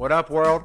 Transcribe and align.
What 0.00 0.12
up, 0.12 0.30
world? 0.30 0.62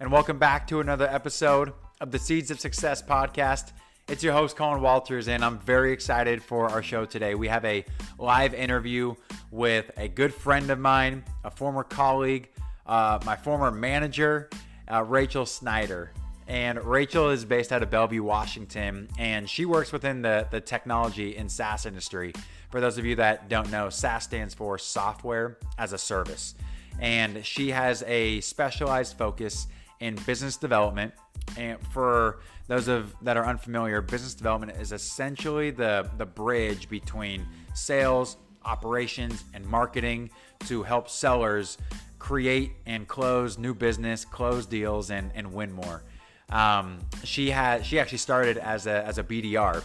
And 0.00 0.10
welcome 0.10 0.36
back 0.36 0.66
to 0.66 0.80
another 0.80 1.06
episode 1.06 1.72
of 2.00 2.10
the 2.10 2.18
Seeds 2.18 2.50
of 2.50 2.58
Success 2.58 3.00
podcast. 3.00 3.70
It's 4.08 4.24
your 4.24 4.32
host, 4.32 4.56
Colin 4.56 4.82
Walters, 4.82 5.28
and 5.28 5.44
I'm 5.44 5.60
very 5.60 5.92
excited 5.92 6.42
for 6.42 6.68
our 6.68 6.82
show 6.82 7.04
today. 7.04 7.36
We 7.36 7.46
have 7.46 7.64
a 7.64 7.84
live 8.18 8.52
interview 8.52 9.14
with 9.52 9.92
a 9.96 10.08
good 10.08 10.34
friend 10.34 10.70
of 10.72 10.80
mine, 10.80 11.22
a 11.44 11.52
former 11.52 11.84
colleague, 11.84 12.48
uh, 12.84 13.20
my 13.24 13.36
former 13.36 13.70
manager, 13.70 14.50
uh, 14.90 15.04
Rachel 15.04 15.46
Snyder. 15.46 16.10
And 16.48 16.84
Rachel 16.84 17.30
is 17.30 17.44
based 17.44 17.70
out 17.70 17.84
of 17.84 17.90
Bellevue, 17.90 18.24
Washington, 18.24 19.06
and 19.20 19.48
she 19.48 19.66
works 19.66 19.92
within 19.92 20.20
the, 20.20 20.48
the 20.50 20.60
technology 20.60 21.36
and 21.36 21.48
SaaS 21.48 21.86
industry. 21.86 22.32
For 22.70 22.80
those 22.80 22.98
of 22.98 23.06
you 23.06 23.14
that 23.14 23.48
don't 23.48 23.70
know, 23.70 23.88
SaaS 23.88 24.24
stands 24.24 24.52
for 24.52 24.78
Software 24.78 25.58
as 25.78 25.92
a 25.92 25.98
Service 25.98 26.56
and 27.00 27.44
she 27.44 27.70
has 27.70 28.02
a 28.06 28.40
specialized 28.40 29.16
focus 29.16 29.66
in 30.00 30.16
business 30.26 30.56
development. 30.56 31.12
And 31.56 31.78
for 31.88 32.40
those 32.66 32.88
of 32.88 33.14
that 33.22 33.36
are 33.36 33.46
unfamiliar, 33.46 34.00
business 34.00 34.34
development 34.34 34.72
is 34.80 34.92
essentially 34.92 35.70
the 35.70 36.10
the 36.18 36.26
bridge 36.26 36.88
between 36.88 37.46
sales, 37.74 38.36
operations, 38.64 39.44
and 39.54 39.66
marketing 39.66 40.30
to 40.66 40.82
help 40.82 41.08
sellers 41.08 41.78
create 42.18 42.72
and 42.86 43.08
close 43.08 43.58
new 43.58 43.74
business, 43.74 44.24
close 44.24 44.66
deals, 44.66 45.10
and 45.10 45.30
and 45.34 45.52
win 45.52 45.72
more. 45.72 46.02
Um, 46.50 46.98
she 47.24 47.50
had 47.50 47.84
she 47.84 47.98
actually 47.98 48.18
started 48.18 48.58
as 48.58 48.86
a 48.86 49.04
as 49.04 49.18
a 49.18 49.24
BDR, 49.24 49.82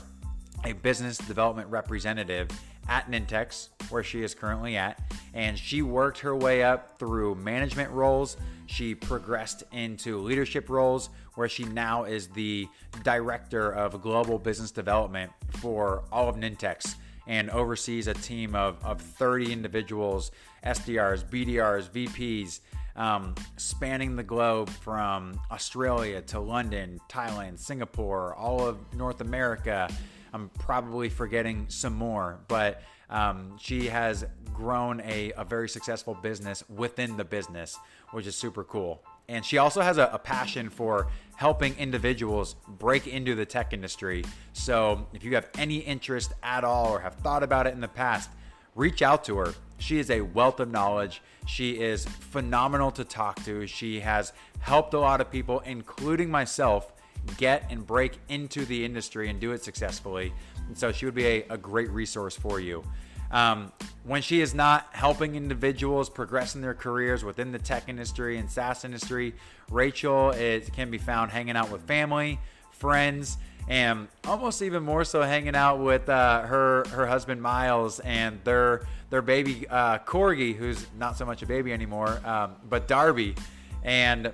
a 0.63 0.73
business 0.73 1.17
development 1.17 1.69
representative 1.69 2.49
at 2.87 3.09
Nintex, 3.09 3.69
where 3.89 4.03
she 4.03 4.23
is 4.23 4.33
currently 4.33 4.77
at, 4.77 4.99
and 5.33 5.57
she 5.57 5.81
worked 5.81 6.19
her 6.19 6.35
way 6.35 6.63
up 6.63 6.97
through 6.97 7.35
management 7.35 7.91
roles. 7.91 8.37
She 8.65 8.95
progressed 8.95 9.63
into 9.71 10.17
leadership 10.19 10.69
roles, 10.69 11.09
where 11.35 11.49
she 11.49 11.63
now 11.63 12.05
is 12.05 12.27
the 12.27 12.67
director 13.03 13.71
of 13.71 14.01
global 14.01 14.39
business 14.39 14.71
development 14.71 15.31
for 15.61 16.03
all 16.11 16.27
of 16.27 16.35
Nintex 16.35 16.95
and 17.27 17.49
oversees 17.49 18.07
a 18.07 18.13
team 18.13 18.55
of, 18.55 18.83
of 18.83 19.01
30 19.01 19.51
individuals, 19.51 20.31
SDRs, 20.65 21.25
BDRs, 21.25 21.89
VPs, 21.89 22.61
um, 22.95 23.35
spanning 23.57 24.15
the 24.15 24.23
globe 24.23 24.69
from 24.69 25.39
Australia 25.51 26.21
to 26.21 26.39
London, 26.39 26.99
Thailand, 27.07 27.59
Singapore, 27.59 28.33
all 28.35 28.65
of 28.67 28.77
North 28.95 29.21
America. 29.21 29.89
I'm 30.33 30.49
probably 30.59 31.09
forgetting 31.09 31.65
some 31.69 31.93
more, 31.93 32.39
but 32.47 32.81
um, 33.09 33.57
she 33.59 33.87
has 33.87 34.25
grown 34.53 35.01
a, 35.01 35.31
a 35.33 35.45
very 35.45 35.69
successful 35.69 36.13
business 36.13 36.63
within 36.69 37.15
the 37.17 37.23
business, 37.23 37.77
which 38.11 38.27
is 38.27 38.35
super 38.35 38.63
cool. 38.63 39.03
And 39.29 39.45
she 39.45 39.57
also 39.57 39.81
has 39.81 39.97
a, 39.97 40.09
a, 40.13 40.19
passion 40.19 40.69
for 40.69 41.07
helping 41.35 41.75
individuals 41.77 42.55
break 42.67 43.07
into 43.07 43.35
the 43.35 43.45
tech 43.45 43.73
industry. 43.73 44.23
So 44.53 45.07
if 45.13 45.23
you 45.23 45.35
have 45.35 45.49
any 45.57 45.77
interest 45.77 46.33
at 46.43 46.63
all 46.63 46.93
or 46.93 46.99
have 46.99 47.15
thought 47.15 47.43
about 47.43 47.67
it 47.67 47.73
in 47.73 47.81
the 47.81 47.89
past, 47.89 48.29
reach 48.75 49.01
out 49.01 49.25
to 49.25 49.37
her. 49.37 49.53
She 49.79 49.99
is 49.99 50.09
a 50.09 50.21
wealth 50.21 50.59
of 50.59 50.71
knowledge. 50.71 51.21
She 51.45 51.79
is 51.79 52.05
phenomenal 52.05 52.89
to 52.91 53.03
talk 53.03 53.43
to. 53.43 53.67
She 53.67 53.99
has 53.99 54.31
helped 54.59 54.93
a 54.93 54.99
lot 54.99 55.21
of 55.21 55.29
people, 55.29 55.59
including 55.61 56.31
myself, 56.31 56.93
get 57.37 57.65
and 57.69 57.85
break 57.85 58.19
into 58.29 58.65
the 58.65 58.83
industry 58.83 59.29
and 59.29 59.39
do 59.39 59.51
it 59.51 59.63
successfully. 59.63 60.33
And 60.67 60.77
so 60.77 60.91
she 60.91 61.05
would 61.05 61.15
be 61.15 61.25
a, 61.25 61.45
a 61.51 61.57
great 61.57 61.89
resource 61.91 62.35
for 62.35 62.59
you. 62.59 62.83
Um, 63.31 63.71
when 64.03 64.21
she 64.21 64.39
is 64.41 64.53
not 64.53 64.87
helping 64.91 65.35
individuals 65.35 66.09
progress 66.09 66.55
in 66.55 66.61
their 66.61 66.73
careers 66.73 67.23
within 67.23 67.51
the 67.51 67.59
tech 67.59 67.89
industry 67.89 68.37
and 68.37 68.49
SaaS 68.49 68.85
industry, 68.85 69.33
Rachel 69.69 70.31
is, 70.31 70.69
can 70.69 70.89
be 70.89 70.97
found 70.97 71.31
hanging 71.31 71.57
out 71.57 71.69
with 71.69 71.81
family, 71.81 72.39
friends, 72.71 73.37
and 73.67 74.07
almost 74.25 74.61
even 74.61 74.81
more 74.81 75.03
so 75.03 75.21
hanging 75.21 75.55
out 75.55 75.79
with 75.79 76.07
uh, 76.07 76.43
her 76.43 76.85
her 76.89 77.05
husband 77.05 77.41
Miles 77.41 77.99
and 77.99 78.39
their 78.45 78.87
their 79.09 79.21
baby 79.21 79.67
uh, 79.69 79.97
Corgi, 79.99 80.55
who's 80.55 80.85
not 80.97 81.17
so 81.17 81.25
much 81.25 81.41
a 81.41 81.45
baby 81.45 81.73
anymore, 81.73 82.21
um, 82.23 82.55
but 82.69 82.87
Darby, 82.87 83.35
and 83.83 84.31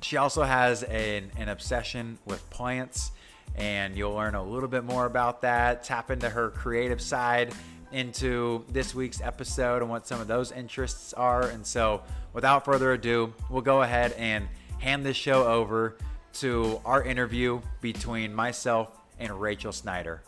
she 0.00 0.16
also 0.16 0.42
has 0.42 0.82
an, 0.84 1.30
an 1.36 1.48
obsession 1.48 2.18
with 2.24 2.48
plants, 2.50 3.12
and 3.56 3.96
you'll 3.96 4.14
learn 4.14 4.34
a 4.34 4.42
little 4.42 4.68
bit 4.68 4.84
more 4.84 5.06
about 5.06 5.42
that. 5.42 5.84
Tap 5.84 6.10
into 6.10 6.28
her 6.28 6.50
creative 6.50 7.00
side 7.00 7.52
into 7.92 8.64
this 8.70 8.94
week's 8.94 9.20
episode 9.20 9.80
and 9.82 9.90
what 9.90 10.06
some 10.06 10.20
of 10.20 10.28
those 10.28 10.52
interests 10.52 11.12
are. 11.14 11.48
And 11.48 11.66
so, 11.66 12.02
without 12.32 12.64
further 12.64 12.92
ado, 12.92 13.32
we'll 13.50 13.62
go 13.62 13.82
ahead 13.82 14.12
and 14.12 14.48
hand 14.78 15.04
this 15.04 15.16
show 15.16 15.44
over 15.44 15.96
to 16.34 16.80
our 16.84 17.02
interview 17.02 17.60
between 17.80 18.34
myself 18.34 18.96
and 19.18 19.40
Rachel 19.40 19.72
Snyder. 19.72 20.22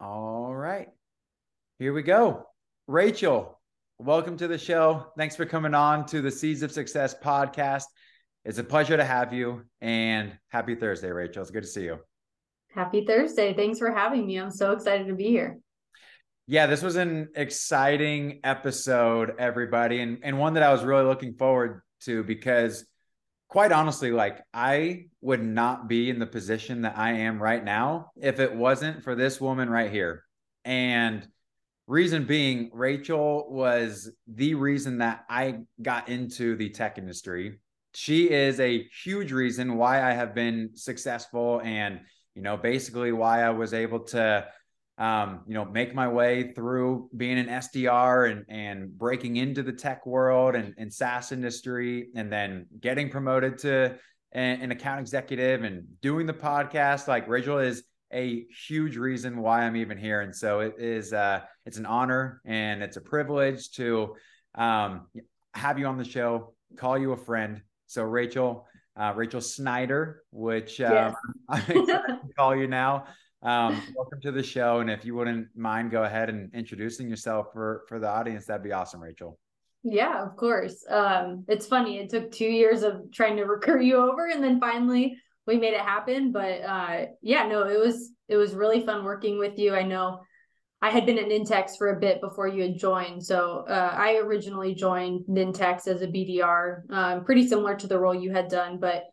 All 0.00 0.52
right, 0.52 0.88
here 1.78 1.92
we 1.92 2.02
go. 2.02 2.46
Rachel, 2.88 3.60
welcome 3.98 4.36
to 4.36 4.48
the 4.48 4.58
show. 4.58 5.06
Thanks 5.16 5.36
for 5.36 5.46
coming 5.46 5.72
on 5.72 6.04
to 6.06 6.20
the 6.20 6.32
Seeds 6.32 6.64
of 6.64 6.72
Success 6.72 7.14
podcast. 7.14 7.84
It's 8.44 8.58
a 8.58 8.64
pleasure 8.64 8.96
to 8.96 9.04
have 9.04 9.32
you 9.32 9.62
and 9.80 10.36
happy 10.48 10.74
Thursday, 10.74 11.12
Rachel. 11.12 11.42
It's 11.42 11.52
good 11.52 11.62
to 11.62 11.68
see 11.68 11.84
you. 11.84 12.00
Happy 12.74 13.06
Thursday. 13.06 13.54
Thanks 13.54 13.78
for 13.78 13.92
having 13.92 14.26
me. 14.26 14.36
I'm 14.36 14.50
so 14.50 14.72
excited 14.72 15.06
to 15.06 15.14
be 15.14 15.26
here. 15.26 15.58
Yeah, 16.48 16.66
this 16.66 16.82
was 16.82 16.96
an 16.96 17.28
exciting 17.36 18.40
episode, 18.42 19.34
everybody, 19.38 20.00
and, 20.00 20.18
and 20.24 20.36
one 20.36 20.54
that 20.54 20.64
I 20.64 20.72
was 20.72 20.82
really 20.82 21.04
looking 21.04 21.34
forward 21.34 21.82
to 22.00 22.24
because, 22.24 22.84
quite 23.46 23.70
honestly, 23.70 24.10
like 24.10 24.42
I 24.52 25.06
would 25.20 25.42
not 25.42 25.86
be 25.86 26.10
in 26.10 26.18
the 26.18 26.26
position 26.26 26.82
that 26.82 26.98
I 26.98 27.12
am 27.12 27.40
right 27.40 27.64
now 27.64 28.10
if 28.20 28.40
it 28.40 28.52
wasn't 28.52 29.04
for 29.04 29.14
this 29.14 29.40
woman 29.40 29.70
right 29.70 29.92
here. 29.92 30.24
And 30.64 31.24
Reason 31.86 32.24
being, 32.24 32.70
Rachel 32.72 33.46
was 33.50 34.10
the 34.26 34.54
reason 34.54 34.98
that 34.98 35.24
I 35.28 35.60
got 35.80 36.08
into 36.08 36.56
the 36.56 36.70
tech 36.70 36.96
industry. 36.96 37.58
She 37.94 38.30
is 38.30 38.60
a 38.60 38.88
huge 39.04 39.32
reason 39.32 39.76
why 39.76 40.08
I 40.08 40.12
have 40.12 40.34
been 40.34 40.70
successful 40.74 41.60
and, 41.64 42.00
you 42.34 42.42
know, 42.42 42.56
basically 42.56 43.12
why 43.12 43.42
I 43.42 43.50
was 43.50 43.74
able 43.74 44.00
to, 44.00 44.46
um, 44.96 45.40
you 45.46 45.54
know, 45.54 45.64
make 45.64 45.94
my 45.94 46.06
way 46.06 46.52
through 46.52 47.10
being 47.16 47.38
an 47.38 47.48
SDR 47.48 48.30
and, 48.30 48.44
and 48.48 48.96
breaking 48.96 49.36
into 49.36 49.62
the 49.62 49.72
tech 49.72 50.06
world 50.06 50.54
and, 50.54 50.74
and 50.78 50.92
SaaS 50.92 51.32
industry 51.32 52.10
and 52.14 52.32
then 52.32 52.66
getting 52.80 53.10
promoted 53.10 53.58
to 53.58 53.98
an, 54.30 54.62
an 54.62 54.70
account 54.70 55.00
executive 55.00 55.64
and 55.64 55.84
doing 56.00 56.26
the 56.26 56.32
podcast. 56.32 57.08
Like 57.08 57.28
Rachel 57.28 57.58
is 57.58 57.82
a 58.12 58.46
huge 58.66 58.96
reason 58.96 59.40
why 59.40 59.62
I'm 59.62 59.76
even 59.76 59.98
here. 59.98 60.20
And 60.20 60.34
so 60.34 60.60
it 60.60 60.74
is, 60.78 61.12
uh, 61.12 61.40
it's 61.66 61.78
an 61.78 61.86
honor 61.86 62.40
and 62.44 62.82
it's 62.82 62.96
a 62.96 63.00
privilege 63.00 63.70
to 63.72 64.16
um, 64.54 65.06
have 65.54 65.78
you 65.78 65.86
on 65.86 65.98
the 65.98 66.04
show, 66.04 66.54
call 66.76 66.98
you 66.98 67.12
a 67.12 67.16
friend. 67.16 67.62
So 67.86 68.02
Rachel, 68.04 68.66
uh, 68.96 69.12
Rachel 69.16 69.40
Snyder, 69.40 70.22
which 70.30 70.80
um, 70.80 70.92
yes. 70.92 71.14
I 71.48 72.18
call 72.36 72.56
you 72.56 72.66
now. 72.66 73.06
Um, 73.42 73.82
welcome 73.96 74.20
to 74.22 74.30
the 74.30 74.42
show. 74.42 74.80
And 74.80 74.90
if 74.90 75.04
you 75.04 75.14
wouldn't 75.14 75.48
mind, 75.56 75.90
go 75.90 76.04
ahead 76.04 76.28
and 76.28 76.54
introducing 76.54 77.08
yourself 77.08 77.48
for 77.52 77.82
for 77.88 77.98
the 77.98 78.08
audience. 78.08 78.46
That'd 78.46 78.62
be 78.62 78.72
awesome, 78.72 79.02
Rachel. 79.02 79.38
Yeah, 79.82 80.24
of 80.24 80.36
course. 80.36 80.84
Um, 80.88 81.44
it's 81.48 81.66
funny. 81.66 81.98
It 81.98 82.08
took 82.08 82.30
two 82.30 82.46
years 82.46 82.84
of 82.84 83.10
trying 83.10 83.36
to 83.38 83.44
recruit 83.44 83.84
you 83.84 83.96
over, 83.96 84.28
and 84.28 84.42
then 84.42 84.60
finally 84.60 85.18
we 85.46 85.56
made 85.56 85.74
it 85.74 85.80
happen. 85.80 86.32
But 86.32 86.62
uh, 86.62 87.06
yeah, 87.20 87.46
no, 87.46 87.66
it 87.66 87.78
was 87.78 88.10
it 88.28 88.36
was 88.36 88.54
really 88.54 88.84
fun 88.84 89.04
working 89.04 89.38
with 89.38 89.58
you. 89.58 89.74
I 89.74 89.82
know 89.82 90.20
I 90.80 90.90
had 90.90 91.06
been 91.06 91.18
at 91.18 91.26
Nintex 91.26 91.76
for 91.78 91.90
a 91.90 92.00
bit 92.00 92.20
before 92.20 92.48
you 92.48 92.62
had 92.62 92.76
joined. 92.76 93.24
So 93.24 93.64
uh, 93.68 93.94
I 93.96 94.16
originally 94.16 94.74
joined 94.74 95.24
Nintex 95.28 95.86
as 95.86 96.02
a 96.02 96.08
BDR, 96.08 96.90
um, 96.90 97.24
pretty 97.24 97.46
similar 97.46 97.76
to 97.76 97.86
the 97.86 97.98
role 97.98 98.14
you 98.14 98.32
had 98.32 98.48
done. 98.48 98.78
But 98.80 99.04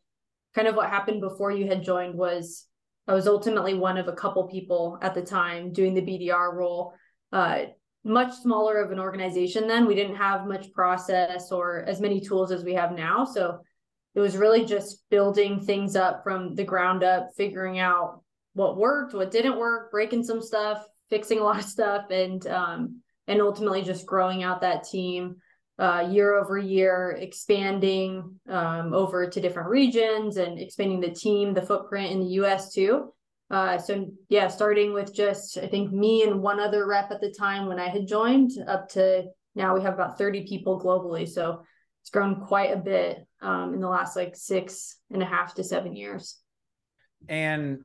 kind 0.56 0.68
of 0.68 0.76
what 0.76 0.90
happened 0.90 1.22
before 1.22 1.52
you 1.52 1.68
had 1.68 1.84
joined 1.84 2.16
was 2.16 2.66
I 3.08 3.14
was 3.14 3.28
ultimately 3.28 3.76
one 3.76 3.98
of 3.98 4.08
a 4.08 4.14
couple 4.14 4.48
people 4.48 4.98
at 5.02 5.14
the 5.14 5.22
time 5.22 5.72
doing 5.72 5.94
the 5.94 6.02
BDR 6.02 6.54
role. 6.54 6.94
Uh, 7.31 7.66
much 8.04 8.34
smaller 8.34 8.81
of 8.81 8.92
an 8.92 9.00
organization 9.00 9.68
then. 9.68 9.86
We 9.86 9.96
didn't 9.96 10.16
have 10.16 10.48
much 10.48 10.72
process 10.74 11.52
or 11.52 11.84
as 11.88 12.00
many 12.00 12.20
tools 12.20 12.52
as 12.52 12.64
we 12.64 12.74
have 12.74 12.94
now. 12.94 13.26
So 13.26 13.60
it 14.19 14.21
was 14.21 14.36
really 14.36 14.66
just 14.66 15.10
building 15.10 15.62
things 15.62 15.95
up 15.95 16.24
from 16.25 16.54
the 16.54 16.63
ground 16.66 17.06
up, 17.06 17.30
figuring 17.38 17.80
out 17.80 18.21
what 18.51 18.75
worked, 18.75 19.13
what 19.13 19.31
didn't 19.31 19.57
work, 19.57 19.92
breaking 19.92 20.24
some 20.24 20.42
stuff, 20.42 20.86
fixing 21.10 21.39
a 21.39 21.44
lot 21.44 21.60
of 21.60 21.63
stuff, 21.63 22.12
and 22.12 22.45
um, 22.48 23.01
and 23.30 23.42
ultimately 23.42 23.81
just 23.81 24.06
growing 24.06 24.44
out 24.44 24.60
that 24.60 24.83
team 24.83 25.38
uh, 25.77 26.06
year 26.12 26.36
over 26.38 26.57
year, 26.57 27.18
expanding 27.18 28.38
um, 28.50 28.94
over 28.94 29.30
to 29.30 29.39
different 29.39 29.69
regions 29.69 30.36
and 30.36 30.60
expanding 30.60 31.00
the 31.00 31.12
team, 31.12 31.54
the 31.54 31.62
footprint 31.62 32.12
in 32.12 32.19
the 32.19 32.33
U.S. 32.42 32.74
too. 32.74 33.13
Uh, 33.50 33.77
so 33.77 34.06
yeah, 34.27 34.50
starting 34.50 34.92
with 34.92 35.16
just 35.16 35.57
I 35.57 35.68
think 35.68 35.94
me 35.94 36.24
and 36.24 36.42
one 36.42 36.60
other 36.60 36.86
rep 36.86 37.10
at 37.12 37.21
the 37.21 37.33
time 37.39 37.68
when 37.68 37.80
I 37.80 37.88
had 37.88 38.06
joined, 38.06 38.51
up 38.68 38.89
to 38.89 39.27
now 39.56 39.74
we 39.74 39.81
have 39.81 39.94
about 39.94 40.18
30 40.18 40.45
people 40.45 40.77
globally. 40.77 41.25
So 41.25 41.63
it's 42.10 42.14
grown 42.16 42.42
quite 42.42 42.74
a 42.74 42.78
bit 42.78 43.24
um, 43.40 43.76
in 43.76 43.82
the 43.82 43.88
last 43.88 44.16
like 44.16 44.36
six 44.36 44.98
and 45.12 45.22
a 45.22 45.26
half 45.28 45.54
to 45.54 45.64
seven 45.64 45.96
years. 45.96 46.40
And 47.28 47.82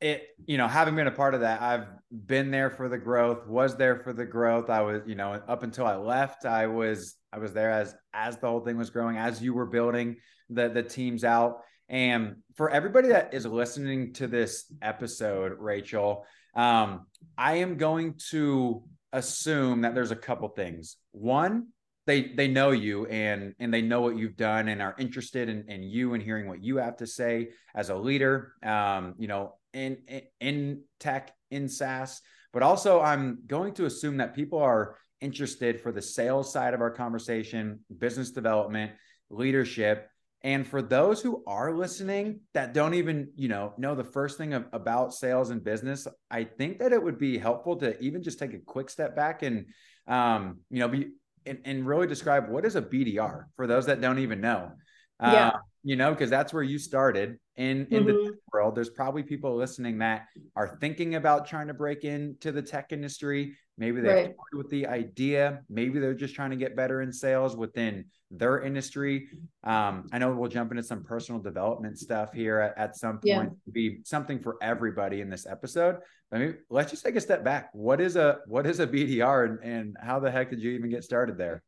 it, 0.00 0.22
you 0.44 0.56
know, 0.56 0.68
having 0.68 0.94
been 0.94 1.08
a 1.08 1.12
part 1.12 1.34
of 1.34 1.40
that, 1.40 1.60
I've 1.60 1.88
been 2.12 2.52
there 2.52 2.70
for 2.70 2.88
the 2.88 2.96
growth, 2.96 3.48
was 3.48 3.76
there 3.76 3.96
for 3.96 4.12
the 4.12 4.24
growth. 4.24 4.70
I 4.70 4.82
was, 4.82 5.02
you 5.04 5.16
know, 5.16 5.42
up 5.48 5.64
until 5.64 5.84
I 5.84 5.96
left, 5.96 6.46
I 6.46 6.68
was, 6.68 7.16
I 7.32 7.38
was 7.38 7.52
there 7.52 7.72
as, 7.72 7.96
as 8.14 8.36
the 8.36 8.46
whole 8.46 8.60
thing 8.60 8.78
was 8.78 8.90
growing, 8.90 9.16
as 9.16 9.42
you 9.42 9.52
were 9.52 9.66
building 9.66 10.18
the, 10.48 10.68
the 10.68 10.84
teams 10.84 11.24
out. 11.24 11.62
And 11.88 12.36
for 12.54 12.70
everybody 12.70 13.08
that 13.08 13.34
is 13.34 13.46
listening 13.46 14.12
to 14.14 14.28
this 14.28 14.72
episode, 14.80 15.56
Rachel, 15.58 16.24
um, 16.54 17.06
I 17.36 17.56
am 17.56 17.78
going 17.78 18.14
to 18.30 18.84
assume 19.12 19.80
that 19.80 19.96
there's 19.96 20.12
a 20.12 20.16
couple 20.16 20.48
things. 20.50 20.98
One, 21.10 21.68
they 22.06 22.32
they 22.34 22.48
know 22.48 22.70
you 22.70 23.06
and 23.06 23.54
and 23.58 23.72
they 23.72 23.82
know 23.82 24.00
what 24.00 24.16
you've 24.16 24.36
done 24.36 24.68
and 24.68 24.80
are 24.80 24.94
interested 24.98 25.48
in, 25.48 25.64
in 25.68 25.82
you 25.82 26.14
and 26.14 26.22
hearing 26.22 26.48
what 26.48 26.62
you 26.62 26.76
have 26.76 26.96
to 26.98 27.06
say 27.06 27.50
as 27.74 27.90
a 27.90 27.94
leader. 27.94 28.52
Um, 28.62 29.14
you 29.18 29.28
know, 29.28 29.54
in, 29.72 29.98
in 30.40 30.82
tech, 31.00 31.32
in 31.50 31.68
SaaS, 31.68 32.22
but 32.52 32.62
also 32.62 33.00
I'm 33.00 33.40
going 33.46 33.74
to 33.74 33.84
assume 33.84 34.18
that 34.18 34.34
people 34.34 34.60
are 34.60 34.96
interested 35.20 35.80
for 35.80 35.92
the 35.92 36.02
sales 36.02 36.52
side 36.52 36.74
of 36.74 36.80
our 36.80 36.90
conversation, 36.90 37.80
business 37.98 38.30
development, 38.30 38.92
leadership 39.28 40.08
and 40.46 40.64
for 40.64 40.80
those 40.80 41.20
who 41.20 41.42
are 41.46 41.74
listening 41.74 42.40
that 42.54 42.72
don't 42.72 42.94
even, 42.94 43.30
you 43.34 43.48
know, 43.48 43.72
know 43.78 43.96
the 43.96 44.04
first 44.04 44.38
thing 44.38 44.54
of, 44.54 44.66
about 44.72 45.12
sales 45.12 45.50
and 45.50 45.64
business, 45.64 46.06
I 46.30 46.44
think 46.44 46.78
that 46.78 46.92
it 46.92 47.02
would 47.02 47.18
be 47.18 47.36
helpful 47.36 47.76
to 47.78 47.98
even 48.00 48.22
just 48.22 48.38
take 48.38 48.54
a 48.54 48.58
quick 48.58 48.88
step 48.88 49.16
back 49.16 49.42
and, 49.42 49.66
um, 50.06 50.60
you 50.70 50.78
know, 50.78 50.86
be 50.86 51.08
and, 51.46 51.58
and 51.64 51.86
really 51.86 52.06
describe 52.06 52.48
what 52.48 52.64
is 52.64 52.76
a 52.76 52.82
BDR 52.82 53.44
for 53.56 53.66
those 53.66 53.86
that 53.86 54.00
don't 54.00 54.18
even 54.18 54.40
know. 54.40 54.72
Uh, 55.20 55.30
yeah. 55.32 55.50
You 55.82 55.96
know, 55.96 56.10
because 56.10 56.30
that's 56.30 56.52
where 56.52 56.64
you 56.64 56.78
started 56.78 57.38
in 57.56 57.86
in 57.90 58.04
mm-hmm. 58.04 58.06
the 58.06 58.32
world. 58.52 58.74
There's 58.74 58.90
probably 58.90 59.22
people 59.22 59.56
listening 59.56 59.98
that 59.98 60.26
are 60.56 60.76
thinking 60.80 61.14
about 61.14 61.46
trying 61.46 61.68
to 61.68 61.74
break 61.74 62.04
into 62.04 62.50
the 62.50 62.60
tech 62.60 62.92
industry. 62.92 63.56
Maybe 63.78 64.00
they 64.00 64.08
right. 64.08 64.34
with 64.52 64.68
the 64.70 64.86
idea. 64.86 65.60
Maybe 65.70 65.98
they're 66.00 66.14
just 66.14 66.34
trying 66.34 66.50
to 66.50 66.56
get 66.56 66.74
better 66.74 67.02
in 67.02 67.12
sales 67.12 67.56
within 67.56 68.06
their 68.30 68.62
industry. 68.62 69.28
Um, 69.64 70.08
I 70.12 70.18
know 70.18 70.32
we'll 70.32 70.48
jump 70.48 70.72
into 70.72 70.82
some 70.82 71.04
personal 71.04 71.40
development 71.40 71.98
stuff 71.98 72.32
here 72.32 72.58
at, 72.58 72.76
at 72.78 72.96
some 72.96 73.18
point. 73.18 73.52
Yeah. 73.52 73.72
Be 73.72 74.00
something 74.04 74.40
for 74.40 74.56
everybody 74.60 75.20
in 75.20 75.30
this 75.30 75.46
episode. 75.46 75.98
I 76.32 76.38
mean, 76.38 76.56
let's 76.70 76.90
just 76.90 77.04
take 77.04 77.16
a 77.16 77.20
step 77.20 77.44
back. 77.44 77.70
What 77.72 78.00
is 78.00 78.16
a 78.16 78.38
what 78.46 78.66
is 78.66 78.80
a 78.80 78.86
BDR, 78.86 79.44
and, 79.44 79.58
and 79.62 79.96
how 80.00 80.18
the 80.18 80.30
heck 80.30 80.50
did 80.50 80.60
you 80.60 80.72
even 80.72 80.90
get 80.90 81.04
started 81.04 81.38
there? 81.38 81.62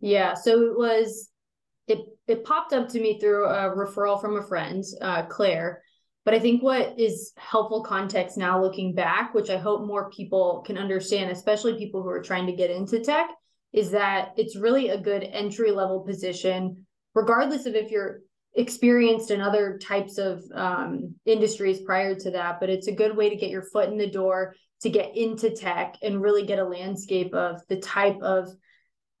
Yeah, 0.00 0.34
so 0.34 0.62
it 0.62 0.76
was 0.76 1.30
it 1.88 2.00
it 2.26 2.44
popped 2.44 2.72
up 2.72 2.88
to 2.90 3.00
me 3.00 3.18
through 3.18 3.46
a 3.46 3.74
referral 3.74 4.20
from 4.20 4.36
a 4.36 4.42
friend, 4.42 4.84
uh, 5.00 5.22
Claire. 5.26 5.82
But 6.24 6.34
I 6.34 6.40
think 6.40 6.62
what 6.62 6.98
is 6.98 7.32
helpful 7.36 7.84
context 7.84 8.36
now 8.36 8.60
looking 8.60 8.94
back, 8.94 9.32
which 9.32 9.48
I 9.48 9.58
hope 9.58 9.86
more 9.86 10.10
people 10.10 10.62
can 10.66 10.76
understand, 10.76 11.30
especially 11.30 11.78
people 11.78 12.02
who 12.02 12.08
are 12.08 12.22
trying 12.22 12.46
to 12.46 12.52
get 12.52 12.70
into 12.70 12.98
tech, 12.98 13.30
is 13.72 13.92
that 13.92 14.32
it's 14.36 14.56
really 14.56 14.88
a 14.88 15.00
good 15.00 15.22
entry 15.22 15.70
level 15.70 16.00
position, 16.00 16.84
regardless 17.14 17.64
of 17.64 17.76
if 17.76 17.92
you're 17.92 18.22
experienced 18.56 19.30
in 19.30 19.40
other 19.40 19.78
types 19.78 20.18
of 20.18 20.42
um, 20.54 21.14
industries 21.26 21.80
prior 21.82 22.14
to 22.14 22.30
that. 22.32 22.58
But 22.58 22.70
it's 22.70 22.88
a 22.88 22.92
good 22.92 23.16
way 23.16 23.28
to 23.28 23.36
get 23.36 23.50
your 23.50 23.62
foot 23.62 23.90
in 23.90 23.98
the 23.98 24.10
door 24.10 24.54
to 24.82 24.90
get 24.90 25.16
into 25.16 25.50
tech 25.50 25.96
and 26.02 26.20
really 26.20 26.44
get 26.44 26.58
a 26.58 26.64
landscape 26.64 27.34
of 27.34 27.60
the 27.68 27.80
type 27.80 28.20
of 28.22 28.48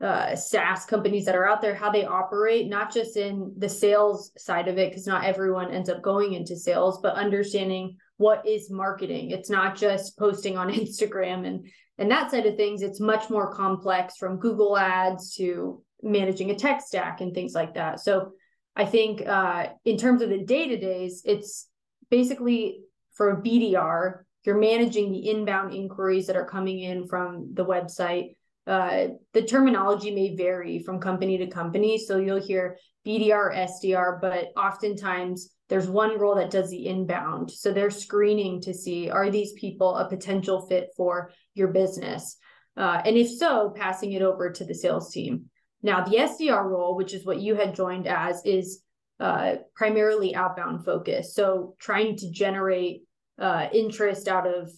uh, 0.00 0.36
SaaS 0.36 0.84
companies 0.84 1.24
that 1.24 1.34
are 1.34 1.48
out 1.48 1.62
there, 1.62 1.74
how 1.74 1.90
they 1.90 2.04
operate, 2.04 2.68
not 2.68 2.92
just 2.92 3.16
in 3.16 3.54
the 3.56 3.68
sales 3.68 4.30
side 4.36 4.68
of 4.68 4.76
it, 4.76 4.90
because 4.90 5.06
not 5.06 5.24
everyone 5.24 5.70
ends 5.70 5.88
up 5.88 6.02
going 6.02 6.34
into 6.34 6.54
sales, 6.56 7.00
but 7.02 7.14
understanding 7.14 7.96
what 8.18 8.46
is 8.46 8.70
marketing. 8.70 9.30
It's 9.30 9.48
not 9.48 9.76
just 9.76 10.18
posting 10.18 10.58
on 10.58 10.72
Instagram 10.72 11.46
and 11.46 11.66
and 11.98 12.10
that 12.10 12.30
side 12.30 12.44
of 12.44 12.56
things. 12.56 12.82
It's 12.82 13.00
much 13.00 13.30
more 13.30 13.54
complex 13.54 14.16
from 14.18 14.38
Google 14.38 14.76
Ads 14.76 15.34
to 15.36 15.82
managing 16.02 16.50
a 16.50 16.54
tech 16.54 16.82
stack 16.82 17.22
and 17.22 17.34
things 17.34 17.54
like 17.54 17.72
that. 17.74 18.00
So 18.00 18.32
I 18.76 18.84
think 18.84 19.26
uh, 19.26 19.68
in 19.84 19.96
terms 19.96 20.22
of 20.22 20.28
the 20.28 20.44
day 20.44 20.68
to 20.68 20.76
days, 20.76 21.22
it's 21.24 21.68
basically 22.10 22.82
for 23.14 23.30
a 23.30 23.42
BDR, 23.42 24.20
you're 24.44 24.58
managing 24.58 25.10
the 25.10 25.30
inbound 25.30 25.74
inquiries 25.74 26.26
that 26.26 26.36
are 26.36 26.46
coming 26.46 26.80
in 26.80 27.08
from 27.08 27.54
the 27.54 27.64
website 27.64 28.34
uh, 28.66 29.08
the 29.32 29.42
terminology 29.42 30.12
may 30.12 30.34
vary 30.34 30.80
from 30.80 31.00
company 31.00 31.38
to 31.38 31.46
company. 31.46 31.98
So 31.98 32.18
you'll 32.18 32.40
hear 32.40 32.76
BDR, 33.06 33.54
SDR, 33.54 34.20
but 34.20 34.48
oftentimes 34.56 35.50
there's 35.68 35.88
one 35.88 36.18
role 36.18 36.34
that 36.34 36.50
does 36.50 36.70
the 36.70 36.86
inbound. 36.86 37.50
So 37.50 37.72
they're 37.72 37.90
screening 37.90 38.60
to 38.62 38.74
see 38.74 39.08
are 39.08 39.30
these 39.30 39.52
people 39.52 39.96
a 39.96 40.08
potential 40.08 40.66
fit 40.66 40.90
for 40.96 41.30
your 41.54 41.68
business? 41.68 42.36
Uh, 42.76 43.00
and 43.04 43.16
if 43.16 43.30
so, 43.30 43.72
passing 43.74 44.12
it 44.12 44.22
over 44.22 44.50
to 44.50 44.64
the 44.64 44.74
sales 44.74 45.12
team. 45.12 45.46
Now, 45.86 46.02
the 46.02 46.16
SDR 46.16 46.64
role, 46.64 46.96
which 46.96 47.14
is 47.14 47.24
what 47.24 47.40
you 47.40 47.54
had 47.54 47.76
joined 47.76 48.08
as, 48.08 48.44
is 48.44 48.82
uh, 49.20 49.54
primarily 49.76 50.34
outbound 50.34 50.84
focus. 50.84 51.32
So 51.32 51.76
trying 51.78 52.16
to 52.16 52.30
generate 52.32 53.02
uh, 53.38 53.68
interest 53.72 54.26
out 54.26 54.48
of 54.48 54.68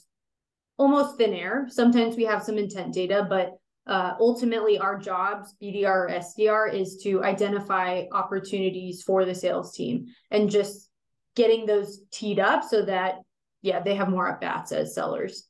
almost 0.76 1.16
thin 1.16 1.32
air. 1.32 1.66
Sometimes 1.70 2.14
we 2.14 2.24
have 2.24 2.42
some 2.42 2.58
intent 2.58 2.92
data, 2.92 3.26
but 3.26 3.54
uh, 3.86 4.16
ultimately 4.20 4.78
our 4.78 4.98
jobs 4.98 5.54
bdr 5.62 5.86
or 5.86 6.08
sdr 6.10 6.74
is 6.74 7.00
to 7.02 7.24
identify 7.24 8.04
opportunities 8.12 9.02
for 9.02 9.24
the 9.24 9.34
sales 9.34 9.74
team 9.74 10.04
and 10.30 10.50
just 10.50 10.90
getting 11.34 11.64
those 11.64 12.02
teed 12.12 12.38
up 12.38 12.62
so 12.62 12.84
that 12.84 13.14
yeah 13.62 13.80
they 13.80 13.94
have 13.94 14.10
more 14.10 14.28
at 14.28 14.42
bats 14.42 14.72
as 14.72 14.94
sellers 14.94 15.48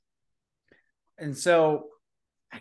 and 1.19 1.37
so 1.37 1.89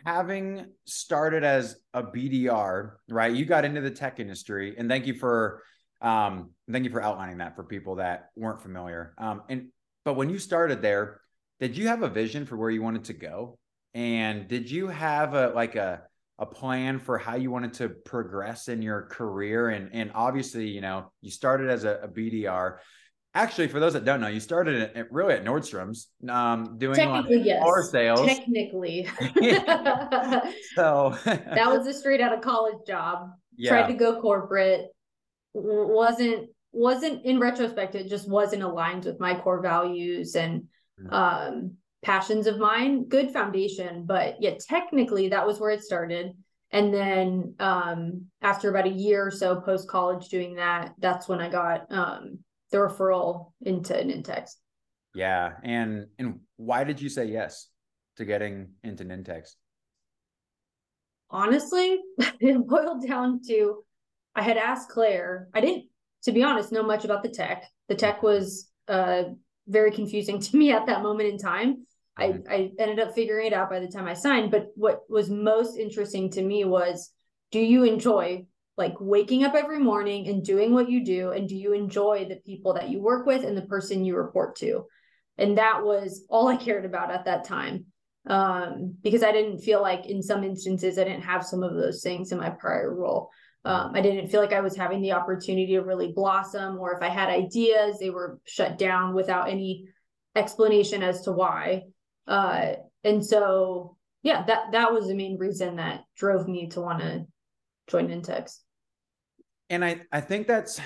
having 0.06 0.66
started 0.86 1.44
as 1.44 1.78
a 1.94 2.04
bdr 2.04 2.92
right 3.10 3.34
you 3.34 3.46
got 3.46 3.66
into 3.66 3.82
the 3.82 3.92
tech 3.92 4.20
industry 4.20 4.76
and 4.78 4.90
thank 4.90 5.06
you 5.06 5.14
for 5.14 5.64
um 6.02 6.52
thank 6.72 6.84
you 6.84 6.92
for 6.92 7.02
outlining 7.02 7.38
that 7.38 7.56
for 7.56 7.64
people 7.64 7.96
that 7.96 8.30
weren't 8.36 8.62
familiar 8.62 9.14
um 9.18 9.42
and 9.50 9.70
but 10.04 10.16
when 10.16 10.30
you 10.30 10.40
started 10.40 10.82
there 10.82 11.22
did 11.60 11.78
you 11.78 11.88
have 11.88 12.04
a 12.04 12.10
vision 12.10 12.46
for 12.46 12.58
where 12.58 12.70
you 12.70 12.82
wanted 12.82 13.06
to 13.06 13.14
go 13.14 13.58
and 13.94 14.48
did 14.48 14.70
you 14.70 14.88
have 14.88 15.34
a 15.34 15.50
like 15.50 15.76
a 15.76 16.04
a 16.40 16.46
plan 16.46 17.00
for 17.00 17.18
how 17.18 17.36
you 17.36 17.50
wanted 17.50 17.74
to 17.74 17.90
progress 17.90 18.68
in 18.68 18.82
your 18.82 19.04
career? 19.04 19.70
And 19.70 19.90
and 19.94 20.12
obviously, 20.14 20.68
you 20.68 20.82
know, 20.82 21.12
you 21.22 21.32
started 21.32 21.70
as 21.70 21.84
a, 21.84 22.02
a 22.04 22.08
BDR. 22.08 22.78
Actually, 23.38 23.68
for 23.68 23.80
those 23.80 23.94
that 23.94 24.04
don't 24.04 24.20
know, 24.20 24.28
you 24.28 24.40
started 24.40 24.82
at, 24.82 24.96
at 24.96 25.12
really 25.12 25.36
at 25.36 25.46
Nordstrom's, 25.46 26.10
um, 26.28 26.80
doing 26.80 26.96
technically 26.96 27.42
yes, 27.42 27.62
car 27.62 27.84
sales. 27.84 28.26
Technically, 28.26 29.08
so 30.76 31.16
that 31.24 31.68
was 31.68 31.86
a 31.86 31.94
straight 31.94 32.20
out 32.20 32.34
of 32.34 32.42
college 32.42 32.80
job. 32.88 33.30
Yeah. 33.56 33.70
Tried 33.70 33.88
to 33.90 33.94
go 33.94 34.20
corporate, 34.20 34.88
wasn't 35.54 36.50
wasn't 36.72 37.26
in 37.26 37.40
retrospect. 37.40 37.94
It 37.94 38.10
just 38.10 38.28
wasn't 38.28 38.64
aligned 38.64 39.06
with 39.06 39.20
my 39.20 39.40
core 39.40 39.62
values 39.62 40.36
and 40.36 40.64
mm. 41.00 41.14
um 41.14 41.78
passions 42.02 42.48
of 42.48 42.58
mine, 42.58 43.08
good 43.08 43.32
foundation, 43.32 44.06
but 44.08 44.42
yet 44.42 44.60
technically 44.60 45.30
that 45.30 45.46
was 45.46 45.60
where 45.60 45.72
it 45.72 45.84
started. 45.84 46.32
And 46.72 46.94
then 46.94 47.54
um, 47.60 48.26
after 48.42 48.70
about 48.70 48.88
a 48.88 48.92
year 48.92 49.28
or 49.28 49.32
so 49.32 49.62
post 49.62 49.88
college 49.88 50.28
doing 50.30 50.56
that, 50.56 50.94
that's 51.00 51.28
when 51.28 51.40
I 51.40 51.50
got 51.50 51.92
um, 51.92 52.40
the 52.72 52.78
referral 52.78 53.54
into 53.62 53.94
Nintex. 53.94 54.52
Yeah, 55.14 55.54
and 55.64 56.08
and 56.20 56.40
why 56.58 56.84
did 56.84 57.02
you 57.02 57.10
say 57.10 57.26
yes 57.26 57.70
to 58.18 58.26
getting 58.26 58.70
into 58.84 59.04
Nintex? 59.04 59.56
Honestly, 61.30 62.00
it 62.40 62.68
boiled 62.68 63.08
down 63.08 63.42
to 63.48 63.84
I 64.36 64.44
had 64.44 64.58
asked 64.58 64.90
Claire. 64.90 65.50
I 65.54 65.62
didn't, 65.62 65.86
to 66.24 66.32
be 66.32 66.44
honest, 66.44 66.72
know 66.72 66.84
much 66.84 67.06
about 67.06 67.24
the 67.24 67.30
tech. 67.30 67.66
The 67.90 67.96
tech 67.96 68.22
was 68.22 68.70
uh, 68.88 69.24
very 69.68 69.92
confusing 69.92 70.40
to 70.42 70.58
me 70.58 70.72
at 70.72 70.86
that 70.86 71.02
moment 71.02 71.30
in 71.30 71.38
time. 71.38 71.86
I, 72.16 72.28
mm-hmm. 72.30 72.52
I 72.52 72.72
ended 72.80 73.00
up 73.00 73.14
figuring 73.14 73.48
it 73.48 73.54
out 73.54 73.70
by 73.70 73.80
the 73.80 73.88
time 73.88 74.08
I 74.08 74.14
signed. 74.14 74.52
But 74.52 74.68
what 74.76 75.02
was 75.10 75.30
most 75.30 75.78
interesting 75.78 76.30
to 76.32 76.42
me 76.42 76.66
was 76.66 77.12
do 77.52 77.60
you 77.60 77.84
enjoy 77.84 78.46
like 78.78 78.94
waking 79.00 79.44
up 79.44 79.56
every 79.56 79.80
morning 79.80 80.28
and 80.28 80.46
doing 80.46 80.74
what 80.74 80.90
you 80.90 81.04
do? 81.04 81.32
And 81.32 81.50
do 81.50 81.56
you 81.56 81.74
enjoy 81.74 82.26
the 82.26 82.38
people 82.46 82.74
that 82.74 82.90
you 82.90 83.02
work 83.02 83.26
with 83.26 83.44
and 83.44 83.58
the 83.58 83.64
person 83.64 84.06
you 84.06 84.16
report 84.16 84.56
to? 84.58 84.86
And 85.38 85.58
that 85.58 85.84
was 85.84 86.26
all 86.30 86.48
I 86.48 86.56
cared 86.56 86.86
about 86.86 87.12
at 87.12 87.26
that 87.26 87.44
time. 87.44 87.86
Um, 88.28 88.96
because 89.02 89.24
I 89.24 89.32
didn't 89.32 89.60
feel 89.60 89.82
like 89.82 90.06
in 90.06 90.22
some 90.22 90.44
instances 90.44 90.98
I 90.98 91.06
didn't 91.06 91.24
have 91.24 91.46
some 91.46 91.64
of 91.64 91.76
those 91.76 92.02
things 92.04 92.32
in 92.32 92.38
my 92.38 92.50
prior 92.50 92.94
role. 92.94 93.30
Um, 93.64 93.92
I 93.96 94.02
didn't 94.02 94.30
feel 94.30 94.42
like 94.42 94.54
I 94.54 94.62
was 94.62 94.76
having 94.76 95.02
the 95.02 95.14
opportunity 95.14 95.74
to 95.74 95.82
really 95.82 96.12
blossom, 96.12 96.78
or 96.78 96.94
if 96.94 97.02
I 97.02 97.10
had 97.10 97.30
ideas, 97.30 98.00
they 98.00 98.10
were 98.10 98.40
shut 98.46 98.78
down 98.78 99.14
without 99.14 99.50
any 99.50 99.88
explanation 100.36 101.04
as 101.04 101.22
to 101.22 101.32
why. 101.32 101.84
Uh, 102.28 102.74
and 103.04 103.26
so, 103.26 103.98
yeah, 104.24 104.44
that 104.46 104.72
that 104.74 104.94
was 104.94 105.08
the 105.08 105.16
main 105.16 105.38
reason 105.38 105.78
that 105.78 106.02
drove 106.16 106.48
me 106.48 106.68
to 106.70 106.82
want 106.82 107.00
to 107.00 107.26
join 107.88 108.08
Nintex. 108.10 108.60
And 109.70 109.84
I 109.84 110.02
I 110.12 110.22
think 110.22 110.48
that's 110.48 110.80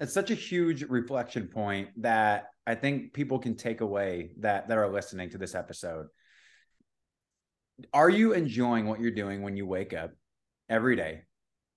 it's 0.00 0.12
such 0.12 0.30
a 0.30 0.34
huge 0.34 0.82
reflection 0.82 1.48
point 1.48 1.88
that 2.02 2.46
I 2.66 2.74
think 2.74 3.12
people 3.12 3.38
can 3.38 3.56
take 3.56 3.80
away 3.80 4.30
that 4.40 4.68
that 4.68 4.78
are 4.78 4.90
listening 4.90 5.30
to 5.30 5.38
this 5.38 5.54
episode. 5.54 6.06
Are 7.92 8.10
you 8.10 8.32
enjoying 8.32 8.86
what 8.86 9.00
you're 9.00 9.10
doing 9.10 9.42
when 9.42 9.56
you 9.56 9.66
wake 9.66 9.92
up 9.92 10.12
every 10.68 10.96
day? 10.96 11.22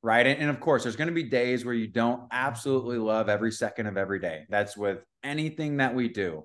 Right. 0.04 0.28
And, 0.28 0.40
and 0.40 0.50
of 0.52 0.60
course, 0.60 0.84
there's 0.84 0.96
going 0.96 1.08
to 1.08 1.14
be 1.16 1.24
days 1.24 1.66
where 1.66 1.74
you 1.74 1.88
don't 1.88 2.28
absolutely 2.32 3.00
love 3.00 3.28
every 3.28 3.52
second 3.52 3.88
of 3.88 3.98
every 3.98 4.20
day. 4.20 4.44
That's 4.50 4.78
with 4.78 5.00
anything 5.24 5.78
that 5.78 5.96
we 5.96 6.10
do. 6.10 6.44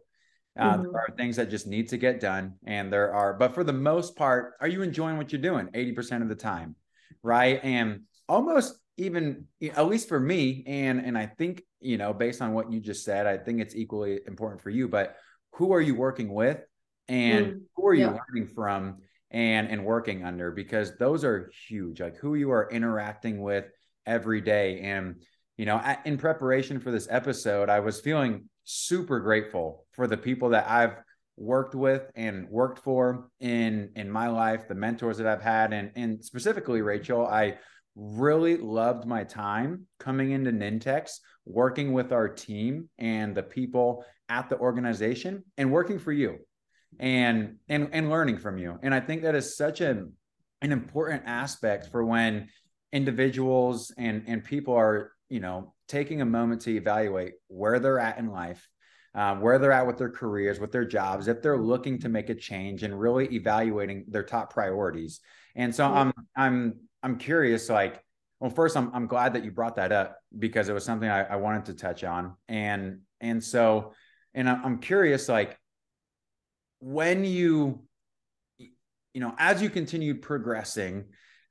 Uh, 0.59 0.75
mm-hmm. 0.75 0.83
There 0.85 0.93
are 0.93 1.15
things 1.17 1.37
that 1.37 1.51
just 1.51 1.67
need 1.67 1.91
to 1.91 1.99
get 1.99 2.21
done. 2.21 2.55
And 2.65 2.91
there 2.91 3.13
are, 3.13 3.35
but 3.35 3.55
for 3.55 3.63
the 3.63 3.73
most 3.73 4.17
part, 4.17 4.55
are 4.63 4.69
you 4.69 4.81
enjoying 4.81 5.19
what 5.19 5.31
you're 5.31 5.43
doing 5.43 5.69
80% 5.75 6.23
of 6.23 6.31
the 6.31 6.37
time? 6.37 6.75
Right. 7.23 7.61
And 7.63 8.05
almost 8.29 8.79
even 9.01 9.47
at 9.75 9.89
least 9.89 10.09
for 10.09 10.21
me 10.21 10.63
and 10.67 11.01
and 11.01 11.17
i 11.17 11.27
think 11.27 11.63
you 11.81 11.97
know 11.97 12.13
based 12.13 12.43
on 12.43 12.53
what 12.53 12.71
you 12.71 12.81
just 12.81 13.05
said 13.05 13.27
i 13.27 13.37
think 13.37 13.61
it's 13.61 13.75
equally 13.75 14.21
important 14.27 14.61
for 14.61 14.71
you 14.71 14.87
but 14.87 15.17
who 15.55 15.73
are 15.73 15.81
you 15.81 15.95
working 15.95 16.33
with 16.33 16.61
and 17.09 17.47
mm, 17.47 17.61
who 17.75 17.87
are 17.87 17.95
you 17.95 18.07
yeah. 18.07 18.19
learning 18.29 18.49
from 18.55 18.99
and 19.31 19.69
and 19.69 19.85
working 19.85 20.25
under 20.25 20.51
because 20.51 20.97
those 20.99 21.25
are 21.25 21.51
huge 21.69 22.01
like 22.01 22.17
who 22.17 22.35
you 22.35 22.51
are 22.51 22.69
interacting 22.71 23.41
with 23.41 23.65
every 24.07 24.41
day 24.41 24.81
and 24.81 25.17
you 25.57 25.65
know 25.65 25.81
in 26.05 26.19
preparation 26.19 26.79
for 26.79 26.91
this 26.91 27.09
episode 27.11 27.71
i 27.71 27.81
was 27.81 28.01
feeling 28.01 28.45
super 28.65 29.19
grateful 29.19 29.87
for 29.93 30.07
the 30.07 30.17
people 30.17 30.51
that 30.51 30.69
i've 30.69 30.97
worked 31.37 31.75
with 31.75 32.03
and 32.17 32.47
worked 32.51 32.81
for 32.81 33.31
in 33.41 33.91
in 33.97 34.11
my 34.11 34.29
life 34.29 34.69
the 34.69 34.75
mentors 34.75 35.17
that 35.17 35.27
i've 35.27 35.41
had 35.41 35.73
and 35.73 35.91
and 35.97 36.23
specifically 36.23 36.83
rachel 36.83 37.27
i 37.27 37.57
really 38.01 38.57
loved 38.57 39.07
my 39.07 39.25
time 39.25 39.87
coming 39.99 40.31
into 40.31 40.51
Nintex, 40.51 41.19
working 41.45 41.93
with 41.93 42.13
our 42.13 42.29
team 42.29 42.89
and 42.99 43.35
the 43.35 43.43
people 43.43 44.05
at 44.31 44.49
the 44.49 44.59
organization 44.59 45.45
and 45.59 45.71
working 45.71 45.99
for 45.99 46.13
you 46.13 46.39
and 46.99 47.57
and 47.69 47.91
and 47.93 48.09
learning 48.09 48.39
from 48.39 48.57
you. 48.57 48.79
And 48.83 48.95
I 48.95 49.01
think 49.01 49.23
that 49.23 49.35
is 49.35 49.57
such 49.57 49.83
an 49.83 50.15
an 50.63 50.73
important 50.73 51.25
aspect 51.27 51.89
for 51.91 52.05
when 52.05 52.49
individuals 52.93 53.93
and 53.99 54.25
and 54.27 54.43
people 54.43 54.75
are, 54.75 55.13
you 55.29 55.41
know, 55.41 55.75
taking 55.87 56.23
a 56.23 56.27
moment 56.27 56.63
to 56.63 56.75
evaluate 56.75 57.35
where 57.49 57.79
they're 57.79 57.99
at 57.99 58.19
in 58.19 58.29
life, 58.29 58.67
um, 59.15 59.43
where 59.43 59.59
they're 59.59 59.73
at 59.73 59.87
with 59.87 59.99
their 59.99 60.11
careers, 60.11 60.59
with 60.59 60.73
their 60.73 60.87
jobs, 60.87 61.29
if 61.29 61.43
they're 61.43 61.59
looking 61.59 61.99
to 61.99 62.09
make 62.09 62.31
a 62.31 62.35
change 62.35 62.83
and 62.83 62.99
really 62.99 63.27
evaluating 63.35 64.07
their 64.09 64.25
top 64.25 64.53
priorities. 64.55 65.21
And 65.55 65.75
so 65.75 65.85
I'm 65.85 66.13
I'm 66.35 66.81
I'm 67.03 67.17
curious, 67.17 67.69
like, 67.69 68.03
well, 68.39 68.51
first, 68.51 68.77
I'm 68.77 68.91
I'm 68.95 69.07
glad 69.07 69.35
that 69.35 69.45
you 69.45 69.51
brought 69.51 69.77
that 69.77 69.93
up 69.93 70.17
because 70.39 70.69
it 70.69 70.73
was 70.73 70.85
something 70.85 71.09
I, 71.09 71.25
I 71.25 71.37
wanted 71.37 71.67
to 71.67 71.75
touch 71.75 72.05
on, 72.05 72.35
and 72.49 73.01
and 73.21 73.43
so, 73.43 73.93
and 74.35 74.49
I'm 74.49 74.79
curious, 74.79 75.29
like, 75.29 75.59
when 76.81 77.25
you, 77.25 77.83
you 78.59 79.21
know, 79.21 79.35
as 79.39 79.63
you 79.63 79.69
continued 79.69 80.23
progressing, 80.23 81.05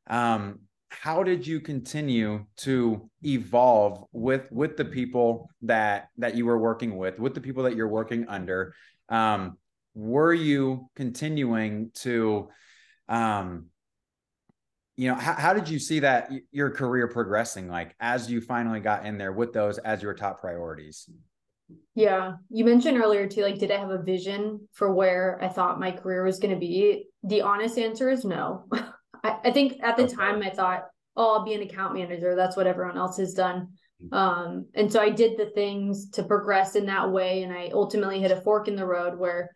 um, 0.08 0.62
how 0.90 1.22
did 1.22 1.46
you 1.46 1.60
continue 1.60 2.46
to 2.58 3.10
evolve 3.24 4.06
with 4.12 4.52
with 4.52 4.76
the 4.76 4.86
people 4.86 5.50
that 5.62 6.10
that 6.18 6.36
you 6.36 6.46
were 6.46 6.58
working 6.58 6.98
with, 6.98 7.20
with 7.20 7.36
the 7.36 7.42
people 7.42 7.64
that 7.64 7.76
you're 7.76 7.88
working 7.88 8.28
under? 8.28 8.74
Um, 9.10 9.58
were 9.94 10.34
you 10.34 10.90
continuing 10.96 11.92
to 11.96 12.50
um, 13.08 13.68
you 15.00 15.08
know 15.08 15.16
how, 15.16 15.34
how 15.34 15.54
did 15.54 15.70
you 15.70 15.80
see 15.80 16.00
that 16.00 16.30
your 16.52 16.70
career 16.70 17.08
progressing 17.08 17.70
like 17.70 17.96
as 18.02 18.30
you 18.30 18.42
finally 18.42 18.82
got 18.82 19.06
in 19.06 19.18
there 19.18 19.32
with 19.32 19.54
those 19.54 19.78
as 19.78 20.04
your 20.04 20.14
top 20.14 20.42
priorities? 20.42 21.10
Yeah. 21.96 22.34
You 22.50 22.66
mentioned 22.66 22.98
earlier 22.98 23.26
too 23.26 23.44
like 23.44 23.60
did 23.60 23.72
i 23.72 23.78
have 23.78 23.92
a 23.92 24.04
vision 24.04 24.68
for 24.74 24.94
where 24.94 25.40
i 25.42 25.48
thought 25.48 25.80
my 25.80 25.92
career 25.92 26.26
was 26.26 26.40
going 26.40 26.54
to 26.54 26.60
be? 26.60 27.06
The 27.24 27.44
honest 27.44 27.78
answer 27.78 28.10
is 28.10 28.26
no. 28.26 28.66
I, 29.24 29.38
I, 29.46 29.52
think 29.52 29.82
at 29.82 29.96
the 29.96 30.04
okay. 30.04 30.16
time 30.16 30.42
i 30.44 30.50
thought 30.50 30.88
oh 31.16 31.38
i'll 31.38 31.46
be 31.46 31.54
an 31.54 31.62
account 31.62 31.94
manager. 31.94 32.36
That's 32.36 32.58
what 32.58 32.68
everyone 32.68 32.98
else 32.98 33.16
has 33.20 33.34
done. 33.34 33.70
Mm-hmm. 34.04 34.14
um, 34.14 34.66
and 34.76 34.92
so 34.92 35.00
i 35.02 35.10
did 35.10 35.38
the 35.38 35.52
things 35.52 36.10
to 36.12 36.24
progress 36.24 36.76
in 36.76 36.86
that 36.88 37.10
way 37.10 37.44
and 37.44 37.54
i 37.54 37.70
ultimately 37.74 38.20
hit 38.20 38.32
a 38.32 38.42
fork 38.42 38.68
in 38.68 38.76
the 38.76 38.86
road 38.86 39.18
where 39.18 39.56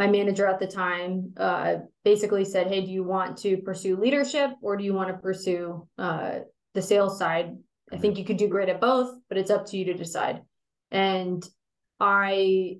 my 0.00 0.06
manager 0.06 0.46
at 0.46 0.58
the 0.58 0.66
time 0.66 1.30
uh, 1.36 1.74
basically 2.06 2.46
said, 2.46 2.68
Hey, 2.68 2.80
do 2.80 2.90
you 2.90 3.04
want 3.04 3.36
to 3.36 3.58
pursue 3.58 3.98
leadership 3.98 4.50
or 4.62 4.74
do 4.74 4.82
you 4.82 4.94
want 4.94 5.10
to 5.10 5.18
pursue 5.18 5.86
uh, 5.98 6.38
the 6.72 6.80
sales 6.80 7.18
side? 7.18 7.58
I 7.92 7.98
think 7.98 8.16
you 8.16 8.24
could 8.24 8.38
do 8.38 8.48
great 8.48 8.70
at 8.70 8.80
both, 8.80 9.14
but 9.28 9.36
it's 9.36 9.50
up 9.50 9.66
to 9.66 9.76
you 9.76 9.84
to 9.84 9.94
decide. 9.94 10.40
And 10.90 11.46
I 12.00 12.78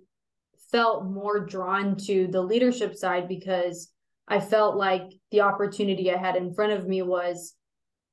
felt 0.72 1.04
more 1.04 1.40
drawn 1.40 1.96
to 2.06 2.26
the 2.26 2.40
leadership 2.40 2.94
side 2.94 3.28
because 3.28 3.92
I 4.26 4.40
felt 4.40 4.76
like 4.76 5.02
the 5.30 5.42
opportunity 5.42 6.10
I 6.10 6.16
had 6.16 6.36
in 6.36 6.54
front 6.54 6.72
of 6.72 6.88
me 6.88 7.02
was 7.02 7.52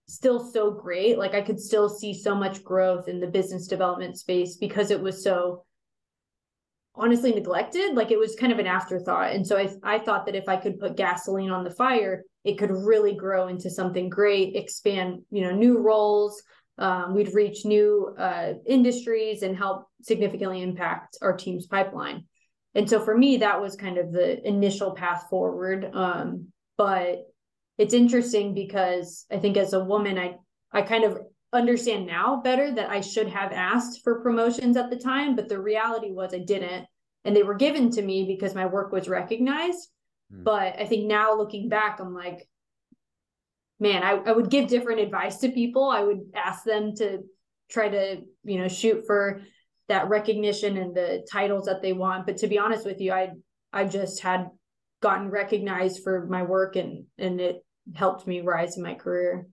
still 0.09 0.51
so 0.51 0.69
great. 0.69 1.17
Like 1.17 1.33
I 1.33 1.43
could 1.43 1.61
still 1.61 1.87
see 1.87 2.13
so 2.13 2.35
much 2.35 2.61
growth 2.61 3.07
in 3.07 3.21
the 3.21 3.27
business 3.27 3.67
development 3.67 4.17
space 4.17 4.57
because 4.57 4.91
it 4.91 4.99
was 4.99 5.23
so 5.23 5.63
honestly 6.97 7.31
neglected 7.31 7.95
like 7.95 8.11
it 8.11 8.19
was 8.19 8.35
kind 8.35 8.51
of 8.51 8.59
an 8.59 8.67
afterthought. 8.67 9.33
And 9.33 9.45
so 9.45 9.57
I, 9.57 9.69
I 9.83 9.99
thought 9.99 10.25
that 10.25 10.35
if 10.35 10.47
i 10.47 10.55
could 10.55 10.79
put 10.79 10.97
gasoline 10.97 11.51
on 11.51 11.63
the 11.63 11.71
fire 11.71 12.23
it 12.43 12.57
could 12.57 12.71
really 12.71 13.13
grow 13.13 13.47
into 13.47 13.69
something 13.69 14.09
great 14.09 14.55
expand 14.55 15.21
you 15.29 15.41
know 15.41 15.55
new 15.55 15.77
roles. 15.79 16.41
Um, 16.79 17.15
we'd 17.15 17.33
reach 17.33 17.65
new 17.65 18.15
uh, 18.19 18.53
industries 18.67 19.41
and 19.41 19.57
help 19.57 19.87
significantly 20.03 20.61
impact 20.61 21.17
our 21.23 21.35
team's 21.35 21.65
pipeline. 21.65 22.25
And 22.75 22.87
so 22.87 23.03
for 23.03 23.17
me 23.17 23.37
that 23.37 23.59
was 23.59 23.75
kind 23.75 23.97
of 23.97 24.11
the 24.11 24.47
initial 24.47 24.91
path 24.91 25.25
forward. 25.29 25.89
Um, 25.93 26.49
but 26.77 27.25
it's 27.77 27.93
interesting 27.93 28.53
because 28.53 29.25
i 29.31 29.37
think 29.37 29.57
as 29.57 29.73
a 29.73 29.83
woman 29.83 30.17
i 30.17 30.35
i 30.71 30.81
kind 30.81 31.03
of 31.03 31.19
understand 31.53 32.05
now 32.05 32.41
better 32.41 32.71
that 32.71 32.89
I 32.89 33.01
should 33.01 33.27
have 33.29 33.51
asked 33.51 34.01
for 34.03 34.21
promotions 34.21 34.77
at 34.77 34.89
the 34.89 34.97
time, 34.97 35.35
but 35.35 35.47
the 35.47 35.59
reality 35.59 36.11
was 36.11 36.33
I 36.33 36.39
didn't. 36.39 36.85
And 37.23 37.35
they 37.35 37.43
were 37.43 37.55
given 37.55 37.89
to 37.91 38.01
me 38.01 38.25
because 38.25 38.55
my 38.55 38.65
work 38.65 38.91
was 38.91 39.09
recognized. 39.09 39.89
Mm. 40.33 40.43
But 40.43 40.79
I 40.79 40.85
think 40.85 41.05
now 41.05 41.35
looking 41.35 41.69
back, 41.69 41.99
I'm 41.99 42.13
like, 42.13 42.47
man, 43.79 44.03
I, 44.03 44.11
I 44.11 44.31
would 44.31 44.49
give 44.49 44.67
different 44.67 44.99
advice 44.99 45.37
to 45.37 45.49
people. 45.49 45.89
I 45.89 46.01
would 46.01 46.31
ask 46.35 46.63
them 46.63 46.95
to 46.97 47.19
try 47.69 47.89
to, 47.89 48.21
you 48.43 48.59
know, 48.59 48.67
shoot 48.67 49.03
for 49.05 49.41
that 49.87 50.09
recognition 50.09 50.77
and 50.77 50.95
the 50.95 51.25
titles 51.31 51.65
that 51.65 51.81
they 51.81 51.93
want. 51.93 52.25
But 52.25 52.37
to 52.37 52.47
be 52.47 52.59
honest 52.59 52.85
with 52.85 52.99
you, 52.99 53.11
I 53.11 53.31
I 53.71 53.85
just 53.85 54.21
had 54.21 54.49
gotten 55.01 55.29
recognized 55.29 56.03
for 56.03 56.25
my 56.27 56.43
work 56.43 56.75
and 56.75 57.05
and 57.17 57.39
it 57.39 57.63
helped 57.95 58.27
me 58.27 58.41
rise 58.41 58.77
in 58.77 58.83
my 58.83 58.95
career. 58.95 59.47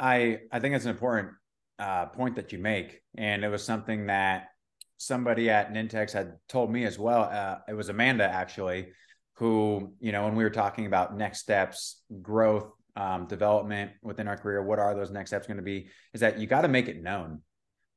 I 0.00 0.38
I 0.50 0.58
think 0.58 0.74
it's 0.74 0.86
an 0.86 0.90
important 0.90 1.32
uh, 1.78 2.06
point 2.06 2.36
that 2.36 2.52
you 2.52 2.58
make, 2.58 3.02
and 3.16 3.44
it 3.44 3.48
was 3.48 3.62
something 3.62 4.06
that 4.06 4.48
somebody 4.96 5.50
at 5.50 5.72
Nintex 5.72 6.12
had 6.12 6.38
told 6.48 6.72
me 6.72 6.84
as 6.84 6.98
well. 6.98 7.24
Uh, 7.24 7.58
it 7.68 7.74
was 7.74 7.90
Amanda 7.90 8.24
actually, 8.24 8.88
who 9.34 9.92
you 10.00 10.10
know 10.10 10.24
when 10.24 10.34
we 10.34 10.42
were 10.42 10.50
talking 10.50 10.86
about 10.86 11.16
next 11.16 11.40
steps, 11.40 12.02
growth, 12.22 12.70
um, 12.96 13.26
development 13.26 13.92
within 14.02 14.26
our 14.26 14.36
career, 14.36 14.62
what 14.62 14.78
are 14.78 14.94
those 14.94 15.10
next 15.10 15.30
steps 15.30 15.46
going 15.46 15.58
to 15.58 15.62
be? 15.62 15.88
Is 16.14 16.20
that 16.22 16.38
you 16.38 16.46
got 16.46 16.62
to 16.62 16.68
make 16.68 16.88
it 16.88 17.02
known, 17.02 17.42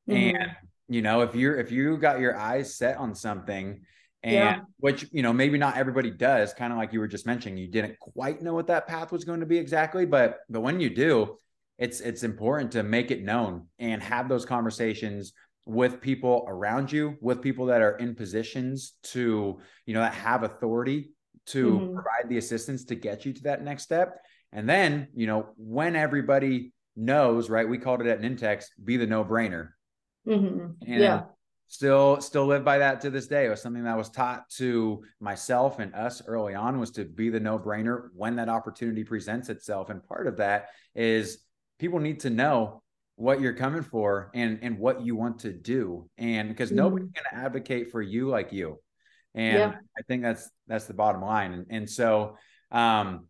mm-hmm. 0.09 0.35
and 0.35 0.51
you 0.89 1.01
know 1.01 1.21
if 1.21 1.35
you're 1.35 1.57
if 1.57 1.71
you 1.71 1.97
got 1.97 2.19
your 2.19 2.37
eyes 2.37 2.75
set 2.75 2.97
on 2.97 3.15
something 3.15 3.81
and 4.23 4.33
yeah. 4.33 4.59
which 4.77 5.05
you 5.11 5.21
know 5.21 5.33
maybe 5.33 5.57
not 5.57 5.77
everybody 5.77 6.09
does 6.09 6.53
kind 6.53 6.71
of 6.71 6.79
like 6.79 6.93
you 6.93 6.99
were 6.99 7.07
just 7.07 7.25
mentioning 7.25 7.57
you 7.57 7.67
didn't 7.67 7.99
quite 7.99 8.41
know 8.41 8.53
what 8.53 8.67
that 8.67 8.87
path 8.87 9.11
was 9.11 9.25
going 9.25 9.41
to 9.41 9.45
be 9.45 9.57
exactly 9.57 10.05
but 10.05 10.39
but 10.49 10.61
when 10.61 10.79
you 10.79 10.89
do 10.89 11.37
it's 11.77 11.99
it's 12.01 12.23
important 12.23 12.71
to 12.71 12.83
make 12.83 13.11
it 13.11 13.23
known 13.23 13.67
and 13.79 14.01
have 14.01 14.29
those 14.29 14.45
conversations 14.45 15.33
with 15.65 16.01
people 16.01 16.45
around 16.47 16.91
you 16.91 17.15
with 17.21 17.41
people 17.41 17.67
that 17.67 17.81
are 17.81 17.95
in 17.97 18.15
positions 18.15 18.93
to 19.03 19.59
you 19.85 19.93
know 19.93 20.01
that 20.01 20.13
have 20.13 20.43
authority 20.43 21.11
to 21.45 21.71
mm-hmm. 21.71 21.93
provide 21.93 22.29
the 22.29 22.37
assistance 22.37 22.85
to 22.85 22.95
get 22.95 23.25
you 23.25 23.33
to 23.33 23.43
that 23.43 23.63
next 23.63 23.83
step. 23.83 24.21
And 24.51 24.69
then 24.69 25.07
you 25.15 25.27
know 25.27 25.49
when 25.57 25.95
everybody 25.95 26.73
knows 26.95 27.49
right 27.49 27.67
we 27.67 27.77
called 27.77 28.01
it 28.01 28.07
at 28.07 28.21
nintex 28.21 28.65
be 28.83 28.97
the 28.97 29.07
no-brainer. 29.07 29.69
Mm-hmm. 30.27 30.67
and 30.87 31.01
yeah. 31.01 31.23
still 31.67 32.21
still 32.21 32.45
live 32.45 32.63
by 32.63 32.77
that 32.77 33.01
to 33.01 33.09
this 33.09 33.27
day. 33.27 33.45
It 33.45 33.49
was 33.49 33.61
something 33.61 33.83
that 33.83 33.97
was 33.97 34.09
taught 34.09 34.49
to 34.57 35.03
myself 35.19 35.79
and 35.79 35.93
us 35.95 36.21
early 36.27 36.53
on 36.55 36.79
was 36.79 36.91
to 36.91 37.03
be 37.03 37.29
the 37.29 37.39
no-brainer 37.39 38.09
when 38.15 38.35
that 38.35 38.47
opportunity 38.47 39.03
presents 39.03 39.49
itself. 39.49 39.89
And 39.89 40.03
part 40.03 40.27
of 40.27 40.37
that 40.37 40.67
is 40.95 41.39
people 41.79 41.99
need 41.99 42.21
to 42.21 42.29
know 42.29 42.81
what 43.15 43.41
you're 43.41 43.53
coming 43.53 43.83
for 43.83 44.31
and 44.33 44.59
and 44.61 44.79
what 44.79 45.05
you 45.05 45.15
want 45.15 45.39
to 45.39 45.53
do 45.53 46.09
and 46.17 46.49
because 46.49 46.69
mm-hmm. 46.69 46.77
nobody's 46.77 47.09
going 47.09 47.25
to 47.31 47.37
advocate 47.37 47.91
for 47.91 48.01
you 48.01 48.27
like 48.27 48.51
you 48.51 48.79
And 49.35 49.57
yeah. 49.57 49.73
I 49.97 50.01
think 50.07 50.23
that's 50.23 50.49
that's 50.67 50.85
the 50.85 50.93
bottom 50.93 51.21
line. 51.21 51.53
And, 51.53 51.65
and 51.69 51.89
so 51.89 52.37
um 52.71 53.27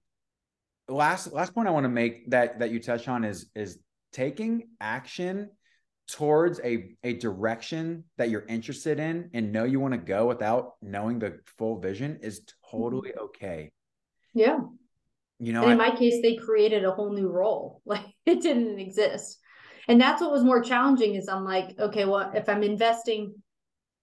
last 0.88 1.32
last 1.34 1.54
point 1.54 1.68
I 1.68 1.72
want 1.72 1.86
to 1.86 1.90
make 1.90 2.30
that 2.32 2.60
that 2.60 2.72
you 2.72 2.80
touch 2.80 3.08
on 3.08 3.24
is 3.24 3.50
is 3.56 3.80
taking 4.12 4.70
action 4.80 5.50
towards 6.08 6.60
a 6.64 6.96
a 7.04 7.14
direction 7.14 8.04
that 8.18 8.30
you're 8.30 8.46
interested 8.48 9.00
in 9.00 9.30
and 9.34 9.52
know 9.52 9.64
you 9.64 9.80
want 9.80 9.94
to 9.94 9.98
go 9.98 10.28
without 10.28 10.74
knowing 10.82 11.20
the 11.20 11.40
full 11.58 11.80
vision 11.80 12.20
is 12.22 12.42
totally 12.70 13.10
mm-hmm. 13.10 13.26
okay. 13.26 13.72
Yeah. 14.34 14.60
You 15.44 15.54
know, 15.54 15.64
and 15.64 15.74
in 15.74 15.82
I, 15.82 15.90
my 15.90 15.96
case, 15.96 16.22
they 16.22 16.36
created 16.36 16.86
a 16.86 16.92
whole 16.92 17.14
new 17.14 17.30
role. 17.30 17.82
Like 17.86 18.06
it 18.26 18.42
didn't 18.42 18.80
exist. 18.80 19.40
And 19.88 20.00
that's 20.00 20.22
what 20.22 20.32
was 20.32 20.44
more 20.44 20.62
challenging 20.62 21.16
is 21.16 21.28
I'm 21.28 21.44
like, 21.44 21.78
okay, 21.78 22.06
well, 22.06 22.32
if 22.34 22.48
I'm 22.48 22.64
investing 22.64 23.36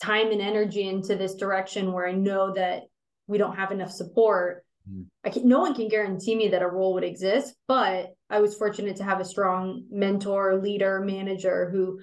time 0.02 0.30
and 0.30 0.42
energy 0.42 0.86
into 0.86 1.16
this 1.16 1.34
direction 1.34 1.92
where 1.92 2.06
I 2.06 2.12
know 2.12 2.52
that 2.54 2.82
we 3.26 3.38
don't 3.38 3.56
have 3.56 3.72
enough 3.72 3.90
support, 3.90 4.64
mm. 4.90 5.06
I 5.24 5.30
can, 5.30 5.48
no 5.48 5.60
one 5.60 5.74
can 5.74 5.88
guarantee 5.88 6.34
me 6.34 6.48
that 6.48 6.62
a 6.62 6.68
role 6.68 6.94
would 6.94 7.04
exist, 7.04 7.54
but 7.66 8.10
I 8.28 8.40
was 8.40 8.54
fortunate 8.54 8.96
to 8.96 9.04
have 9.04 9.20
a 9.20 9.24
strong 9.24 9.84
mentor, 9.90 10.60
leader, 10.60 11.00
manager 11.00 11.70
who 11.70 12.00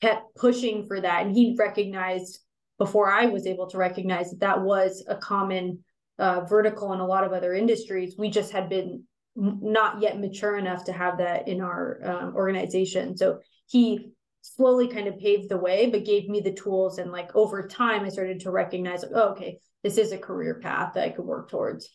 kept 0.00 0.34
pushing 0.34 0.86
for 0.86 1.00
that. 1.00 1.24
And 1.24 1.34
he 1.34 1.54
recognized 1.56 2.40
before 2.78 3.10
I 3.10 3.26
was 3.26 3.46
able 3.46 3.68
to 3.68 3.78
recognize 3.78 4.30
that 4.30 4.40
that 4.40 4.62
was 4.62 5.04
a 5.08 5.16
common 5.16 5.84
uh, 6.22 6.44
vertical 6.44 6.92
in 6.92 7.00
a 7.00 7.06
lot 7.06 7.24
of 7.24 7.32
other 7.32 7.52
industries. 7.52 8.14
We 8.16 8.30
just 8.30 8.52
had 8.52 8.68
been 8.68 9.02
not 9.34 10.00
yet 10.00 10.20
mature 10.20 10.56
enough 10.56 10.84
to 10.84 10.92
have 10.92 11.18
that 11.18 11.48
in 11.48 11.60
our 11.60 11.98
um, 12.04 12.36
organization. 12.36 13.16
So 13.16 13.40
he 13.68 14.12
slowly 14.42 14.86
kind 14.86 15.08
of 15.08 15.18
paved 15.18 15.48
the 15.48 15.56
way, 15.56 15.90
but 15.90 16.04
gave 16.04 16.28
me 16.28 16.40
the 16.40 16.52
tools. 16.52 16.98
And 16.98 17.10
like 17.10 17.34
over 17.34 17.66
time, 17.66 18.04
I 18.04 18.08
started 18.08 18.38
to 18.40 18.52
recognize, 18.52 19.04
oh, 19.04 19.30
okay, 19.30 19.58
this 19.82 19.98
is 19.98 20.12
a 20.12 20.18
career 20.18 20.60
path 20.62 20.92
that 20.94 21.04
I 21.04 21.10
could 21.10 21.24
work 21.24 21.50
towards. 21.50 21.90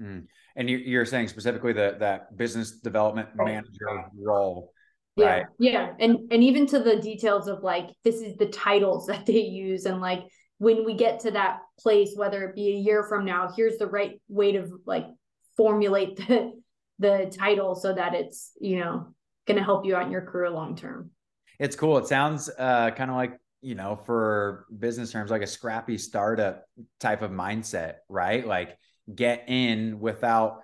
Mm. 0.00 0.26
And 0.54 0.70
you're 0.70 1.06
saying 1.06 1.26
specifically 1.26 1.72
that 1.72 1.98
that 2.00 2.36
business 2.36 2.78
development 2.78 3.30
manager 3.34 4.04
role. 4.16 4.72
Right? 5.16 5.44
Yeah, 5.58 5.72
yeah, 5.72 5.92
and 5.98 6.32
and 6.32 6.44
even 6.44 6.66
to 6.68 6.78
the 6.78 6.96
details 6.96 7.48
of 7.48 7.62
like 7.62 7.90
this 8.04 8.20
is 8.20 8.36
the 8.36 8.46
titles 8.46 9.06
that 9.08 9.26
they 9.26 9.40
use, 9.40 9.86
and 9.86 10.00
like 10.00 10.22
when 10.62 10.84
we 10.84 10.94
get 10.94 11.18
to 11.18 11.32
that 11.32 11.58
place, 11.76 12.12
whether 12.14 12.44
it 12.44 12.54
be 12.54 12.68
a 12.68 12.76
year 12.76 13.02
from 13.02 13.24
now, 13.24 13.52
here's 13.56 13.78
the 13.78 13.86
right 13.88 14.22
way 14.28 14.52
to 14.52 14.80
like 14.86 15.06
formulate 15.56 16.16
the 16.28 16.52
the 17.00 17.34
title 17.36 17.74
so 17.74 17.92
that 17.92 18.14
it's 18.14 18.52
you 18.60 18.78
know 18.78 19.12
going 19.48 19.58
to 19.58 19.64
help 19.64 19.84
you 19.84 19.96
out 19.96 20.06
in 20.06 20.12
your 20.12 20.22
career 20.22 20.50
long 20.50 20.76
term. 20.76 21.10
It's 21.58 21.74
cool. 21.74 21.98
It 21.98 22.06
sounds 22.06 22.48
uh, 22.56 22.92
kind 22.92 23.10
of 23.10 23.16
like 23.16 23.40
you 23.60 23.74
know 23.74 23.98
for 24.06 24.66
business 24.78 25.10
terms 25.10 25.32
like 25.32 25.42
a 25.42 25.48
scrappy 25.48 25.98
startup 25.98 26.62
type 27.00 27.22
of 27.22 27.32
mindset, 27.32 27.94
right? 28.08 28.46
Like 28.46 28.78
get 29.12 29.46
in 29.48 29.98
without 29.98 30.60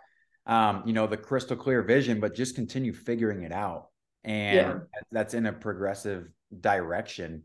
um, 0.47 0.85
you 0.87 0.93
know 0.93 1.09
the 1.09 1.17
crystal 1.17 1.57
clear 1.57 1.83
vision, 1.83 2.21
but 2.21 2.37
just 2.37 2.55
continue 2.55 2.93
figuring 2.93 3.43
it 3.43 3.51
out, 3.51 3.89
and 4.23 4.55
yeah. 4.55 4.79
that's 5.11 5.35
in 5.35 5.47
a 5.47 5.53
progressive 5.53 6.29
direction. 6.61 7.43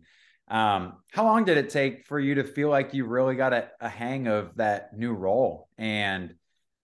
Um, 0.48 0.98
how 1.12 1.24
long 1.24 1.46
did 1.46 1.58
it 1.58 1.70
take 1.70 2.06
for 2.06 2.20
you 2.20 2.36
to 2.36 2.44
feel 2.44 2.70
like 2.70 2.94
you 2.94 3.06
really 3.06 3.36
got 3.36 3.54
a, 3.54 3.70
a 3.80 3.90
hang 3.90 4.28
of 4.28 4.56
that 4.56 4.98
new 4.98 5.14
role 5.14 5.70
and 5.78 6.36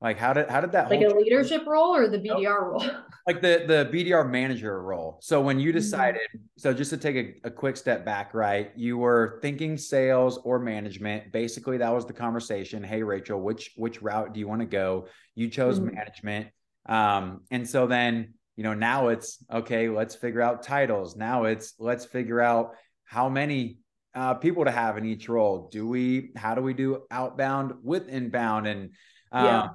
like 0.02 0.18
how 0.18 0.32
did 0.32 0.50
how 0.50 0.62
did 0.62 0.72
that 0.72 0.90
like 0.90 1.02
a 1.02 1.14
leadership 1.14 1.66
role 1.68 1.94
or 1.94 2.08
the 2.08 2.20
BDR 2.20 2.72
role? 2.72 2.86
Like 3.28 3.42
the 3.42 3.66
the 3.68 3.90
BDR 3.94 4.28
manager 4.28 4.82
role. 4.82 5.20
So 5.22 5.40
when 5.40 5.60
you 5.60 5.70
mm-hmm. 5.70 5.78
decided, 5.78 6.22
mm-hmm. 6.36 6.46
so 6.58 6.74
just 6.74 6.90
to 6.90 6.98
take 6.98 7.16
a, 7.16 7.48
a 7.50 7.52
quick 7.52 7.78
step 7.78 8.04
back, 8.04 8.34
right? 8.34 8.72
You 8.76 8.98
were 8.98 9.38
thinking 9.44 9.78
sales 9.78 10.40
or 10.40 10.58
management. 10.58 11.32
Basically, 11.32 11.78
that 11.78 11.94
was 11.94 12.08
the 12.08 12.14
conversation. 12.14 12.82
Hey, 12.82 13.04
Rachel, 13.04 13.40
which 13.40 13.74
which 13.76 14.02
route 14.02 14.34
do 14.34 14.40
you 14.40 14.48
want 14.48 14.62
to 14.62 14.66
go? 14.66 15.10
You 15.36 15.50
chose 15.50 15.80
mm-hmm. 15.80 15.94
management. 15.94 16.48
Um, 16.88 17.42
and 17.52 17.70
so 17.70 17.86
then, 17.86 18.34
you 18.56 18.64
know, 18.64 18.74
now 18.74 19.10
it's 19.10 19.44
okay, 19.52 19.90
let's 19.90 20.16
figure 20.16 20.42
out 20.42 20.64
titles. 20.64 21.16
Now 21.16 21.44
it's 21.44 21.76
let's 21.78 22.06
figure 22.06 22.42
out 22.42 22.72
how 23.10 23.28
many 23.28 23.80
uh, 24.14 24.36
people 24.36 24.66
to 24.66 24.72
have 24.72 24.98
in 24.98 25.06
each 25.06 25.28
role. 25.28 25.68
Do 25.72 25.88
we 25.88 26.30
how 26.36 26.54
do 26.54 26.62
we 26.62 26.76
do 26.76 27.04
outbound 27.10 27.74
with 27.82 28.08
inbound? 28.08 28.68
And 28.68 28.92
um, 29.32 29.46
yeah. 29.46 29.68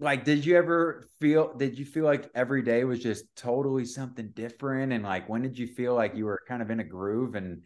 like 0.00 0.24
did 0.24 0.44
you 0.44 0.56
ever 0.56 1.06
feel 1.20 1.54
did 1.56 1.78
you 1.78 1.84
feel 1.84 2.04
like 2.04 2.28
every 2.34 2.62
day 2.62 2.82
was 2.82 3.00
just 3.00 3.24
totally 3.36 3.84
something 3.84 4.30
different? 4.34 4.92
And 4.92 5.04
like 5.04 5.28
when 5.28 5.42
did 5.42 5.56
you 5.56 5.68
feel 5.68 5.94
like 5.94 6.16
you 6.16 6.24
were 6.24 6.42
kind 6.48 6.62
of 6.62 6.70
in 6.70 6.80
a 6.80 6.84
groove 6.84 7.36
and 7.36 7.62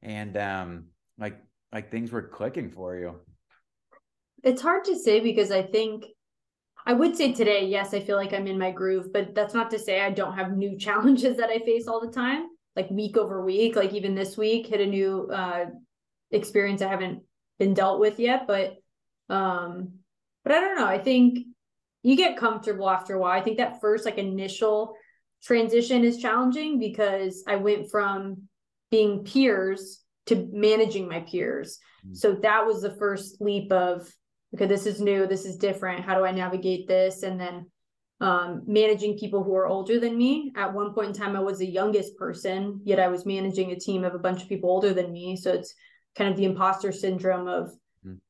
and 0.00 0.36
um 0.36 0.86
like 1.18 1.40
like 1.72 1.90
things 1.90 2.12
were 2.12 2.22
clicking 2.22 2.70
for 2.70 2.94
you? 2.94 3.16
It's 4.44 4.62
hard 4.62 4.84
to 4.84 4.96
say 4.96 5.18
because 5.18 5.50
i 5.50 5.62
think 5.62 6.04
i 6.86 6.92
would 6.92 7.16
say 7.16 7.32
today 7.32 7.66
yes 7.66 7.92
i 7.92 7.98
feel 7.98 8.14
like 8.14 8.32
i'm 8.32 8.46
in 8.46 8.56
my 8.56 8.70
groove 8.70 9.12
but 9.12 9.34
that's 9.34 9.52
not 9.52 9.68
to 9.72 9.80
say 9.80 10.00
i 10.00 10.10
don't 10.10 10.34
have 10.34 10.56
new 10.56 10.78
challenges 10.86 11.36
that 11.38 11.50
i 11.50 11.58
face 11.58 11.88
all 11.88 12.00
the 12.00 12.12
time 12.12 12.46
like 12.78 12.90
week 12.90 13.16
over 13.16 13.44
week 13.44 13.76
like 13.76 13.92
even 13.92 14.14
this 14.14 14.36
week 14.36 14.66
hit 14.68 14.80
a 14.80 14.86
new 14.86 15.28
uh 15.32 15.66
experience 16.30 16.80
i 16.80 16.88
haven't 16.88 17.22
been 17.58 17.74
dealt 17.74 18.00
with 18.00 18.18
yet 18.18 18.46
but 18.46 18.76
um 19.28 19.92
but 20.44 20.52
i 20.52 20.60
don't 20.60 20.76
know 20.76 20.86
i 20.86 20.98
think 20.98 21.40
you 22.02 22.16
get 22.16 22.36
comfortable 22.36 22.88
after 22.88 23.14
a 23.14 23.18
while. 23.18 23.38
I 23.38 23.42
think 23.42 23.58
that 23.58 23.80
first 23.80 24.04
like 24.04 24.18
initial 24.18 24.94
transition 25.42 26.04
is 26.04 26.18
challenging 26.18 26.78
because 26.78 27.44
I 27.46 27.56
went 27.56 27.90
from 27.90 28.48
being 28.90 29.24
peers 29.24 30.02
to 30.26 30.48
managing 30.52 31.08
my 31.08 31.20
peers. 31.20 31.78
Mm-hmm. 32.04 32.14
So 32.14 32.34
that 32.42 32.66
was 32.66 32.80
the 32.80 32.96
first 32.96 33.40
leap 33.40 33.72
of 33.72 34.08
okay, 34.54 34.66
this 34.66 34.86
is 34.86 35.00
new, 35.00 35.26
this 35.26 35.44
is 35.44 35.56
different. 35.56 36.04
How 36.04 36.16
do 36.16 36.24
I 36.24 36.32
navigate 36.32 36.88
this? 36.88 37.22
And 37.22 37.38
then 37.38 37.70
um, 38.20 38.62
managing 38.66 39.18
people 39.18 39.42
who 39.42 39.54
are 39.54 39.66
older 39.66 40.00
than 40.00 40.16
me. 40.16 40.52
At 40.56 40.72
one 40.72 40.92
point 40.92 41.08
in 41.08 41.12
time, 41.14 41.36
I 41.36 41.40
was 41.40 41.58
the 41.58 41.66
youngest 41.66 42.16
person, 42.16 42.80
yet 42.84 42.98
I 42.98 43.08
was 43.08 43.26
managing 43.26 43.70
a 43.70 43.78
team 43.78 44.04
of 44.04 44.14
a 44.14 44.18
bunch 44.18 44.42
of 44.42 44.48
people 44.48 44.70
older 44.70 44.92
than 44.92 45.12
me. 45.12 45.36
So 45.36 45.52
it's 45.52 45.74
kind 46.16 46.30
of 46.30 46.36
the 46.36 46.44
imposter 46.44 46.90
syndrome 46.92 47.46
of 47.46 47.70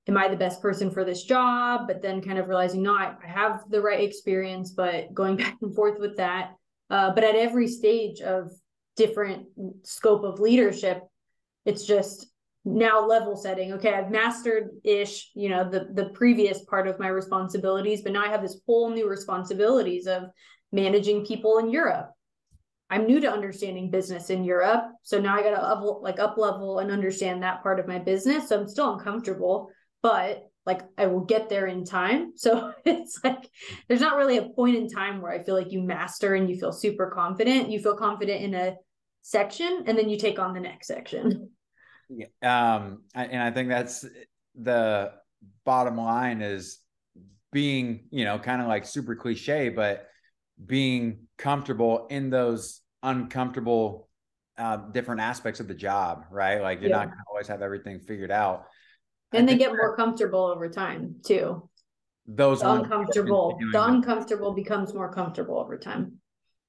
am 0.06 0.16
I 0.16 0.28
the 0.28 0.36
best 0.36 0.60
person 0.60 0.90
for 0.90 1.04
this 1.04 1.24
job? 1.24 1.86
But 1.86 2.02
then 2.02 2.22
kind 2.22 2.38
of 2.38 2.48
realizing, 2.48 2.82
no, 2.82 2.94
I, 2.94 3.14
I 3.22 3.28
have 3.28 3.62
the 3.70 3.80
right 3.80 4.02
experience, 4.02 4.70
but 4.70 5.12
going 5.14 5.36
back 5.38 5.56
and 5.62 5.74
forth 5.74 5.98
with 5.98 6.16
that. 6.16 6.54
Uh, 6.90 7.12
but 7.12 7.24
at 7.24 7.34
every 7.34 7.68
stage 7.68 8.20
of 8.20 8.50
different 8.96 9.46
scope 9.82 10.24
of 10.24 10.40
leadership, 10.40 11.02
it's 11.64 11.84
just 11.84 12.26
now 12.74 13.06
level 13.06 13.36
setting. 13.36 13.72
Okay, 13.74 13.94
I've 13.94 14.10
mastered 14.10 14.68
ish, 14.84 15.30
you 15.34 15.48
know, 15.48 15.68
the 15.68 15.88
the 15.94 16.10
previous 16.10 16.64
part 16.64 16.86
of 16.86 16.98
my 16.98 17.08
responsibilities, 17.08 18.02
but 18.02 18.12
now 18.12 18.24
I 18.24 18.28
have 18.28 18.42
this 18.42 18.60
whole 18.66 18.90
new 18.90 19.08
responsibilities 19.08 20.06
of 20.06 20.24
managing 20.72 21.24
people 21.24 21.58
in 21.58 21.70
Europe. 21.70 22.10
I'm 22.90 23.06
new 23.06 23.20
to 23.20 23.30
understanding 23.30 23.90
business 23.90 24.30
in 24.30 24.44
Europe. 24.44 24.84
So 25.02 25.20
now 25.20 25.36
I 25.36 25.42
got 25.42 25.50
to 25.50 25.62
up, 25.62 26.02
like 26.02 26.18
up 26.18 26.38
level 26.38 26.78
and 26.78 26.90
understand 26.90 27.42
that 27.42 27.62
part 27.62 27.78
of 27.78 27.86
my 27.86 27.98
business. 27.98 28.48
So 28.48 28.58
I'm 28.58 28.68
still 28.68 28.94
uncomfortable, 28.94 29.70
but 30.02 30.44
like 30.64 30.82
I 30.96 31.06
will 31.06 31.24
get 31.24 31.48
there 31.48 31.66
in 31.66 31.84
time. 31.84 32.32
So 32.36 32.72
it's 32.84 33.20
like 33.24 33.48
there's 33.88 34.00
not 34.00 34.16
really 34.16 34.38
a 34.38 34.48
point 34.50 34.76
in 34.76 34.88
time 34.88 35.20
where 35.20 35.32
I 35.32 35.42
feel 35.42 35.54
like 35.54 35.72
you 35.72 35.82
master 35.82 36.34
and 36.34 36.48
you 36.48 36.58
feel 36.58 36.72
super 36.72 37.10
confident. 37.10 37.70
You 37.70 37.78
feel 37.80 37.96
confident 37.96 38.42
in 38.42 38.54
a 38.54 38.76
section 39.22 39.84
and 39.86 39.98
then 39.98 40.08
you 40.08 40.18
take 40.18 40.38
on 40.38 40.54
the 40.54 40.60
next 40.60 40.86
section. 40.86 41.50
Yeah. 42.08 42.26
Um 42.42 43.02
and 43.14 43.42
I 43.42 43.50
think 43.50 43.68
that's 43.68 44.04
the 44.54 45.12
bottom 45.64 45.96
line 45.96 46.42
is 46.42 46.78
being, 47.52 48.08
you 48.10 48.24
know, 48.24 48.38
kind 48.38 48.60
of 48.60 48.68
like 48.68 48.84
super 48.84 49.14
cliche, 49.14 49.68
but 49.68 50.08
being 50.64 51.26
comfortable 51.36 52.06
in 52.10 52.30
those 52.30 52.80
uncomfortable 53.02 54.08
uh, 54.56 54.76
different 54.76 55.20
aspects 55.20 55.60
of 55.60 55.68
the 55.68 55.74
job, 55.74 56.24
right? 56.30 56.60
Like 56.60 56.80
you're 56.80 56.90
yeah. 56.90 56.96
not 56.96 57.06
going 57.06 57.18
to 57.18 57.24
always 57.30 57.46
have 57.46 57.62
everything 57.62 58.00
figured 58.00 58.32
out. 58.32 58.66
And 59.32 59.48
they 59.48 59.56
get 59.56 59.70
more 59.70 59.96
comfortable 59.96 60.46
over 60.46 60.68
time 60.68 61.16
too. 61.24 61.68
Those 62.26 62.60
the 62.60 62.70
uncomfortable, 62.70 63.58
the 63.72 63.82
uncomfortable 63.82 64.52
becomes 64.52 64.92
more 64.92 65.12
comfortable 65.12 65.58
over 65.58 65.78
time. 65.78 66.14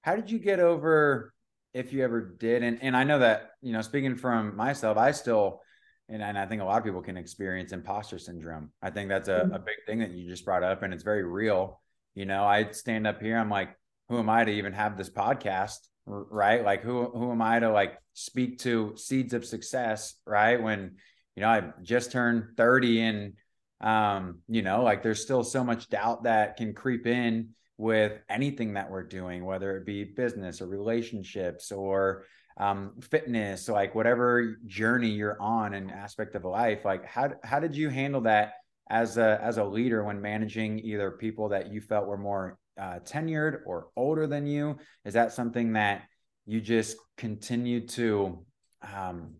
How 0.01 0.15
did 0.15 0.29
you 0.29 0.39
get 0.39 0.59
over, 0.59 1.33
if 1.73 1.93
you 1.93 2.03
ever 2.03 2.21
did? 2.21 2.63
And 2.63 2.79
and 2.81 2.95
I 2.95 3.03
know 3.03 3.19
that 3.19 3.51
you 3.61 3.73
know, 3.73 3.81
speaking 3.81 4.15
from 4.15 4.55
myself, 4.55 4.97
I 4.97 5.11
still, 5.11 5.61
and, 6.07 6.21
and 6.21 6.37
I 6.37 6.45
think 6.45 6.61
a 6.61 6.65
lot 6.65 6.77
of 6.77 6.83
people 6.83 7.01
can 7.01 7.17
experience 7.17 7.71
imposter 7.71 8.17
syndrome. 8.17 8.71
I 8.81 8.89
think 8.89 9.09
that's 9.09 9.29
a, 9.29 9.41
mm-hmm. 9.41 9.53
a 9.53 9.59
big 9.59 9.77
thing 9.85 9.99
that 9.99 10.11
you 10.11 10.29
just 10.29 10.45
brought 10.45 10.63
up, 10.63 10.83
and 10.83 10.93
it's 10.93 11.03
very 11.03 11.23
real. 11.23 11.81
You 12.15 12.25
know, 12.25 12.43
I 12.43 12.71
stand 12.71 13.07
up 13.07 13.21
here, 13.21 13.37
I'm 13.37 13.49
like, 13.49 13.69
who 14.09 14.17
am 14.17 14.29
I 14.29 14.43
to 14.43 14.51
even 14.51 14.73
have 14.73 14.97
this 14.97 15.09
podcast? 15.09 15.77
Right. 16.05 16.63
Like 16.63 16.81
who, 16.81 17.05
who 17.05 17.31
am 17.31 17.41
I 17.41 17.59
to 17.59 17.71
like 17.71 17.99
speak 18.13 18.59
to 18.59 18.93
seeds 18.97 19.33
of 19.33 19.45
success? 19.45 20.15
Right. 20.25 20.61
When, 20.61 20.95
you 21.35 21.41
know, 21.41 21.49
I 21.49 21.71
just 21.83 22.11
turned 22.11 22.57
30 22.57 23.01
and, 23.01 23.33
um, 23.79 24.39
you 24.47 24.63
know, 24.63 24.83
like 24.83 25.03
there's 25.03 25.21
still 25.21 25.43
so 25.43 25.63
much 25.63 25.87
doubt 25.87 26.23
that 26.23 26.57
can 26.57 26.73
creep 26.73 27.05
in 27.05 27.49
with 27.79 28.19
anything 28.29 28.73
that 28.73 28.91
we're 28.91 29.03
doing, 29.03 29.45
whether 29.45 29.77
it 29.77 29.85
be 29.85 30.03
business 30.03 30.61
or 30.61 30.67
relationships 30.67 31.71
or, 31.71 32.25
um, 32.57 32.91
fitness, 32.99 33.69
like 33.69 33.95
whatever 33.95 34.57
journey 34.65 35.07
you're 35.07 35.41
on 35.41 35.73
and 35.73 35.89
aspect 35.89 36.35
of 36.35 36.43
life, 36.43 36.83
like 36.83 37.05
how, 37.05 37.31
how 37.41 37.59
did 37.59 37.73
you 37.73 37.87
handle 37.89 38.21
that 38.21 38.55
as 38.89 39.17
a 39.17 39.39
as 39.41 39.57
a 39.57 39.63
leader 39.63 40.03
when 40.03 40.21
managing 40.21 40.79
either 40.79 41.11
people 41.11 41.49
that 41.49 41.71
you 41.71 41.79
felt 41.79 42.07
were 42.07 42.17
more 42.17 42.57
uh, 42.79 42.99
tenured 43.05 43.59
or 43.65 43.87
older 43.95 44.27
than 44.27 44.45
you? 44.45 44.77
Is 45.05 45.13
that 45.13 45.31
something 45.31 45.73
that 45.73 46.03
you 46.45 46.59
just 46.59 46.97
continue 47.17 47.87
to 47.87 48.45
um, 48.93 49.35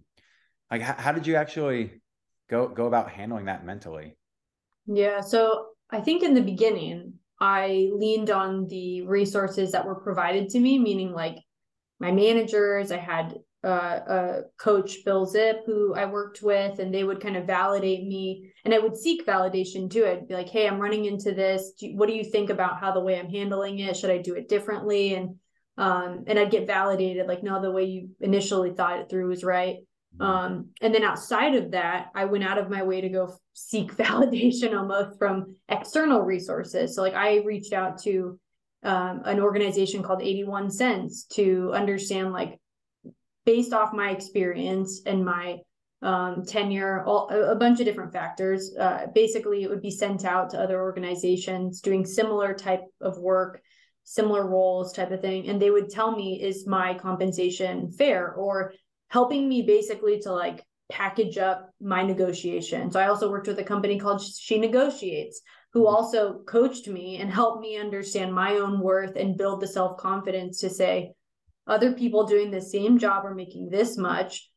like? 0.72 0.82
How, 0.82 0.94
how 0.98 1.12
did 1.12 1.28
you 1.28 1.36
actually 1.36 2.02
go 2.50 2.68
go 2.68 2.86
about 2.86 3.12
handling 3.12 3.46
that 3.46 3.66
mentally? 3.66 4.18
Yeah, 4.86 5.20
so 5.22 5.68
I 5.90 6.00
think 6.00 6.24
in 6.24 6.34
the 6.34 6.42
beginning 6.42 7.14
I 7.40 7.90
leaned 7.94 8.30
on 8.30 8.68
the 8.68 9.04
resources 9.04 9.72
that 9.72 9.86
were 9.86 9.96
provided 9.96 10.50
to 10.50 10.60
me, 10.60 10.78
meaning 10.78 11.14
like 11.14 11.38
my 12.00 12.12
managers. 12.12 12.92
I 12.92 12.98
had 12.98 13.36
uh, 13.64 14.00
a 14.08 14.42
coach, 14.58 15.04
Bill 15.04 15.26
Zip, 15.26 15.64
who 15.66 15.94
I 15.94 16.06
worked 16.06 16.42
with, 16.42 16.80
and 16.80 16.94
they 16.94 17.04
would 17.04 17.22
kind 17.22 17.36
of 17.36 17.46
validate 17.46 18.06
me. 18.08 18.52
And 18.64 18.74
I 18.74 18.80
would 18.80 18.96
seek 18.96 19.26
validation 19.26 19.90
too. 19.90 20.06
I'd 20.06 20.28
be 20.28 20.34
like, 20.34 20.50
"Hey, 20.50 20.68
I'm 20.68 20.80
running 20.80 21.06
into 21.06 21.34
this. 21.34 21.72
Do, 21.80 21.96
what 21.96 22.08
do 22.08 22.16
you 22.16 22.24
think 22.24 22.50
about 22.50 22.80
how 22.80 22.92
the 22.92 23.02
way 23.02 23.20
I'm 23.20 23.30
handling 23.30 23.80
it? 23.80 23.98
Should 23.98 24.12
I 24.12 24.18
do 24.20 24.36
it 24.36 24.50
differently?" 24.50 25.14
And 25.14 25.36
um, 25.78 26.26
and 26.28 26.38
I'd 26.38 26.52
get 26.52 26.68
validated, 26.68 27.28
like, 27.28 27.44
"No, 27.44 27.62
the 27.62 27.72
way 27.72 27.86
you 27.86 28.10
initially 28.22 28.72
thought 28.72 29.00
it 29.00 29.10
through 29.10 29.28
was 29.28 29.44
right." 29.44 29.78
Um, 30.20 30.70
and 30.82 30.94
then 30.94 31.04
outside 31.04 31.56
of 31.56 31.72
that, 31.72 32.08
I 32.14 32.26
went 32.26 32.44
out 32.44 32.58
of 32.58 32.70
my 32.70 32.84
way 32.84 33.02
to 33.02 33.10
go 33.10 33.38
seek 33.54 33.94
validation 33.96 34.78
almost 34.78 35.18
from 35.18 35.56
external 35.68 36.22
resources. 36.22 36.96
So, 36.96 37.02
like, 37.02 37.16
I 37.16 37.38
reached 37.38 37.74
out 37.74 38.02
to 38.04 38.40
um, 38.84 39.22
an 39.26 39.40
organization 39.40 40.04
called 40.04 40.22
81 40.22 40.72
Cents 40.72 41.26
to 41.34 41.72
understand, 41.74 42.34
like, 42.34 42.60
based 43.46 43.74
off 43.74 43.94
my 43.94 44.12
experience 44.12 45.02
and 45.06 45.24
my 45.24 45.58
um, 46.02 46.46
tenure, 46.46 47.04
all, 47.04 47.30
a 47.30 47.56
bunch 47.56 47.80
of 47.80 47.86
different 47.86 48.14
factors. 48.14 48.76
Uh, 48.80 49.08
basically, 49.14 49.64
it 49.64 49.70
would 49.70 49.82
be 49.82 49.92
sent 49.92 50.24
out 50.24 50.50
to 50.52 50.60
other 50.60 50.82
organizations 50.82 51.82
doing 51.82 52.06
similar 52.06 52.54
type 52.54 52.84
of 53.02 53.18
work, 53.18 53.62
similar 54.04 54.48
roles, 54.48 54.94
type 54.94 55.12
of 55.12 55.22
thing, 55.22 55.50
and 55.50 55.62
they 55.62 55.72
would 55.72 55.90
tell 55.90 56.16
me, 56.16 56.42
"Is 56.42 56.66
my 56.66 56.94
compensation 56.94 57.92
fair?" 57.92 58.34
or 58.34 58.74
helping 59.10 59.48
me 59.48 59.62
basically 59.62 60.20
to 60.22 60.32
like 60.32 60.64
package 60.92 61.38
up 61.38 61.70
my 61.80 62.02
negotiation. 62.02 62.92
So 62.92 63.00
I 63.00 63.08
also 63.08 63.30
worked 63.30 63.48
with 63.48 63.60
a 63.60 63.64
company 63.64 64.00
called 64.00 64.22
She 64.22 64.58
Negotiates, 64.58 65.42
who 65.74 65.82
mm-hmm. 65.82 65.96
also 65.96 66.40
coached 66.48 66.88
me 66.88 67.18
and 67.18 67.32
helped 67.32 67.62
me 67.62 67.78
understand 67.78 68.34
my 68.34 68.54
own 68.54 68.80
worth 68.80 69.16
and 69.16 69.38
build 69.38 69.62
the 69.62 69.68
self 69.68 69.98
confidence 69.98 70.62
to 70.62 70.70
say, 70.70 71.14
other 71.68 71.94
people 71.94 72.26
doing 72.26 72.50
the 72.50 72.62
same 72.62 72.98
job 72.98 73.26
are 73.26 73.36
making 73.36 73.70
this 73.70 73.98
much 73.98 74.50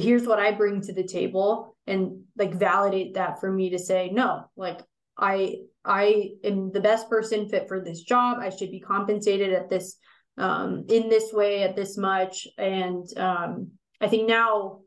here's 0.00 0.26
what 0.26 0.38
i 0.38 0.50
bring 0.50 0.80
to 0.80 0.92
the 0.92 1.06
table 1.06 1.76
and 1.86 2.22
like 2.36 2.54
validate 2.54 3.14
that 3.14 3.40
for 3.40 3.50
me 3.50 3.70
to 3.70 3.78
say 3.78 4.10
no 4.12 4.44
like 4.56 4.80
i 5.16 5.56
i 5.84 6.30
am 6.42 6.72
the 6.72 6.80
best 6.80 7.08
person 7.08 7.48
fit 7.48 7.68
for 7.68 7.80
this 7.80 8.02
job 8.02 8.38
i 8.40 8.50
should 8.50 8.70
be 8.70 8.80
compensated 8.80 9.52
at 9.52 9.68
this 9.70 9.96
um 10.36 10.84
in 10.88 11.08
this 11.08 11.32
way 11.32 11.62
at 11.62 11.76
this 11.76 11.96
much 11.96 12.48
and 12.58 13.06
um 13.16 13.70
i 14.00 14.08
think 14.08 14.28
now 14.28 14.80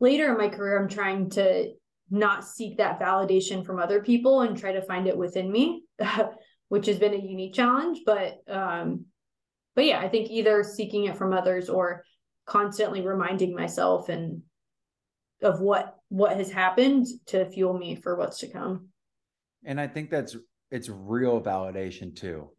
later 0.00 0.30
in 0.30 0.38
my 0.38 0.48
career 0.48 0.80
i'm 0.80 0.88
trying 0.88 1.28
to 1.30 1.72
not 2.10 2.44
seek 2.44 2.78
that 2.78 2.98
validation 2.98 3.64
from 3.64 3.78
other 3.78 4.02
people 4.02 4.40
and 4.40 4.56
try 4.56 4.72
to 4.72 4.82
find 4.82 5.06
it 5.06 5.16
within 5.16 5.50
me 5.50 5.82
which 6.68 6.86
has 6.86 6.98
been 6.98 7.14
a 7.14 7.18
unique 7.18 7.54
challenge 7.54 8.00
but 8.04 8.38
um 8.48 9.04
but 9.78 9.84
yeah, 9.84 10.00
I 10.00 10.08
think 10.08 10.28
either 10.28 10.64
seeking 10.64 11.04
it 11.04 11.16
from 11.16 11.32
others 11.32 11.68
or 11.68 12.02
constantly 12.46 13.00
reminding 13.00 13.54
myself 13.54 14.08
and 14.08 14.42
of 15.40 15.60
what 15.60 15.94
what 16.08 16.36
has 16.36 16.50
happened 16.50 17.06
to 17.26 17.48
fuel 17.48 17.78
me 17.78 17.94
for 17.94 18.16
what's 18.16 18.40
to 18.40 18.48
come. 18.48 18.88
And 19.64 19.80
I 19.80 19.86
think 19.86 20.10
that's 20.10 20.36
it's 20.72 20.88
real 20.88 21.40
validation 21.40 22.12
too. 22.16 22.50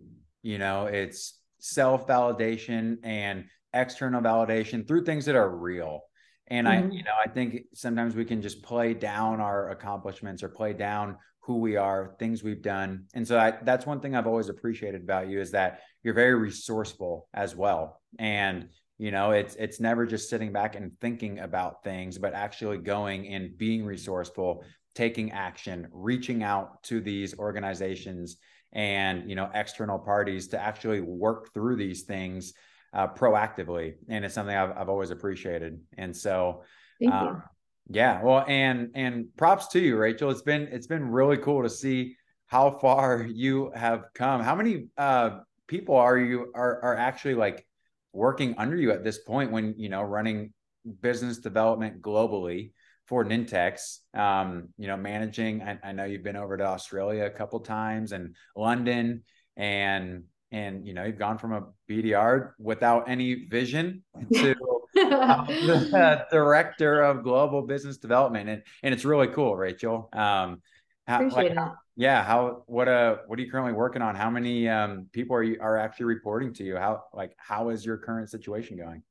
You 0.43 0.59
know, 0.59 0.85
it's 0.85 1.37
self 1.57 2.07
validation 2.07 2.99
and 3.03 3.43
external 3.73 4.21
validation 4.21 4.87
through 4.87 5.05
things 5.05 5.25
that 5.25 5.35
are 5.35 5.49
real. 5.49 6.01
And 6.47 6.67
mm-hmm. 6.67 6.91
I, 6.91 6.93
you 6.93 7.03
know, 7.03 7.11
I 7.23 7.29
think 7.29 7.65
sometimes 7.73 8.15
we 8.15 8.25
can 8.25 8.41
just 8.41 8.63
play 8.63 8.93
down 8.93 9.39
our 9.39 9.69
accomplishments 9.69 10.43
or 10.43 10.49
play 10.49 10.73
down 10.73 11.17
who 11.41 11.57
we 11.57 11.77
are, 11.77 12.15
things 12.19 12.43
we've 12.43 12.61
done. 12.61 13.05
And 13.13 13.27
so 13.27 13.37
I, 13.39 13.53
that's 13.63 13.85
one 13.85 13.99
thing 13.99 14.15
I've 14.15 14.27
always 14.27 14.49
appreciated 14.49 15.01
about 15.01 15.29
you 15.29 15.39
is 15.39 15.51
that 15.51 15.81
you're 16.03 16.13
very 16.13 16.35
resourceful 16.35 17.27
as 17.33 17.55
well. 17.55 18.01
And 18.17 18.69
you 18.99 19.11
know, 19.11 19.31
it's 19.31 19.55
it's 19.55 19.79
never 19.79 20.05
just 20.05 20.29
sitting 20.29 20.51
back 20.51 20.75
and 20.75 20.91
thinking 20.99 21.39
about 21.39 21.85
things, 21.85 22.17
but 22.17 22.33
actually 22.33 22.79
going 22.79 23.29
and 23.29 23.57
being 23.57 23.85
resourceful, 23.85 24.65
taking 24.93 25.31
action, 25.31 25.87
reaching 25.91 26.43
out 26.43 26.83
to 26.83 26.99
these 26.99 27.37
organizations 27.39 28.37
and 28.73 29.29
you 29.29 29.35
know 29.35 29.49
external 29.53 29.97
parties 29.97 30.49
to 30.49 30.61
actually 30.61 31.01
work 31.01 31.53
through 31.53 31.75
these 31.75 32.03
things 32.03 32.53
uh, 32.93 33.07
proactively. 33.07 33.95
And 34.07 34.25
it's 34.25 34.33
something 34.33 34.55
I've 34.55 34.77
I've 34.77 34.89
always 34.89 35.11
appreciated. 35.11 35.79
And 35.97 36.15
so. 36.15 36.63
Thank 36.99 37.13
uh, 37.13 37.23
you 37.23 37.41
yeah, 37.89 38.21
well, 38.21 38.45
and 38.47 38.91
and 38.93 39.35
props 39.35 39.67
to 39.69 39.79
you, 39.79 39.97
Rachel. 39.97 40.29
It's 40.29 40.43
been 40.43 40.69
it's 40.71 40.85
been 40.85 41.09
really 41.09 41.37
cool 41.37 41.63
to 41.63 41.69
see 41.69 42.15
how 42.45 42.77
far 42.79 43.23
you 43.33 43.71
have 43.75 44.05
come. 44.13 44.41
How 44.41 44.55
many 44.55 44.87
uh, 44.97 45.39
people 45.67 45.95
are 45.95 46.17
you 46.17 46.51
are 46.53 46.83
are 46.83 46.95
actually 46.95 47.35
like 47.35 47.65
working 48.13 48.55
under 48.57 48.75
you 48.75 48.91
at 48.91 49.03
this 49.03 49.17
point 49.17 49.51
when 49.51 49.73
you 49.77 49.89
know 49.89 50.03
running 50.03 50.53
business 51.01 51.39
development 51.39 52.01
globally 52.01 52.73
for 53.07 53.25
Nintex? 53.25 53.97
Um, 54.13 54.69
you 54.77 54.87
know, 54.87 54.97
managing. 54.97 55.63
I, 55.63 55.79
I 55.83 55.91
know 55.91 56.05
you've 56.05 56.23
been 56.23 56.35
over 56.35 56.57
to 56.57 56.65
Australia 56.65 57.25
a 57.25 57.31
couple 57.31 57.59
times 57.61 58.11
and 58.11 58.35
London, 58.55 59.23
and 59.57 60.25
and 60.51 60.85
you 60.85 60.93
know 60.93 61.03
you've 61.03 61.19
gone 61.19 61.37
from 61.37 61.53
a 61.53 61.63
BDR 61.89 62.51
without 62.59 63.09
any 63.09 63.45
vision 63.45 64.03
to 64.33 64.55
the 64.93 66.25
director 66.31 67.01
of 67.03 67.23
global 67.23 67.61
business 67.61 67.97
development, 67.97 68.49
and 68.49 68.63
and 68.83 68.93
it's 68.93 69.05
really 69.05 69.27
cool, 69.27 69.55
Rachel. 69.55 70.09
Um, 70.13 70.61
how, 71.07 71.27
like, 71.29 71.55
how, 71.55 71.75
yeah, 71.95 72.23
how 72.23 72.63
what 72.67 72.87
uh 72.87 73.17
what 73.27 73.39
are 73.39 73.41
you 73.41 73.51
currently 73.51 73.73
working 73.73 74.01
on? 74.01 74.15
How 74.15 74.29
many 74.29 74.69
um 74.69 75.07
people 75.11 75.35
are 75.35 75.43
you 75.43 75.57
are 75.59 75.77
actually 75.77 76.05
reporting 76.05 76.53
to 76.53 76.63
you? 76.63 76.77
How 76.77 77.03
like 77.13 77.33
how 77.37 77.69
is 77.69 77.85
your 77.85 77.97
current 77.97 78.29
situation 78.29 78.77
going? 78.77 79.03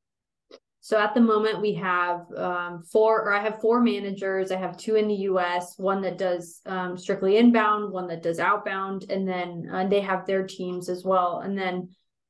So 0.81 0.99
at 0.99 1.13
the 1.13 1.21
moment, 1.21 1.61
we 1.61 1.75
have 1.75 2.21
um, 2.37 2.83
four, 2.91 3.23
or 3.23 3.33
I 3.33 3.43
have 3.43 3.61
four 3.61 3.83
managers. 3.83 4.53
I 4.53 4.59
have 4.59 4.77
two 4.77 4.95
in 4.95 5.09
the 5.09 5.15
US, 5.15 5.75
one 5.77 6.01
that 6.03 6.19
does 6.19 6.61
um, 6.67 6.97
strictly 6.97 7.37
inbound, 7.37 7.93
one 7.93 8.07
that 8.09 8.23
does 8.23 8.39
outbound, 8.39 9.07
and 9.11 9.27
then 9.27 9.69
uh, 9.73 9.87
they 9.89 10.01
have 10.01 10.27
their 10.27 10.47
teams 10.47 10.89
as 10.89 11.05
well. 11.05 11.41
And 11.41 11.59
then 11.59 11.89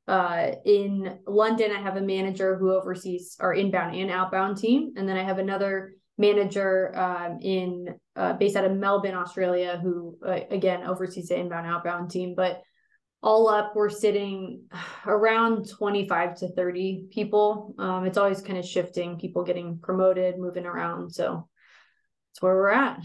uh, 0.08 0.52
in 0.64 1.18
London, 1.26 1.70
I 1.72 1.80
have 1.80 1.96
a 1.96 2.00
manager 2.00 2.56
who 2.56 2.72
oversees 2.72 3.36
our 3.38 3.52
inbound 3.52 3.94
and 3.94 4.10
outbound 4.10 4.56
team, 4.56 4.94
and 4.96 5.06
then 5.06 5.18
I 5.18 5.22
have 5.22 5.38
another 5.38 5.92
manager 6.16 6.98
um, 6.98 7.38
in 7.42 7.94
uh, 8.16 8.32
based 8.32 8.56
out 8.56 8.64
of 8.64 8.72
Melbourne, 8.72 9.14
Australia, 9.14 9.78
who 9.80 10.16
uh, 10.26 10.40
again 10.50 10.84
oversees 10.84 11.28
the 11.28 11.38
inbound 11.38 11.66
outbound 11.66 12.10
team. 12.10 12.34
But 12.34 12.62
all 13.22 13.48
up, 13.48 13.74
we're 13.74 13.90
sitting 13.90 14.62
around 15.06 15.68
25 15.68 16.36
to 16.36 16.48
30 16.48 17.06
people. 17.10 17.74
Um, 17.78 18.04
it's 18.04 18.18
always 18.18 18.40
kind 18.40 18.58
of 18.58 18.64
shifting, 18.64 19.18
people 19.18 19.42
getting 19.42 19.78
promoted, 19.78 20.38
moving 20.38 20.66
around. 20.66 21.10
So 21.10 21.48
that's 22.30 22.42
where 22.42 22.54
we're 22.54 22.70
at. 22.70 23.00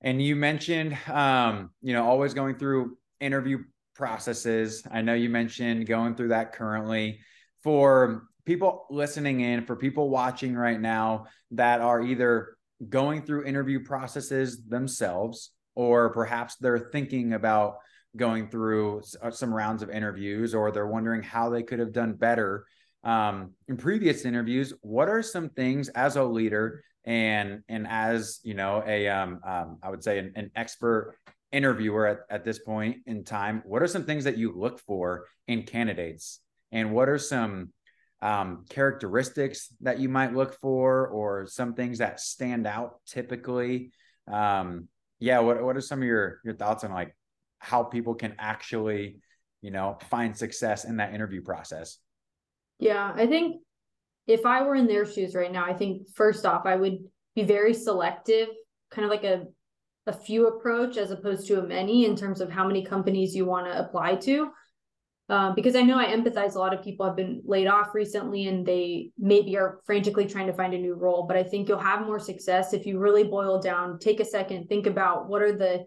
And 0.00 0.20
you 0.20 0.36
mentioned, 0.36 0.98
um, 1.08 1.70
you 1.82 1.94
know, 1.94 2.04
always 2.04 2.34
going 2.34 2.56
through 2.56 2.98
interview 3.20 3.58
processes. 3.94 4.82
I 4.90 5.02
know 5.02 5.14
you 5.14 5.30
mentioned 5.30 5.86
going 5.86 6.14
through 6.14 6.28
that 6.28 6.52
currently. 6.52 7.20
For 7.62 8.24
people 8.44 8.86
listening 8.90 9.40
in, 9.40 9.64
for 9.64 9.76
people 9.76 10.10
watching 10.10 10.54
right 10.54 10.78
now 10.78 11.26
that 11.52 11.80
are 11.80 12.02
either 12.02 12.56
going 12.86 13.22
through 13.22 13.44
interview 13.44 13.82
processes 13.82 14.62
themselves, 14.66 15.52
or 15.74 16.12
perhaps 16.12 16.56
they're 16.56 16.90
thinking 16.92 17.32
about 17.32 17.76
going 18.16 18.48
through 18.48 19.02
uh, 19.22 19.30
some 19.30 19.52
rounds 19.52 19.82
of 19.82 19.90
interviews, 19.90 20.54
or 20.54 20.70
they're 20.70 20.86
wondering 20.86 21.22
how 21.22 21.50
they 21.50 21.62
could 21.62 21.78
have 21.78 21.92
done 21.92 22.14
better 22.14 22.66
um, 23.02 23.52
in 23.68 23.76
previous 23.76 24.24
interviews. 24.24 24.72
What 24.80 25.08
are 25.08 25.22
some 25.22 25.48
things 25.50 25.88
as 25.90 26.16
a 26.16 26.24
leader 26.24 26.82
and 27.04 27.62
and 27.68 27.86
as 27.86 28.40
you 28.44 28.54
know 28.54 28.82
a 28.86 29.08
um, 29.08 29.40
um, 29.46 29.78
I 29.82 29.90
would 29.90 30.02
say 30.02 30.18
an, 30.18 30.32
an 30.36 30.50
expert 30.56 31.16
interviewer 31.52 32.06
at, 32.06 32.18
at 32.30 32.44
this 32.44 32.58
point 32.58 32.96
in 33.06 33.24
time, 33.24 33.62
what 33.64 33.82
are 33.82 33.86
some 33.86 34.04
things 34.04 34.24
that 34.24 34.36
you 34.36 34.52
look 34.56 34.80
for 34.80 35.26
in 35.46 35.62
candidates? 35.62 36.40
And 36.72 36.92
what 36.92 37.08
are 37.08 37.18
some 37.18 37.70
um, 38.20 38.64
characteristics 38.68 39.72
that 39.82 40.00
you 40.00 40.08
might 40.08 40.34
look 40.34 40.58
for, 40.60 41.06
or 41.06 41.46
some 41.46 41.74
things 41.74 41.98
that 41.98 42.20
stand 42.20 42.66
out 42.66 43.00
typically? 43.06 43.92
Um, 44.26 44.88
yeah, 45.20 45.40
what 45.40 45.62
what 45.62 45.76
are 45.76 45.80
some 45.80 46.00
of 46.00 46.04
your 46.06 46.40
your 46.44 46.54
thoughts 46.54 46.84
on 46.84 46.92
like 46.92 47.14
how 47.64 47.82
people 47.82 48.14
can 48.14 48.34
actually, 48.38 49.16
you 49.62 49.70
know, 49.70 49.98
find 50.10 50.36
success 50.36 50.84
in 50.84 50.98
that 50.98 51.14
interview 51.14 51.42
process? 51.42 51.98
Yeah, 52.78 53.12
I 53.14 53.26
think 53.26 53.62
if 54.26 54.44
I 54.44 54.62
were 54.62 54.74
in 54.74 54.86
their 54.86 55.06
shoes 55.06 55.34
right 55.34 55.50
now, 55.50 55.64
I 55.64 55.72
think 55.72 56.08
first 56.14 56.44
off, 56.44 56.66
I 56.66 56.76
would 56.76 56.98
be 57.34 57.42
very 57.42 57.72
selective, 57.72 58.48
kind 58.90 59.04
of 59.04 59.10
like 59.10 59.24
a 59.24 59.44
a 60.06 60.12
few 60.12 60.48
approach 60.48 60.98
as 60.98 61.10
opposed 61.10 61.46
to 61.46 61.58
a 61.58 61.66
many 61.66 62.04
in 62.04 62.14
terms 62.14 62.42
of 62.42 62.50
how 62.50 62.66
many 62.66 62.84
companies 62.84 63.34
you 63.34 63.46
want 63.46 63.66
to 63.66 63.78
apply 63.78 64.16
to. 64.16 64.50
Um, 65.30 65.54
because 65.54 65.74
I 65.74 65.80
know 65.80 65.98
I 65.98 66.14
empathize. 66.14 66.54
A 66.54 66.58
lot 66.58 66.74
of 66.74 66.84
people 66.84 67.06
have 67.06 67.16
been 67.16 67.40
laid 67.46 67.66
off 67.66 67.94
recently 67.94 68.46
and 68.46 68.66
they 68.66 69.12
maybe 69.18 69.56
are 69.56 69.80
frantically 69.86 70.26
trying 70.26 70.46
to 70.48 70.52
find 70.52 70.74
a 70.74 70.78
new 70.78 70.92
role. 70.92 71.26
But 71.26 71.38
I 71.38 71.42
think 71.42 71.66
you'll 71.66 71.78
have 71.78 72.04
more 72.04 72.18
success 72.18 72.74
if 72.74 72.84
you 72.84 72.98
really 72.98 73.24
boil 73.24 73.58
down, 73.58 73.98
take 73.98 74.20
a 74.20 74.24
second, 74.26 74.68
think 74.68 74.86
about 74.86 75.30
what 75.30 75.40
are 75.40 75.56
the 75.56 75.86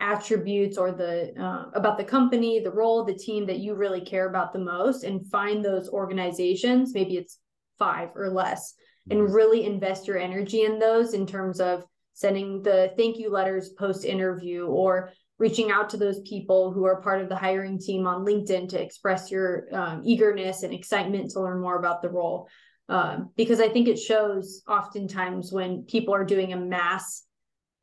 attributes 0.00 0.76
or 0.76 0.92
the 0.92 1.32
uh, 1.40 1.70
about 1.74 1.98
the 1.98 2.04
company, 2.04 2.60
the 2.60 2.70
role, 2.70 3.04
the 3.04 3.14
team 3.14 3.46
that 3.46 3.58
you 3.58 3.74
really 3.74 4.00
care 4.00 4.28
about 4.28 4.52
the 4.52 4.58
most, 4.58 5.04
and 5.04 5.26
find 5.30 5.64
those 5.64 5.88
organizations. 5.88 6.92
Maybe 6.94 7.16
it's 7.16 7.38
five 7.78 8.10
or 8.14 8.30
less, 8.30 8.74
and 9.10 9.20
mm-hmm. 9.20 9.32
really 9.32 9.64
invest 9.64 10.06
your 10.06 10.18
energy 10.18 10.62
in 10.62 10.78
those 10.78 11.14
in 11.14 11.26
terms 11.26 11.60
of 11.60 11.84
sending 12.12 12.62
the 12.62 12.92
thank 12.96 13.18
you 13.18 13.30
letters 13.30 13.70
post 13.70 14.04
interview 14.04 14.66
or 14.66 15.10
reaching 15.38 15.70
out 15.70 15.90
to 15.90 15.96
those 15.96 16.20
people 16.20 16.72
who 16.72 16.84
are 16.84 17.02
part 17.02 17.20
of 17.20 17.28
the 17.28 17.36
hiring 17.36 17.78
team 17.78 18.06
on 18.06 18.24
LinkedIn 18.24 18.68
to 18.68 18.80
express 18.80 19.30
your 19.30 19.66
um, 19.72 20.00
eagerness 20.04 20.62
and 20.62 20.72
excitement 20.72 21.30
to 21.30 21.40
learn 21.40 21.60
more 21.60 21.76
about 21.76 22.02
the 22.02 22.08
role. 22.08 22.48
Um, 22.88 23.30
because 23.36 23.60
I 23.60 23.68
think 23.68 23.88
it 23.88 23.98
shows 23.98 24.62
oftentimes 24.68 25.50
when 25.50 25.84
people 25.84 26.14
are 26.14 26.24
doing 26.24 26.52
a 26.52 26.56
mass 26.56 27.24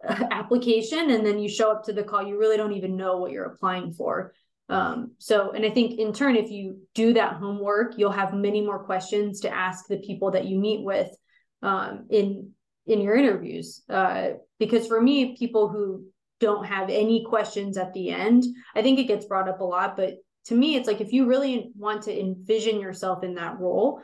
application 0.31 1.11
and 1.11 1.25
then 1.25 1.39
you 1.39 1.49
show 1.49 1.71
up 1.71 1.83
to 1.85 1.93
the 1.93 2.03
call, 2.03 2.25
you 2.25 2.39
really 2.39 2.57
don't 2.57 2.73
even 2.73 2.95
know 2.95 3.17
what 3.17 3.31
you're 3.31 3.45
applying 3.45 3.93
for. 3.93 4.33
Um, 4.69 5.11
so, 5.17 5.51
and 5.51 5.65
I 5.65 5.69
think 5.69 5.99
in 5.99 6.13
turn, 6.13 6.35
if 6.35 6.49
you 6.49 6.79
do 6.95 7.13
that 7.13 7.33
homework, 7.33 7.97
you'll 7.97 8.11
have 8.11 8.33
many 8.33 8.61
more 8.61 8.83
questions 8.83 9.41
to 9.41 9.53
ask 9.53 9.87
the 9.87 9.97
people 9.97 10.31
that 10.31 10.45
you 10.45 10.57
meet 10.57 10.83
with 10.83 11.09
um, 11.61 12.05
in 12.09 12.51
in 12.87 13.01
your 13.01 13.15
interviews. 13.15 13.83
Uh, 13.89 14.29
because 14.59 14.87
for 14.87 14.99
me, 14.99 15.35
people 15.37 15.67
who 15.67 16.05
don't 16.39 16.65
have 16.65 16.89
any 16.89 17.23
questions 17.25 17.77
at 17.77 17.93
the 17.93 18.09
end. 18.09 18.43
I 18.75 18.81
think 18.81 18.97
it 18.97 19.07
gets 19.07 19.25
brought 19.25 19.47
up 19.47 19.59
a 19.59 19.63
lot, 19.63 19.95
but 19.95 20.15
to 20.45 20.55
me, 20.55 20.75
it's 20.75 20.87
like 20.87 21.01
if 21.01 21.13
you 21.13 21.27
really 21.27 21.71
want 21.77 22.03
to 22.03 22.19
envision 22.19 22.81
yourself 22.81 23.23
in 23.23 23.35
that 23.35 23.59
role, 23.59 24.01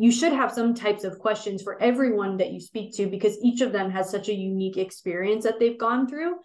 you 0.00 0.12
should 0.12 0.32
have 0.32 0.52
some 0.52 0.74
types 0.74 1.02
of 1.02 1.18
questions 1.18 1.60
for 1.60 1.80
everyone 1.82 2.36
that 2.36 2.52
you 2.52 2.60
speak 2.60 2.94
to 2.94 3.08
because 3.08 3.36
each 3.42 3.60
of 3.60 3.72
them 3.72 3.90
has 3.90 4.08
such 4.08 4.28
a 4.28 4.34
unique 4.34 4.76
experience 4.76 5.42
that 5.42 5.58
they've 5.58 5.78
gone 5.78 6.06
through. 6.06 6.36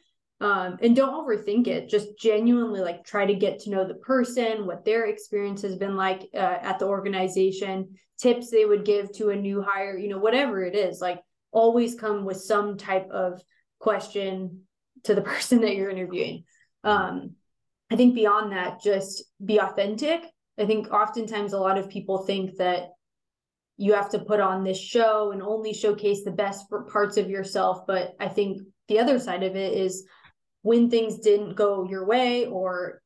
Um, 0.41 0.77
and 0.81 0.95
don't 0.95 1.13
overthink 1.13 1.67
it. 1.67 1.87
Just 1.87 2.17
genuinely 2.17 2.81
like 2.81 3.05
try 3.05 3.27
to 3.27 3.35
get 3.35 3.59
to 3.59 3.69
know 3.69 3.87
the 3.87 3.93
person, 3.93 4.65
what 4.65 4.83
their 4.83 5.05
experience 5.05 5.61
has 5.61 5.75
been 5.75 5.95
like 5.95 6.27
uh, 6.33 6.57
at 6.61 6.79
the 6.79 6.87
organization, 6.87 7.95
tips 8.17 8.49
they 8.49 8.65
would 8.65 8.85
give 8.85 9.13
to 9.13 9.29
a 9.29 9.35
new 9.35 9.61
hire, 9.61 9.97
you 9.97 10.09
know, 10.09 10.17
whatever 10.17 10.63
it 10.63 10.75
is. 10.75 10.99
Like 10.99 11.21
always 11.51 11.93
come 11.93 12.25
with 12.25 12.37
some 12.37 12.75
type 12.75 13.07
of 13.11 13.39
question 13.79 14.61
to 15.03 15.13
the 15.13 15.21
person 15.31 15.61
that 15.61 15.75
you're 15.75 15.91
interviewing. 15.91 16.45
Um, 16.83 17.35
I 17.91 17.97
think 17.97 18.15
beyond 18.15 18.51
that, 18.51 18.81
just 18.81 19.23
be 19.45 19.59
authentic. 19.59 20.23
I 20.57 20.65
think 20.65 20.91
oftentimes 20.91 21.53
a 21.53 21.59
lot 21.59 21.77
of 21.77 21.89
people 21.89 22.25
think 22.25 22.57
that 22.57 22.89
you 23.77 23.93
have 23.93 24.09
to 24.11 24.19
put 24.19 24.39
on 24.39 24.63
this 24.63 24.79
show 24.79 25.31
and 25.31 25.41
only 25.41 25.73
showcase 25.73 26.23
the 26.23 26.31
best 26.31 26.65
parts 26.91 27.17
of 27.17 27.29
yourself. 27.29 27.85
But 27.87 28.13
I 28.19 28.27
think 28.27 28.61
the 28.87 28.99
other 28.99 29.19
side 29.19 29.43
of 29.43 29.55
it 29.55 29.73
is 29.73 30.05
when 30.61 30.89
things 30.89 31.19
didn't 31.19 31.55
go 31.55 31.87
your 31.89 32.05
way 32.05 32.45
or 32.45 33.01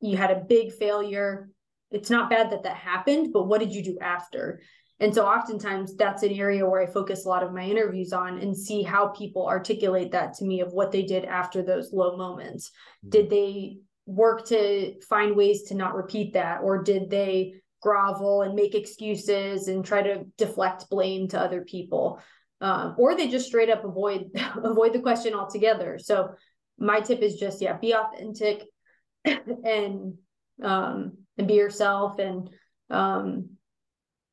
you 0.00 0.16
had 0.16 0.30
a 0.30 0.44
big 0.48 0.72
failure, 0.72 1.50
it's 1.90 2.10
not 2.10 2.30
bad 2.30 2.50
that 2.50 2.64
that 2.64 2.76
happened, 2.76 3.32
but 3.32 3.46
what 3.46 3.60
did 3.60 3.72
you 3.72 3.82
do 3.82 3.98
after? 4.00 4.60
And 5.00 5.14
so 5.14 5.24
oftentimes 5.24 5.94
that's 5.94 6.24
an 6.24 6.32
area 6.32 6.68
where 6.68 6.82
I 6.82 6.86
focus 6.86 7.24
a 7.24 7.28
lot 7.28 7.44
of 7.44 7.52
my 7.52 7.62
interviews 7.62 8.12
on 8.12 8.38
and 8.40 8.56
see 8.56 8.82
how 8.82 9.08
people 9.08 9.46
articulate 9.46 10.10
that 10.12 10.34
to 10.34 10.44
me 10.44 10.60
of 10.60 10.72
what 10.72 10.90
they 10.90 11.02
did 11.02 11.24
after 11.24 11.62
those 11.62 11.92
low 11.92 12.16
moments. 12.16 12.70
Mm-hmm. 12.70 13.10
Did 13.10 13.30
they 13.30 13.76
work 14.06 14.46
to 14.48 14.94
find 15.08 15.36
ways 15.36 15.64
to 15.64 15.74
not 15.74 15.94
repeat 15.94 16.32
that 16.32 16.60
or 16.62 16.82
did 16.82 17.10
they 17.10 17.54
grovel 17.80 18.42
and 18.42 18.54
make 18.54 18.74
excuses 18.74 19.68
and 19.68 19.84
try 19.84 20.02
to 20.02 20.24
deflect 20.36 20.90
blame 20.90 21.28
to 21.28 21.40
other 21.40 21.62
people? 21.62 22.20
Um, 22.60 22.96
or 22.98 23.14
they 23.14 23.28
just 23.28 23.46
straight 23.46 23.70
up 23.70 23.84
avoid 23.84 24.30
avoid 24.56 24.92
the 24.92 25.00
question 25.00 25.34
altogether. 25.34 25.98
So 25.98 26.30
my 26.78 27.00
tip 27.00 27.20
is 27.20 27.36
just 27.36 27.60
yeah, 27.60 27.76
be 27.76 27.94
authentic 27.94 28.64
and 29.24 30.14
um 30.62 31.18
and 31.36 31.46
be 31.46 31.54
yourself 31.54 32.18
and 32.18 32.50
um 32.90 33.50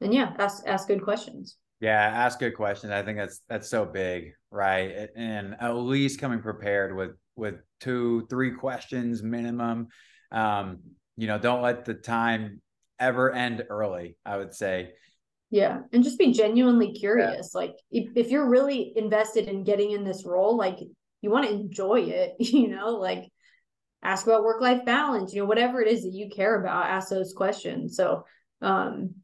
and 0.02 0.14
yeah, 0.14 0.34
ask 0.38 0.64
ask 0.66 0.88
good 0.88 1.04
questions. 1.04 1.58
Yeah, 1.80 2.00
ask 2.00 2.40
good 2.40 2.56
questions. 2.56 2.92
I 2.92 3.04
think 3.04 3.18
that's 3.18 3.42
that's 3.48 3.70
so 3.70 3.86
big, 3.86 4.32
right? 4.50 5.10
And 5.16 5.56
at 5.60 5.72
least 5.72 6.20
coming 6.20 6.42
prepared 6.42 6.96
with 6.96 7.12
with 7.36 7.56
two, 7.80 8.26
three 8.30 8.52
questions 8.52 9.22
minimum. 9.22 9.88
Um, 10.32 10.80
you 11.18 11.28
know, 11.28 11.38
don't 11.38 11.62
let 11.62 11.86
the 11.86 11.94
time 11.94 12.62
ever 13.00 13.32
end 13.32 13.66
early, 13.70 14.18
I 14.26 14.38
would 14.38 14.54
say. 14.54 14.94
Yeah. 15.50 15.82
And 15.94 16.04
just 16.04 16.20
be 16.20 16.32
genuinely 16.32 16.94
curious. 16.94 17.52
Yeah. 17.54 17.60
Like 17.60 17.76
if, 17.92 18.10
if 18.16 18.32
you're 18.32 18.50
really 18.50 18.94
invested 18.96 19.48
in 19.48 19.64
getting 19.64 19.92
in 19.92 20.04
this 20.04 20.26
role, 20.26 20.58
like 20.58 20.80
you 21.22 21.30
want 21.30 21.48
to 21.48 21.54
enjoy 21.54 22.02
it, 22.02 22.34
you 22.40 22.68
know, 22.68 22.90
like 22.92 23.24
ask 24.04 24.26
about 24.28 24.44
work-life 24.44 24.86
balance, 24.86 25.34
you 25.34 25.42
know, 25.42 25.48
whatever 25.48 25.82
it 25.82 25.88
is 25.88 26.04
that 26.04 26.14
you 26.14 26.30
care 26.30 26.60
about, 26.60 26.86
ask 26.86 27.10
those 27.10 27.34
questions. 27.34 27.96
So 27.96 28.26
um 28.62 29.16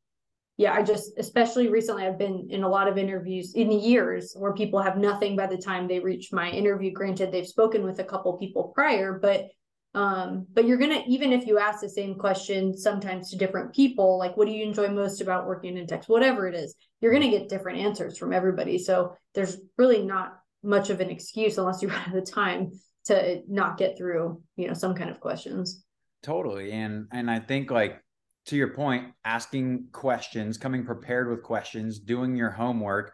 yeah, 0.61 0.73
I 0.73 0.83
just, 0.83 1.13
especially 1.17 1.69
recently, 1.69 2.05
I've 2.05 2.19
been 2.19 2.49
in 2.51 2.61
a 2.61 2.69
lot 2.69 2.87
of 2.87 2.99
interviews 2.99 3.53
in 3.55 3.67
the 3.67 3.75
years 3.75 4.35
where 4.37 4.53
people 4.53 4.79
have 4.79 4.95
nothing 4.95 5.35
by 5.35 5.47
the 5.47 5.57
time 5.57 5.87
they 5.87 5.99
reach 5.99 6.31
my 6.31 6.51
interview. 6.51 6.91
Granted, 6.91 7.31
they've 7.31 7.47
spoken 7.47 7.83
with 7.83 7.97
a 7.97 8.03
couple 8.03 8.37
people 8.37 8.71
prior, 8.75 9.17
but 9.19 9.45
um, 9.93 10.47
but 10.53 10.65
you're 10.65 10.77
gonna 10.77 11.03
even 11.07 11.33
if 11.33 11.45
you 11.45 11.59
ask 11.59 11.81
the 11.81 11.89
same 11.89 12.15
question 12.15 12.77
sometimes 12.77 13.29
to 13.29 13.37
different 13.37 13.73
people, 13.73 14.17
like 14.17 14.37
what 14.37 14.47
do 14.47 14.53
you 14.53 14.63
enjoy 14.63 14.87
most 14.87 15.21
about 15.21 15.47
working 15.47 15.77
in 15.77 15.85
tech, 15.85 16.05
whatever 16.05 16.47
it 16.47 16.55
is, 16.55 16.75
you're 17.01 17.11
gonna 17.11 17.29
get 17.29 17.49
different 17.49 17.79
answers 17.79 18.17
from 18.17 18.31
everybody. 18.31 18.77
So 18.77 19.15
there's 19.35 19.57
really 19.77 20.03
not 20.03 20.37
much 20.63 20.89
of 20.89 21.01
an 21.01 21.09
excuse 21.09 21.57
unless 21.57 21.81
you 21.81 21.89
run 21.89 22.09
out 22.09 22.15
of 22.15 22.29
time 22.29 22.71
to 23.05 23.41
not 23.47 23.77
get 23.77 23.97
through, 23.97 24.41
you 24.55 24.67
know, 24.67 24.73
some 24.73 24.93
kind 24.95 25.09
of 25.09 25.19
questions. 25.19 25.83
Totally, 26.23 26.71
and 26.71 27.07
and 27.11 27.29
I 27.29 27.39
think 27.39 27.71
like 27.71 28.01
to 28.45 28.55
your 28.55 28.69
point, 28.69 29.07
asking 29.25 29.87
questions, 29.91 30.57
coming 30.57 30.85
prepared 30.85 31.29
with 31.29 31.43
questions, 31.43 31.99
doing 31.99 32.35
your 32.35 32.49
homework, 32.49 33.13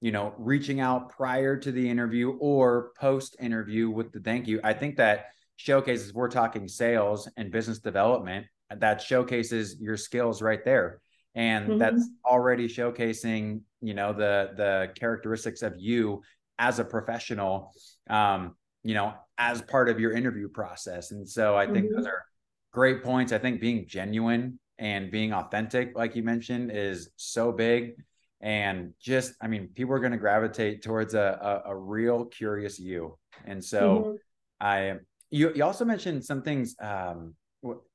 you 0.00 0.10
know, 0.10 0.34
reaching 0.38 0.80
out 0.80 1.10
prior 1.10 1.56
to 1.56 1.70
the 1.70 1.88
interview 1.88 2.30
or 2.40 2.92
post 2.98 3.36
interview 3.40 3.90
with 3.90 4.12
the 4.12 4.20
thank 4.20 4.46
you. 4.46 4.60
I 4.64 4.72
think 4.72 4.96
that 4.96 5.26
showcases, 5.56 6.12
we're 6.12 6.28
talking 6.28 6.68
sales 6.68 7.28
and 7.36 7.50
business 7.50 7.78
development, 7.78 8.46
that 8.74 9.00
showcases 9.00 9.76
your 9.80 9.96
skills 9.96 10.42
right 10.42 10.64
there. 10.64 11.00
And 11.34 11.68
mm-hmm. 11.68 11.78
that's 11.78 12.08
already 12.24 12.68
showcasing, 12.68 13.60
you 13.80 13.94
know, 13.94 14.12
the 14.12 14.52
the 14.56 14.92
characteristics 14.98 15.62
of 15.62 15.74
you 15.76 16.22
as 16.58 16.78
a 16.78 16.84
professional, 16.84 17.72
um, 18.08 18.54
you 18.84 18.94
know, 18.94 19.14
as 19.38 19.60
part 19.62 19.88
of 19.88 19.98
your 19.98 20.12
interview 20.12 20.48
process. 20.48 21.10
And 21.10 21.28
so 21.28 21.56
I 21.56 21.66
think 21.66 21.86
mm-hmm. 21.86 21.96
those 21.96 22.06
are 22.06 22.24
great 22.72 23.02
points. 23.02 23.32
I 23.32 23.38
think 23.38 23.60
being 23.60 23.86
genuine 23.88 24.60
and 24.78 25.10
being 25.10 25.32
authentic, 25.32 25.96
like 25.96 26.14
you 26.14 26.22
mentioned, 26.22 26.70
is 26.72 27.10
so 27.16 27.50
big. 27.52 27.94
And 28.40 28.92
just, 29.00 29.32
I 29.40 29.46
mean, 29.48 29.68
people 29.74 29.94
are 29.94 30.00
going 30.00 30.12
to 30.12 30.18
gravitate 30.18 30.82
towards 30.82 31.14
a, 31.14 31.62
a, 31.66 31.70
a, 31.70 31.76
real 31.76 32.26
curious 32.26 32.78
you. 32.78 33.16
And 33.46 33.64
so 33.64 33.80
mm-hmm. 33.80 34.14
I, 34.60 34.96
you, 35.34 35.52
you 35.54 35.64
also 35.64 35.84
mentioned 35.84 36.24
some 36.24 36.42
things 36.42 36.76
um, 36.80 37.34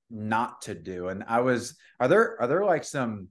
not 0.09 0.61
to 0.63 0.75
do. 0.75 1.07
And 1.07 1.23
I 1.27 1.41
was, 1.41 1.75
are 1.99 2.07
there, 2.07 2.41
are 2.41 2.47
there 2.47 2.65
like 2.65 2.83
some, 2.83 3.29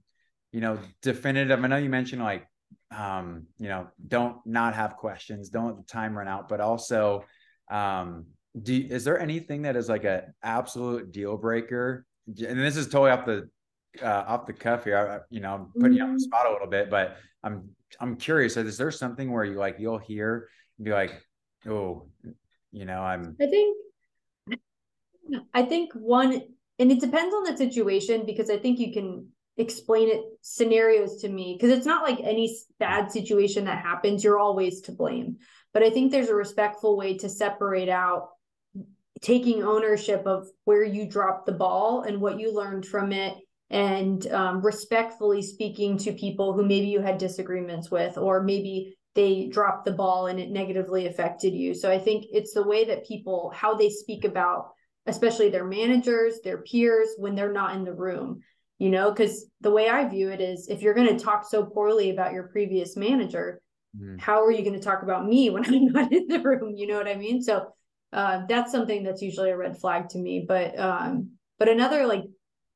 you 0.51 0.61
know, 0.61 0.79
definitive, 1.01 1.63
I 1.63 1.67
know 1.67 1.77
you 1.77 1.89
mentioned 1.89 2.21
like, 2.21 2.47
um, 2.95 3.45
you 3.59 3.67
know, 3.67 3.87
don't 4.07 4.37
not 4.45 4.73
have 4.75 4.97
questions, 4.97 5.49
don't 5.49 5.67
let 5.67 5.77
the 5.77 5.83
time 5.83 6.17
run 6.17 6.27
out, 6.27 6.49
but 6.49 6.59
also, 6.59 7.25
um, 7.69 8.25
do, 8.59 8.87
is 8.89 9.03
there 9.03 9.19
anything 9.19 9.61
that 9.61 9.75
is 9.75 9.89
like 9.89 10.05
a 10.05 10.23
absolute 10.41 11.11
deal 11.11 11.37
breaker 11.37 12.05
and 12.27 12.59
this 12.59 12.77
is 12.77 12.87
totally 12.87 13.11
off 13.11 13.25
the 13.25 13.49
uh, 14.01 14.23
off 14.27 14.45
the 14.45 14.53
cuff 14.53 14.83
here. 14.83 14.97
I, 14.97 15.19
you 15.29 15.39
know, 15.39 15.53
I'm 15.53 15.81
putting 15.81 15.97
you 15.97 16.03
on 16.03 16.09
the 16.09 16.15
mm-hmm. 16.15 16.19
spot 16.19 16.47
a 16.47 16.51
little 16.51 16.67
bit, 16.67 16.89
but 16.89 17.17
I'm 17.43 17.69
I'm 17.99 18.15
curious. 18.15 18.57
Is 18.57 18.77
there 18.77 18.91
something 18.91 19.31
where 19.31 19.43
you 19.43 19.55
like 19.55 19.77
you'll 19.79 19.97
hear 19.97 20.47
and 20.77 20.85
be 20.85 20.91
like, 20.91 21.21
oh, 21.67 22.07
you 22.71 22.85
know, 22.85 23.01
I'm. 23.01 23.35
I 23.41 23.47
think. 23.47 23.77
I 25.53 25.63
think 25.63 25.91
one, 25.93 26.41
and 26.79 26.91
it 26.91 26.99
depends 26.99 27.33
on 27.33 27.43
the 27.43 27.57
situation 27.57 28.25
because 28.25 28.49
I 28.49 28.57
think 28.57 28.79
you 28.79 28.93
can 28.93 29.27
explain 29.57 30.09
it 30.09 30.21
scenarios 30.41 31.17
to 31.17 31.27
me 31.29 31.57
because 31.59 31.75
it's 31.75 31.85
not 31.85 32.03
like 32.03 32.19
any 32.21 32.57
bad 32.79 33.11
situation 33.11 33.65
that 33.65 33.83
happens 33.83 34.23
you're 34.23 34.39
always 34.39 34.79
to 34.79 34.93
blame 34.93 35.35
but 35.73 35.83
i 35.83 35.89
think 35.89 36.11
there's 36.11 36.29
a 36.29 36.33
respectful 36.33 36.95
way 36.95 37.17
to 37.17 37.27
separate 37.27 37.89
out 37.89 38.29
taking 39.21 39.61
ownership 39.61 40.25
of 40.25 40.47
where 40.63 40.83
you 40.83 41.05
dropped 41.05 41.45
the 41.45 41.51
ball 41.51 42.03
and 42.03 42.21
what 42.21 42.39
you 42.39 42.53
learned 42.53 42.85
from 42.85 43.11
it 43.11 43.35
and 43.69 44.27
um, 44.31 44.61
respectfully 44.61 45.41
speaking 45.41 45.97
to 45.97 46.11
people 46.13 46.53
who 46.53 46.63
maybe 46.63 46.87
you 46.87 47.01
had 47.01 47.17
disagreements 47.17 47.91
with 47.91 48.17
or 48.17 48.41
maybe 48.41 48.97
they 49.15 49.47
dropped 49.47 49.85
the 49.85 49.91
ball 49.91 50.27
and 50.27 50.39
it 50.39 50.49
negatively 50.49 51.07
affected 51.07 51.53
you. 51.53 51.73
So 51.73 51.91
I 51.91 51.99
think 51.99 52.25
it's 52.31 52.53
the 52.53 52.63
way 52.63 52.85
that 52.85 53.05
people 53.05 53.51
how 53.53 53.73
they 53.73 53.89
speak 53.89 54.23
about 54.23 54.71
especially 55.09 55.49
their 55.49 55.65
managers, 55.65 56.39
their 56.43 56.59
peers 56.59 57.09
when 57.17 57.35
they're 57.35 57.51
not 57.51 57.75
in 57.75 57.83
the 57.83 57.93
room. 57.93 58.41
You 58.77 58.89
know, 58.89 59.13
cuz 59.13 59.45
the 59.59 59.71
way 59.71 59.89
I 59.89 60.07
view 60.07 60.29
it 60.29 60.39
is 60.39 60.69
if 60.69 60.81
you're 60.81 60.93
going 60.93 61.15
to 61.15 61.23
talk 61.23 61.45
so 61.45 61.65
poorly 61.65 62.11
about 62.11 62.33
your 62.33 62.47
previous 62.47 62.95
manager, 62.95 63.61
mm-hmm. 63.97 64.17
how 64.17 64.41
are 64.43 64.51
you 64.51 64.63
going 64.63 64.79
to 64.79 64.85
talk 64.85 65.03
about 65.03 65.27
me 65.27 65.49
when 65.49 65.65
I'm 65.73 65.87
not 65.87 66.13
in 66.13 66.27
the 66.27 66.39
room, 66.39 66.75
you 66.75 66.87
know 66.87 66.97
what 66.97 67.07
I 67.07 67.15
mean? 67.15 67.41
So 67.41 67.73
uh, 68.13 68.43
that's 68.47 68.71
something 68.71 69.03
that's 69.03 69.21
usually 69.21 69.51
a 69.51 69.57
red 69.57 69.77
flag 69.77 70.09
to 70.09 70.17
me, 70.17 70.45
but 70.47 70.79
um 70.79 71.31
but 71.57 71.67
another 71.67 72.07
like 72.07 72.23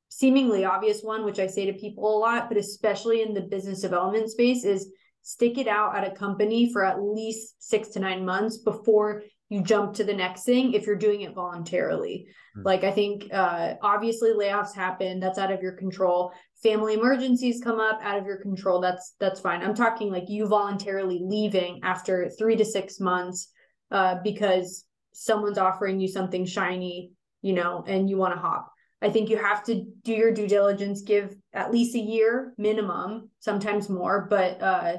seemingly 0.10 0.66
obvious 0.66 1.02
one 1.02 1.24
which 1.26 1.40
I 1.40 1.48
say 1.48 1.66
to 1.66 1.74
people 1.74 2.18
a 2.18 2.20
lot, 2.20 2.50
but 2.50 2.58
especially 2.58 3.22
in 3.22 3.34
the 3.34 3.42
business 3.42 3.82
development 3.82 4.30
space 4.30 4.64
is 4.64 4.92
stick 5.24 5.58
it 5.58 5.68
out 5.68 5.96
at 5.96 6.08
a 6.08 6.16
company 6.16 6.72
for 6.72 6.84
at 6.84 7.02
least 7.02 7.56
six 7.64 7.88
to 7.90 8.00
nine 8.00 8.26
months 8.26 8.58
before 8.58 9.24
you 9.54 9.62
jump 9.62 9.94
to 9.94 10.04
the 10.04 10.14
next 10.14 10.46
thing 10.46 10.74
if 10.74 10.88
you're 10.88 10.96
doing 10.96 11.22
it 11.22 11.36
voluntarily. 11.36 12.26
Mm-hmm. 12.58 12.66
Like 12.66 12.84
I 12.84 12.90
think 12.90 13.32
uh, 13.32 13.76
obviously 13.84 14.32
layoffs 14.32 14.74
happen, 14.74 15.20
that's 15.20 15.38
out 15.38 15.52
of 15.52 15.62
your 15.62 15.74
control. 15.74 16.32
Family 16.64 16.96
emergencies 16.96 17.62
come 17.64 17.80
up 17.80 18.00
out 18.02 18.18
of 18.18 18.26
your 18.26 18.38
control. 18.38 18.82
That's 18.82 19.14
that's 19.20 19.40
fine. 19.40 19.62
I'm 19.62 19.76
talking 19.76 20.12
like 20.12 20.28
you 20.28 20.48
voluntarily 20.48 21.22
leaving 21.24 21.82
after 21.84 22.32
3 22.32 22.56
to 22.56 22.66
6 22.66 23.00
months 23.00 23.50
uh, 23.92 24.16
because 24.24 24.86
someone's 25.12 25.60
offering 25.60 26.00
you 26.00 26.08
something 26.08 26.46
shiny, 26.48 27.12
you 27.44 27.54
know, 27.54 27.84
and 27.86 28.10
you 28.10 28.18
want 28.18 28.34
to 28.34 28.40
hop. 28.40 28.72
I 29.04 29.12
think 29.12 29.30
you 29.30 29.38
have 29.38 29.64
to 29.66 29.86
do 30.02 30.14
your 30.14 30.32
due 30.32 30.48
diligence, 30.48 31.04
give 31.04 31.36
at 31.54 31.72
least 31.72 31.94
a 31.94 32.00
year 32.00 32.56
minimum, 32.58 33.30
sometimes 33.40 33.88
more, 33.88 34.26
but 34.28 34.60
uh, 34.64 34.98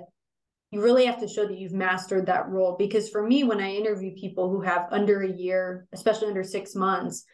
you 0.74 0.82
really 0.82 1.06
have 1.06 1.20
to 1.20 1.28
show 1.28 1.46
that 1.46 1.56
you've 1.56 1.72
mastered 1.72 2.26
that 2.26 2.48
role. 2.48 2.76
Because 2.76 3.08
for 3.08 3.24
me, 3.24 3.44
when 3.44 3.60
I 3.60 3.70
interview 3.70 4.12
people 4.14 4.50
who 4.50 4.60
have 4.62 4.88
under 4.90 5.22
a 5.22 5.32
year, 5.32 5.86
especially 5.92 6.28
under 6.28 6.42
six 6.42 6.74
months, 6.74 7.24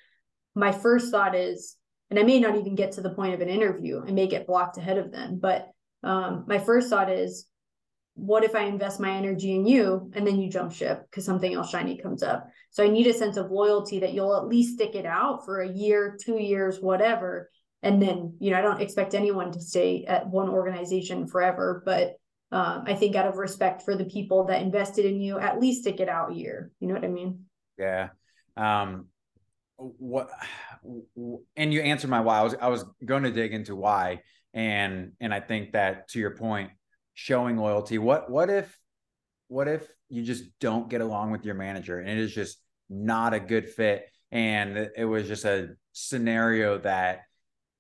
my 0.55 0.71
first 0.71 1.11
thought 1.11 1.35
is, 1.35 1.77
and 2.11 2.19
I 2.19 2.23
may 2.23 2.39
not 2.39 2.57
even 2.57 2.75
get 2.75 2.93
to 2.93 3.01
the 3.01 3.15
point 3.15 3.35
of 3.35 3.41
an 3.41 3.49
interview, 3.49 4.03
I 4.07 4.11
may 4.11 4.27
get 4.27 4.47
blocked 4.47 4.77
ahead 4.77 4.99
of 4.99 5.11
them. 5.11 5.39
But 5.41 5.69
um, 6.03 6.45
my 6.47 6.59
first 6.59 6.91
thought 6.91 7.11
is, 7.11 7.47
what 8.15 8.45
if 8.45 8.55
I 8.55 8.65
invest 8.65 9.01
my 9.01 9.13
energy 9.13 9.55
in 9.55 9.67
you 9.67 10.11
and 10.15 10.27
then 10.27 10.39
you 10.39 10.51
jump 10.51 10.73
ship 10.73 11.07
because 11.09 11.25
something 11.25 11.55
else 11.55 11.71
shiny 11.71 11.97
comes 11.97 12.23
up? 12.23 12.49
So 12.71 12.85
I 12.85 12.89
need 12.89 13.07
a 13.07 13.15
sense 13.15 13.39
of 13.39 13.51
loyalty 13.51 14.01
that 14.01 14.13
you'll 14.13 14.37
at 14.37 14.49
least 14.49 14.75
stick 14.75 14.95
it 14.95 15.07
out 15.07 15.47
for 15.47 15.61
a 15.61 15.73
year, 15.73 16.19
two 16.23 16.37
years, 16.37 16.79
whatever. 16.79 17.51
And 17.83 18.03
then, 18.03 18.37
you 18.39 18.51
know, 18.51 18.59
I 18.59 18.63
don't 18.63 18.83
expect 18.83 19.15
anyone 19.15 19.53
to 19.53 19.61
stay 19.61 20.05
at 20.07 20.29
one 20.29 20.51
organization 20.51 21.27
forever, 21.27 21.83
but 21.87 22.17
um, 22.53 22.85
I 22.87 22.95
think 22.95 23.15
out 23.15 23.27
of 23.27 23.37
respect 23.37 23.83
for 23.83 23.95
the 23.95 24.05
people 24.05 24.45
that 24.47 24.63
invested 24.63 25.05
in 25.05 25.21
you, 25.21 25.39
at 25.39 25.61
least 25.61 25.83
stick 25.83 26.01
it 26.01 26.09
out 26.09 26.33
a 26.33 26.35
year. 26.35 26.73
You 26.81 26.89
know 26.89 26.95
what 26.95 27.05
I 27.05 27.09
mean? 27.09 27.45
Yeah. 27.79 28.09
Um, 28.57 29.07
what, 29.77 30.31
and 31.57 31.73
you 31.73 31.81
answered 31.81 32.11
my 32.11 32.21
why. 32.21 32.41
I 32.41 32.43
was, 32.43 32.55
I 32.61 32.69
was 32.69 32.85
going 33.05 33.23
to 33.23 33.31
dig 33.31 33.55
into 33.55 33.77
why. 33.77 34.23
And, 34.53 35.13
and 35.21 35.33
I 35.33 35.41
think 35.41 35.73
that 35.73 36.09
to 36.09 36.19
your 36.19 36.37
point, 36.37 36.71
showing 37.15 37.57
loyalty, 37.57 37.99
what, 37.99 38.31
what 38.31 38.51
if, 38.51 38.77
what 39.47 39.69
if 39.69 39.87
you 40.09 40.23
just 40.23 40.45
don't 40.61 40.89
get 40.89 41.01
along 41.01 41.31
with 41.31 41.45
your 41.45 41.55
manager 41.55 41.99
and 41.99 42.09
it 42.09 42.19
is 42.19 42.35
just 42.35 42.59
not 42.89 43.33
a 43.33 43.41
good 43.41 43.69
fit? 43.69 44.07
And 44.33 44.91
it 44.97 45.05
was 45.05 45.29
just 45.29 45.45
a 45.45 45.71
scenario 45.93 46.79
that 46.79 47.21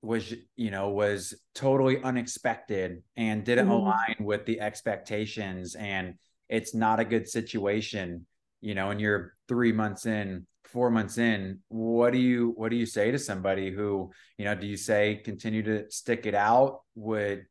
was 0.02 0.34
you 0.56 0.70
know 0.70 0.90
was 0.90 1.34
totally 1.54 2.02
unexpected 2.02 3.02
and 3.16 3.44
didn't 3.44 3.66
mm-hmm. 3.66 3.74
align 3.74 4.16
with 4.20 4.46
the 4.46 4.60
expectations 4.60 5.74
and 5.74 6.14
it's 6.48 6.74
not 6.74 7.00
a 7.00 7.04
good 7.04 7.28
situation 7.28 8.26
you 8.60 8.74
know 8.74 8.90
and 8.90 9.00
you're 9.00 9.34
3 9.48 9.72
months 9.72 10.06
in 10.06 10.46
4 10.64 10.90
months 10.90 11.18
in 11.18 11.58
what 11.68 12.12
do 12.12 12.18
you 12.18 12.52
what 12.56 12.70
do 12.70 12.76
you 12.76 12.86
say 12.86 13.10
to 13.10 13.18
somebody 13.18 13.70
who 13.70 14.10
you 14.38 14.44
know 14.46 14.54
do 14.54 14.66
you 14.66 14.76
say 14.76 15.20
continue 15.22 15.62
to 15.62 15.90
stick 15.90 16.24
it 16.24 16.34
out 16.34 16.80
would 16.94 17.44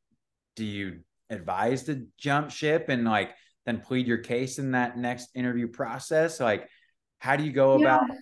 do 0.56 0.66
you 0.66 1.00
advise 1.30 1.84
to 1.84 2.08
jump 2.18 2.50
ship 2.50 2.90
and 2.90 3.06
like 3.06 3.32
then 3.66 3.80
plead 3.80 4.08
your 4.08 4.18
case 4.18 4.58
in 4.58 4.72
that 4.72 4.98
next 4.98 5.30
interview 5.36 5.68
process 5.68 6.40
like 6.40 6.68
how 7.20 7.36
do 7.36 7.44
you 7.44 7.52
go 7.52 7.78
yeah. 7.78 7.98
about 7.98 8.18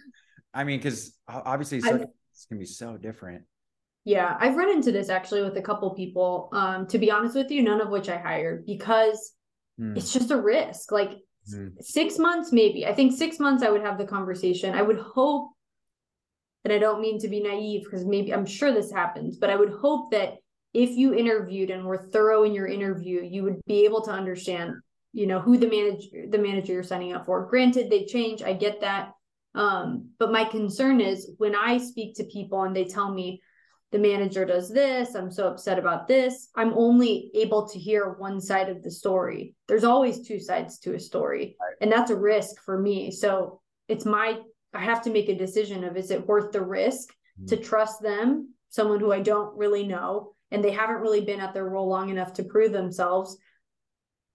i 0.54 0.66
mean 0.66 0.82
cuz 0.82 1.16
obviously 1.30 1.78
it's 1.78 1.88
going 1.88 2.02
to 2.02 2.56
be 2.58 2.66
so 2.66 2.98
different 2.98 3.44
yeah, 4.08 4.38
I've 4.40 4.56
run 4.56 4.70
into 4.70 4.94
this 4.94 5.10
actually 5.10 5.42
with 5.42 5.58
a 5.58 5.62
couple 5.62 5.90
people. 5.94 6.48
Um, 6.54 6.88
to 6.88 6.98
be 6.98 7.12
honest 7.12 7.36
with 7.36 7.52
you, 7.52 7.62
none 7.62 7.82
of 7.82 7.90
which 7.90 8.08
I 8.08 8.16
hired 8.16 8.66
because 8.66 9.34
mm. 9.78 9.98
it's 9.98 10.14
just 10.14 10.32
a 10.32 10.42
risk. 10.42 10.94
Like 10.94 11.18
mm. 11.54 11.74
six 11.82 12.18
months, 12.18 12.54
maybe. 12.54 12.88
I 12.88 12.94
think 12.94 13.12
six 13.12 13.38
months 13.38 13.64
I 13.64 13.70
would 13.70 13.82
have 13.82 13.98
the 13.98 14.08
conversation. 14.08 14.74
I 14.74 14.82
would 14.82 14.98
hope, 14.98 15.50
and 16.64 16.72
I 16.72 16.78
don't 16.78 17.02
mean 17.02 17.20
to 17.20 17.28
be 17.28 17.44
naive 17.44 17.84
because 17.84 18.06
maybe 18.06 18.34
I'm 18.34 18.46
sure 18.46 18.74
this 18.74 18.90
happens, 18.90 19.36
but 19.36 19.50
I 19.50 19.58
would 19.58 19.74
hope 19.74 20.12
that 20.12 20.36
if 20.74 20.92
you 20.92 21.14
interviewed 21.14 21.70
and 21.70 21.84
were 21.84 21.98
thorough 21.98 22.44
in 22.44 22.54
your 22.54 22.68
interview, 22.68 23.22
you 23.24 23.44
would 23.44 23.60
be 23.68 23.84
able 23.84 24.04
to 24.04 24.12
understand, 24.12 24.76
you 25.12 25.28
know, 25.28 25.42
who 25.42 25.58
the 25.58 25.68
manager 25.68 26.30
the 26.30 26.38
manager 26.38 26.72
you're 26.72 26.84
signing 26.84 27.12
up 27.12 27.26
for. 27.26 27.46
Granted, 27.48 27.90
they 27.90 28.06
change. 28.06 28.42
I 28.42 28.54
get 28.54 28.80
that. 28.80 29.12
Um, 29.54 30.12
but 30.18 30.32
my 30.32 30.46
concern 30.46 31.02
is 31.02 31.32
when 31.40 31.58
I 31.58 31.78
speak 31.78 32.16
to 32.16 32.24
people 32.24 32.64
and 32.64 32.74
they 32.74 32.86
tell 32.86 33.14
me, 33.14 33.42
the 33.92 34.00
manager 34.00 34.46
does 34.46 34.70
this 34.70 35.16
i'm 35.16 35.32
so 35.32 35.48
upset 35.48 35.80
about 35.80 36.08
this. 36.08 36.50
I'm 36.56 36.74
only 36.74 37.32
able 37.34 37.68
to 37.70 37.80
hear 37.80 38.16
one 38.18 38.42
side 38.42 38.70
of 38.70 38.84
the 38.84 38.92
story. 38.92 39.56
There's 39.68 39.84
always 39.84 40.28
two 40.28 40.40
sides 40.40 40.80
to 40.80 40.96
a 40.96 41.00
story 41.00 41.56
right. 41.62 41.76
and 41.82 41.92
that's 41.92 42.12
a 42.12 42.16
risk 42.16 42.62
for 42.64 42.80
me. 42.80 43.12
So 43.12 43.62
it's 43.88 44.06
my 44.06 44.40
i 44.74 44.84
have 44.84 45.02
to 45.04 45.10
make 45.10 45.30
a 45.30 45.36
decision 45.36 45.84
of 45.84 45.96
is 45.96 46.12
it 46.12 46.28
worth 46.28 46.52
the 46.52 46.62
risk 46.62 47.10
mm-hmm. 47.10 47.46
to 47.48 47.58
trust 47.58 48.02
them 48.02 48.54
someone 48.70 49.00
who 49.00 49.14
i 49.14 49.22
don't 49.22 49.58
really 49.58 49.88
know 49.88 50.34
and 50.52 50.64
they 50.64 50.72
haven't 50.72 51.02
really 51.02 51.22
been 51.22 51.40
at 51.42 51.54
their 51.54 51.68
role 51.68 51.88
long 51.88 52.10
enough 52.10 52.34
to 52.34 52.44
prove 52.44 52.72
themselves? 52.72 53.38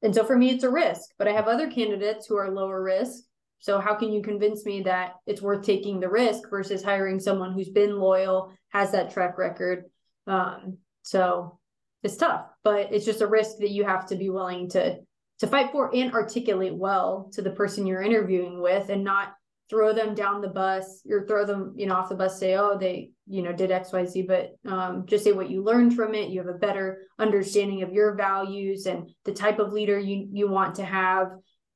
And 0.02 0.14
so 0.14 0.24
for 0.24 0.36
me 0.36 0.50
it's 0.50 0.64
a 0.64 0.70
risk 0.70 1.10
but 1.18 1.28
i 1.28 1.32
have 1.32 1.48
other 1.48 1.70
candidates 1.70 2.26
who 2.26 2.36
are 2.36 2.50
lower 2.50 2.82
risk. 2.82 3.24
So 3.58 3.78
how 3.78 3.94
can 3.94 4.12
you 4.12 4.22
convince 4.22 4.66
me 4.66 4.82
that 4.82 5.12
it's 5.24 5.40
worth 5.40 5.64
taking 5.64 6.00
the 6.00 6.08
risk 6.08 6.50
versus 6.50 6.82
hiring 6.82 7.20
someone 7.20 7.52
who's 7.52 7.68
been 7.68 7.96
loyal, 7.96 8.52
has 8.72 8.92
that 8.92 9.12
track 9.12 9.38
record? 9.38 9.84
Um, 10.26 10.78
so 11.02 11.58
it's 12.02 12.16
tough, 12.16 12.46
but 12.64 12.92
it's 12.92 13.04
just 13.04 13.20
a 13.20 13.26
risk 13.26 13.58
that 13.58 13.70
you 13.70 13.84
have 13.84 14.06
to 14.06 14.16
be 14.16 14.30
willing 14.30 14.68
to 14.70 14.98
to 15.38 15.46
fight 15.48 15.72
for 15.72 15.92
and 15.94 16.12
articulate 16.12 16.74
well 16.74 17.28
to 17.32 17.42
the 17.42 17.50
person 17.50 17.86
you're 17.86 18.02
interviewing 18.02 18.60
with 18.62 18.90
and 18.90 19.02
not 19.02 19.32
throw 19.68 19.92
them 19.92 20.14
down 20.14 20.40
the 20.40 20.48
bus 20.48 21.00
or 21.10 21.26
throw 21.26 21.44
them 21.44 21.74
you 21.76 21.86
know 21.86 21.94
off 21.94 22.08
the 22.08 22.14
bus 22.14 22.38
say 22.38 22.54
oh 22.54 22.78
they 22.78 23.10
you 23.26 23.42
know 23.42 23.52
did 23.52 23.70
xyz 23.70 24.26
but 24.26 24.50
um, 24.70 25.04
just 25.06 25.24
say 25.24 25.32
what 25.32 25.50
you 25.50 25.64
learned 25.64 25.96
from 25.96 26.14
it 26.14 26.28
you 26.28 26.38
have 26.38 26.54
a 26.54 26.58
better 26.58 27.02
understanding 27.18 27.82
of 27.82 27.92
your 27.92 28.14
values 28.14 28.86
and 28.86 29.10
the 29.24 29.32
type 29.32 29.58
of 29.58 29.72
leader 29.72 29.98
you 29.98 30.28
you 30.30 30.48
want 30.48 30.76
to 30.76 30.84
have 30.84 31.28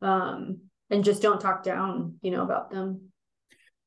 um, 0.02 0.58
and 0.90 1.04
just 1.04 1.22
don't 1.22 1.40
talk 1.40 1.62
down, 1.62 2.16
you 2.22 2.30
know, 2.30 2.42
about 2.42 2.70
them. 2.70 3.08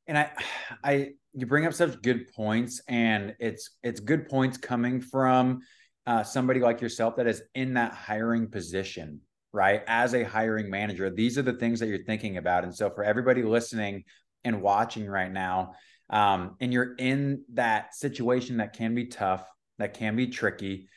And 0.08 0.18
I, 0.18 0.32
I, 0.84 1.12
you 1.40 1.48
bring 1.48 1.66
up 1.66 1.74
such 1.74 2.02
good 2.02 2.32
points, 2.34 2.82
and 2.88 3.36
it's 3.40 3.72
it's 3.84 4.00
good 4.00 4.30
points 4.30 4.58
coming 4.58 5.02
from 5.02 5.62
uh, 6.06 6.24
somebody 6.24 6.60
like 6.60 6.82
yourself 6.82 7.16
that 7.18 7.28
is 7.28 7.42
in 7.54 7.76
that 7.76 7.94
hiring 7.94 8.50
position, 8.50 9.22
right? 9.52 9.84
As 9.88 10.14
a 10.14 10.24
hiring 10.24 10.70
manager, 10.70 11.10
these 11.10 11.38
are 11.38 11.44
the 11.44 11.54
things 11.54 11.80
that 11.80 11.88
you're 11.88 12.04
thinking 12.04 12.38
about. 12.38 12.64
And 12.64 12.74
so, 12.74 12.90
for 12.90 13.04
everybody 13.04 13.44
listening 13.44 14.04
and 14.44 14.62
watching 14.62 15.08
right 15.08 15.32
now, 15.32 15.74
um, 16.10 16.56
and 16.60 16.74
you're 16.74 16.96
in 16.96 17.44
that 17.54 17.96
situation 17.96 18.58
that 18.58 18.74
can 18.74 18.96
be 18.96 19.06
tough, 19.06 19.46
that 19.78 19.94
can 19.94 20.16
be 20.16 20.28
tricky 20.28 20.90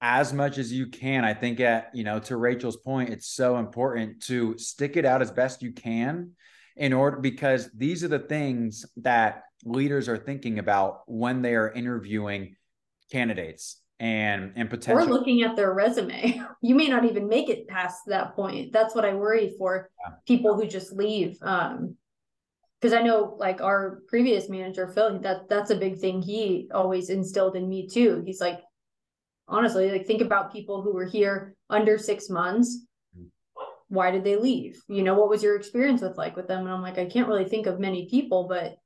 as 0.00 0.32
much 0.32 0.58
as 0.58 0.72
you 0.72 0.86
can. 0.86 1.24
I 1.24 1.34
think 1.34 1.60
at, 1.60 1.90
you 1.94 2.04
know, 2.04 2.18
to 2.20 2.36
Rachel's 2.36 2.76
point, 2.76 3.10
it's 3.10 3.28
so 3.28 3.56
important 3.56 4.22
to 4.24 4.56
stick 4.58 4.96
it 4.96 5.04
out 5.04 5.22
as 5.22 5.30
best 5.30 5.62
you 5.62 5.72
can 5.72 6.32
in 6.76 6.92
order 6.92 7.18
because 7.18 7.70
these 7.74 8.04
are 8.04 8.08
the 8.08 8.18
things 8.18 8.84
that 8.98 9.44
leaders 9.64 10.08
are 10.08 10.18
thinking 10.18 10.58
about 10.58 11.02
when 11.06 11.42
they 11.42 11.54
are 11.54 11.70
interviewing 11.72 12.56
candidates 13.10 13.80
and 13.98 14.52
and 14.56 14.68
potential 14.68 15.08
or 15.08 15.10
looking 15.10 15.42
at 15.42 15.56
their 15.56 15.72
resume. 15.72 16.42
You 16.62 16.74
may 16.74 16.88
not 16.88 17.04
even 17.04 17.28
make 17.28 17.48
it 17.48 17.68
past 17.68 18.00
that 18.06 18.34
point. 18.34 18.72
That's 18.72 18.94
what 18.94 19.04
i 19.04 19.14
worry 19.14 19.54
for 19.58 19.90
yeah. 20.04 20.14
people 20.26 20.54
who 20.54 20.66
just 20.66 20.92
leave 20.92 21.38
um 21.42 21.96
because 22.80 22.92
i 22.92 23.02
know 23.02 23.36
like 23.38 23.60
our 23.62 24.00
previous 24.08 24.48
manager 24.48 24.88
phil 24.88 25.18
that 25.20 25.48
that's 25.48 25.70
a 25.70 25.76
big 25.76 25.98
thing 25.98 26.20
he 26.20 26.68
always 26.74 27.08
instilled 27.08 27.56
in 27.56 27.68
me 27.68 27.88
too. 27.88 28.22
He's 28.26 28.40
like 28.40 28.60
honestly 29.48 29.90
like 29.90 30.06
think 30.06 30.20
about 30.20 30.52
people 30.52 30.82
who 30.82 30.92
were 30.92 31.06
here 31.06 31.54
under 31.70 31.96
six 31.96 32.28
months 32.28 32.86
why 33.88 34.10
did 34.10 34.24
they 34.24 34.36
leave? 34.36 34.82
You 34.88 35.02
know 35.02 35.14
what 35.14 35.28
was 35.28 35.42
your 35.42 35.56
experience 35.56 36.02
with 36.02 36.18
like 36.18 36.36
with 36.36 36.48
them? 36.48 36.60
And 36.60 36.70
i'm 36.70 36.82
like 36.82 36.98
i 36.98 37.06
can't 37.06 37.28
really 37.28 37.44
think 37.44 37.66
of 37.66 37.80
many 37.80 38.08
people 38.08 38.48
but 38.48 38.76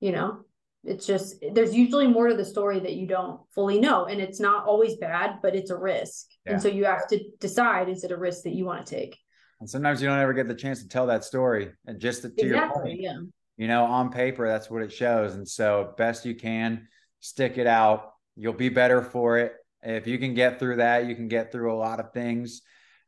you 0.00 0.12
know 0.12 0.44
it's 0.84 1.06
just 1.06 1.34
there's 1.52 1.74
usually 1.74 2.06
more 2.06 2.28
to 2.28 2.36
the 2.36 2.44
story 2.44 2.80
that 2.80 2.94
you 2.94 3.06
don't 3.06 3.40
fully 3.54 3.80
know 3.80 4.06
and 4.06 4.20
it's 4.20 4.40
not 4.40 4.64
always 4.64 4.96
bad 4.96 5.38
but 5.42 5.54
it's 5.54 5.70
a 5.70 5.76
risk. 5.76 6.26
Yeah. 6.46 6.52
and 6.52 6.62
so 6.62 6.68
you 6.68 6.84
have 6.84 7.06
to 7.08 7.20
decide 7.40 7.88
is 7.88 8.04
it 8.04 8.12
a 8.12 8.16
risk 8.16 8.44
that 8.44 8.54
you 8.54 8.64
want 8.64 8.86
to 8.86 8.94
take? 8.94 9.18
And 9.60 9.68
sometimes 9.68 10.00
you 10.00 10.08
don't 10.08 10.18
ever 10.18 10.32
get 10.32 10.46
the 10.46 10.54
chance 10.54 10.82
to 10.82 10.88
tell 10.88 11.08
that 11.08 11.24
story 11.24 11.70
and 11.86 11.98
just 11.98 12.22
to, 12.22 12.28
to 12.28 12.46
exactly, 12.46 12.52
your 12.52 12.70
point 12.70 13.00
yeah. 13.00 13.18
you 13.56 13.66
know 13.66 13.84
on 13.84 14.10
paper 14.10 14.46
that's 14.46 14.70
what 14.70 14.82
it 14.82 14.92
shows. 14.92 15.34
And 15.34 15.46
so 15.46 15.94
best 15.96 16.24
you 16.24 16.34
can 16.34 16.86
stick 17.20 17.58
it 17.58 17.66
out. 17.66 18.12
You'll 18.36 18.52
be 18.52 18.68
better 18.68 19.02
for 19.02 19.38
it. 19.38 19.54
If 19.82 20.06
you 20.06 20.18
can 20.18 20.34
get 20.34 20.58
through 20.60 20.76
that 20.76 21.06
you 21.06 21.16
can 21.16 21.28
get 21.28 21.50
through 21.50 21.74
a 21.74 21.76
lot 21.78 21.98
of 21.98 22.12
things. 22.12 22.62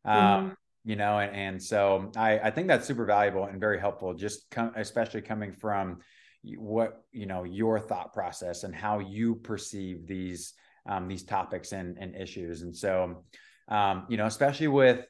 Um, 0.05 0.17
mm-hmm. 0.17 0.49
You 0.91 0.97
know 0.97 1.21
and, 1.21 1.37
and 1.37 1.63
so 1.63 2.11
I, 2.17 2.41
I 2.41 2.51
think 2.51 2.67
that's 2.67 2.85
super 2.85 3.05
valuable 3.05 3.45
and 3.45 3.61
very 3.61 3.79
helpful 3.79 4.13
just 4.13 4.51
com- 4.51 4.73
especially 4.75 5.23
coming 5.23 5.53
from 5.53 5.99
what 6.57 7.05
you 7.13 7.27
know 7.27 7.45
your 7.45 7.79
thought 7.79 8.13
process 8.13 8.65
and 8.65 8.75
how 8.75 8.99
you 8.99 9.37
perceive 9.37 10.09
these 10.09 10.55
um, 10.89 11.07
these 11.07 11.23
topics 11.23 11.71
and, 11.71 11.97
and 11.99 12.17
issues 12.17 12.63
and 12.63 12.75
so 12.75 13.23
um, 13.69 14.07
you 14.09 14.17
know 14.17 14.27
especially 14.27 14.67
with 14.67 15.07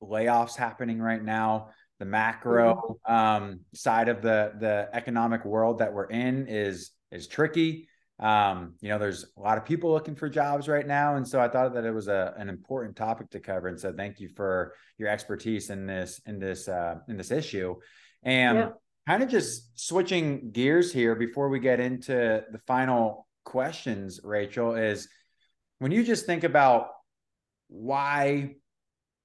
layoffs 0.00 0.54
happening 0.54 1.00
right 1.00 1.24
now 1.24 1.70
the 1.98 2.04
macro 2.04 2.98
mm-hmm. 3.08 3.12
um, 3.12 3.60
side 3.74 4.08
of 4.08 4.22
the 4.22 4.52
the 4.60 4.88
economic 4.92 5.44
world 5.44 5.80
that 5.80 5.92
we're 5.92 6.10
in 6.10 6.46
is 6.46 6.92
is 7.10 7.26
tricky 7.26 7.88
um, 8.20 8.74
you 8.80 8.88
know 8.88 8.98
there's 8.98 9.26
a 9.36 9.40
lot 9.40 9.58
of 9.58 9.64
people 9.64 9.90
looking 9.90 10.14
for 10.14 10.28
jobs 10.28 10.68
right 10.68 10.86
now 10.86 11.16
and 11.16 11.26
so 11.26 11.40
i 11.40 11.48
thought 11.48 11.74
that 11.74 11.84
it 11.84 11.92
was 11.92 12.06
a, 12.06 12.32
an 12.36 12.48
important 12.48 12.94
topic 12.94 13.28
to 13.28 13.40
cover 13.40 13.68
and 13.68 13.78
so 13.78 13.92
thank 13.92 14.20
you 14.20 14.28
for 14.28 14.72
your 14.98 15.08
expertise 15.08 15.70
in 15.70 15.86
this 15.86 16.20
in 16.26 16.38
this 16.38 16.68
uh, 16.68 16.94
in 17.08 17.16
this 17.16 17.30
issue 17.32 17.74
and 18.22 18.58
yeah 18.58 18.68
kind 19.06 19.22
of 19.22 19.28
just 19.28 19.78
switching 19.78 20.50
gears 20.50 20.92
here 20.92 21.14
before 21.14 21.48
we 21.48 21.58
get 21.58 21.80
into 21.80 22.42
the 22.50 22.58
final 22.66 23.26
questions, 23.44 24.20
Rachel, 24.24 24.74
is 24.74 25.08
when 25.78 25.92
you 25.92 26.02
just 26.02 26.26
think 26.26 26.44
about 26.44 26.88
why 27.68 28.54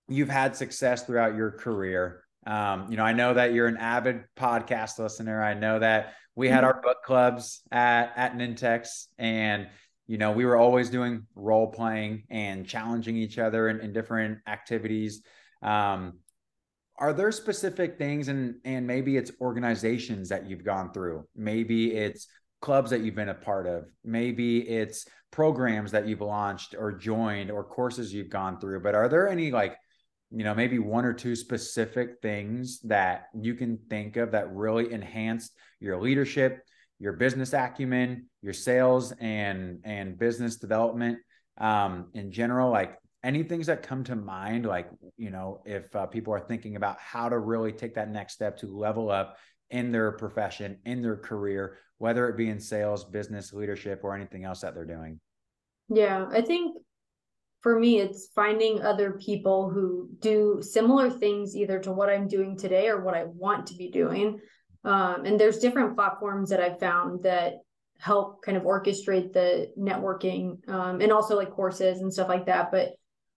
you've 0.10 0.30
had 0.30 0.56
success 0.56 1.04
throughout 1.04 1.36
your 1.36 1.52
career. 1.52 2.24
Um, 2.46 2.88
you 2.90 2.98
know, 2.98 3.04
I 3.04 3.14
know 3.14 3.34
that 3.34 3.54
you're 3.54 3.68
an 3.68 3.78
avid 3.78 4.24
podcast 4.38 4.98
listener. 5.00 5.42
I 5.42 5.54
know 5.54 5.80
that 5.80 6.14
we 6.40 6.48
had 6.48 6.64
our 6.64 6.80
book 6.82 7.04
clubs 7.04 7.62
at 7.70 8.14
at 8.16 8.38
Nintex, 8.38 9.08
and 9.18 9.68
you 10.08 10.18
know, 10.18 10.32
we 10.32 10.46
were 10.46 10.56
always 10.56 10.90
doing 10.90 11.28
role 11.36 11.68
playing 11.68 12.24
and 12.30 12.66
challenging 12.66 13.18
each 13.18 13.38
other 13.38 13.68
in, 13.68 13.82
in 13.82 13.92
different 13.92 14.40
activities. 14.48 15.22
Um, 15.62 16.20
are 16.98 17.12
there 17.12 17.32
specific 17.34 17.98
things 17.98 18.30
and 18.30 18.56
and 18.64 18.88
maybe 18.88 19.18
it's 19.18 19.32
organizations 19.42 20.30
that 20.30 20.50
you've 20.50 20.66
gone 20.66 20.92
through 20.92 21.26
maybe 21.34 21.94
it's 21.94 22.28
clubs 22.62 22.90
that 22.90 23.00
you've 23.00 23.16
been 23.16 23.30
a 23.30 23.34
part 23.34 23.66
of 23.66 23.86
maybe 24.04 24.60
it's 24.68 25.06
programs 25.32 25.92
that 25.92 26.08
you've 26.08 26.20
launched 26.20 26.76
or 26.78 26.92
joined 26.92 27.50
or 27.50 27.64
courses 27.64 28.14
you've 28.14 28.30
gone 28.30 28.60
through 28.60 28.82
but 28.82 28.96
are 28.96 29.08
there 29.08 29.30
any 29.30 29.50
like 29.50 29.78
you 30.32 30.44
know 30.44 30.54
maybe 30.54 30.80
one 30.80 31.06
or 31.06 31.14
two 31.14 31.36
specific 31.36 32.22
things 32.22 32.80
that 32.82 33.28
you 33.40 33.56
can 33.56 33.78
think 33.90 34.18
of 34.18 34.32
that 34.32 34.54
really 34.54 34.92
enhanced 34.92 35.54
your 35.80 36.00
leadership 36.00 36.62
your 37.00 37.14
business 37.14 37.54
acumen 37.54 38.26
your 38.42 38.54
sales 38.54 39.12
and 39.20 39.80
and 39.84 40.18
business 40.18 40.58
development 40.58 41.18
um 41.58 42.08
in 42.14 42.32
general 42.32 42.70
like 42.70 42.98
any 43.24 43.44
things 43.44 43.68
that 43.68 43.84
come 43.84 44.04
to 44.04 44.16
mind 44.16 44.66
like 44.66 44.90
you 45.18 45.30
know 45.30 45.62
if 45.66 45.94
uh, 45.96 46.06
people 46.06 46.34
are 46.34 46.40
thinking 46.40 46.76
about 46.76 46.98
how 47.00 47.28
to 47.28 47.38
really 47.38 47.72
take 47.72 47.96
that 47.96 48.10
next 48.10 48.34
step 48.34 48.58
to 48.58 48.68
level 48.68 49.10
up 49.10 49.38
in 49.72 49.92
their 49.92 50.12
profession 50.12 50.78
in 50.86 51.02
their 51.02 51.18
career 51.18 51.78
whether 51.98 52.30
it 52.30 52.38
be 52.38 52.50
in 52.50 52.60
sales 52.60 53.04
business 53.04 53.52
leadership 53.52 54.02
or 54.04 54.16
anything 54.16 54.46
else 54.46 54.62
that 54.62 54.74
they're 54.74 54.86
doing? 54.86 55.20
Yeah 55.90 56.28
i 56.32 56.42
think 56.42 56.78
for 57.62 57.80
me 57.80 57.99
it's 57.99 58.30
finding 58.34 58.82
other 58.82 59.14
people 59.14 59.70
who 59.70 60.10
do 60.20 60.60
similar 60.62 61.10
things 61.10 61.55
either 61.55 61.80
to 61.80 61.91
what 61.91 62.10
i'm 62.10 62.28
doing 62.28 62.57
today 62.57 62.88
or 62.88 63.01
what 63.01 63.16
i 63.16 63.24
want 63.26 63.68
to 63.68 63.76
be 63.76 63.89
doing 63.89 64.39
um, 64.86 65.26
and 65.26 65.39
there's 65.39 65.60
different 65.60 65.95
platforms 65.95 66.49
that 66.49 66.62
i've 66.62 66.80
found 66.80 67.24
that 67.24 67.55
help 67.99 68.41
kind 68.43 68.57
of 68.57 68.64
orchestrate 68.64 69.34
the 69.34 69.68
networking 69.78 70.57
um, 70.70 71.01
and 71.01 71.12
also 71.12 71.36
like 71.36 71.51
courses 71.51 71.99
and 71.99 72.14
stuff 72.14 72.30
like 72.30 72.45
that 72.45 72.72
but 72.72 72.93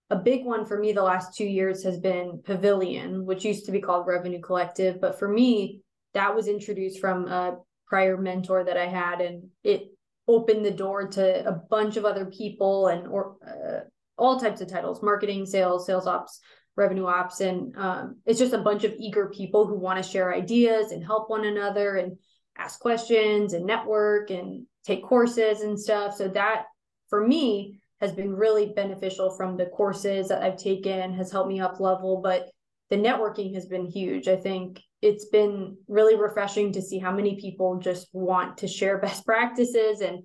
a 0.09 0.15
big 0.15 0.45
one 0.45 0.65
for 0.65 0.77
me 0.77 0.93
the 0.93 1.01
last 1.01 1.35
two 1.35 1.45
years 1.45 1.83
has 1.83 1.99
been 1.99 2.41
Pavilion, 2.43 3.25
which 3.25 3.43
used 3.43 3.65
to 3.65 3.71
be 3.71 3.81
called 3.81 4.05
Revenue 4.05 4.41
Collective. 4.41 5.01
But 5.01 5.17
for 5.17 5.27
me, 5.27 5.81
that 6.13 6.35
was 6.35 6.47
introduced 6.47 6.99
from 6.99 7.27
a 7.27 7.57
prior 7.87 8.15
mentor 8.17 8.63
that 8.63 8.77
I 8.77 8.85
had, 8.85 9.21
and 9.21 9.49
it 9.63 9.87
opened 10.27 10.65
the 10.65 10.71
door 10.71 11.07
to 11.07 11.47
a 11.47 11.51
bunch 11.51 11.97
of 11.97 12.05
other 12.05 12.25
people 12.25 12.87
and 12.87 13.07
or 13.07 13.37
uh, 13.45 13.81
all 14.17 14.39
types 14.39 14.61
of 14.61 14.69
titles: 14.69 15.03
marketing, 15.03 15.45
sales, 15.45 15.85
sales 15.85 16.07
ops, 16.07 16.39
revenue 16.75 17.05
ops, 17.05 17.41
and 17.41 17.75
um, 17.77 18.17
it's 18.25 18.39
just 18.39 18.53
a 18.53 18.57
bunch 18.57 18.83
of 18.83 18.93
eager 18.97 19.29
people 19.29 19.65
who 19.65 19.77
want 19.77 20.03
to 20.03 20.09
share 20.09 20.33
ideas 20.33 20.91
and 20.91 21.03
help 21.03 21.29
one 21.29 21.45
another 21.45 21.97
and 21.97 22.17
ask 22.57 22.79
questions 22.79 23.53
and 23.53 23.65
network 23.65 24.29
and 24.29 24.65
take 24.85 25.03
courses 25.03 25.61
and 25.61 25.79
stuff. 25.79 26.15
So 26.15 26.27
that 26.29 26.65
for 27.09 27.25
me 27.25 27.79
has 27.99 28.11
been 28.11 28.35
really 28.35 28.73
beneficial 28.75 29.31
from 29.31 29.55
the 29.55 29.67
courses 29.67 30.27
that 30.27 30.41
I've 30.41 30.57
taken, 30.57 31.13
has 31.13 31.31
helped 31.31 31.49
me 31.49 31.61
up 31.61 31.79
level, 31.79 32.21
but 32.21 32.49
the 32.89 32.97
networking 32.97 33.53
has 33.53 33.65
been 33.65 33.85
huge. 33.85 34.27
I 34.27 34.35
think 34.35 34.81
it's 35.01 35.25
been 35.25 35.77
really 35.87 36.15
refreshing 36.15 36.73
to 36.73 36.81
see 36.81 36.99
how 36.99 37.11
many 37.11 37.39
people 37.39 37.79
just 37.79 38.07
want 38.13 38.57
to 38.59 38.67
share 38.67 38.97
best 39.01 39.25
practices 39.25 40.01
and 40.01 40.23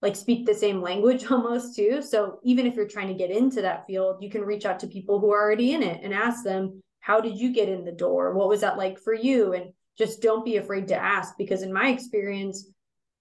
like 0.00 0.16
speak 0.16 0.46
the 0.46 0.54
same 0.54 0.80
language 0.80 1.26
almost 1.30 1.76
too. 1.76 2.02
So 2.02 2.38
even 2.42 2.66
if 2.66 2.74
you're 2.74 2.88
trying 2.88 3.08
to 3.08 3.14
get 3.14 3.30
into 3.30 3.62
that 3.62 3.86
field, 3.86 4.22
you 4.22 4.30
can 4.30 4.42
reach 4.42 4.64
out 4.64 4.80
to 4.80 4.86
people 4.86 5.18
who 5.18 5.32
are 5.32 5.42
already 5.42 5.72
in 5.72 5.82
it 5.82 6.00
and 6.02 6.14
ask 6.14 6.44
them, 6.44 6.82
how 7.00 7.20
did 7.20 7.38
you 7.38 7.52
get 7.52 7.68
in 7.68 7.84
the 7.84 7.92
door? 7.92 8.34
What 8.34 8.48
was 8.48 8.60
that 8.60 8.76
like 8.76 8.98
for 8.98 9.14
you? 9.14 9.54
And 9.54 9.72
just 9.96 10.22
don't 10.22 10.44
be 10.44 10.56
afraid 10.56 10.88
to 10.88 10.96
ask 10.96 11.34
because 11.36 11.62
in 11.62 11.72
my 11.72 11.88
experience, 11.88 12.70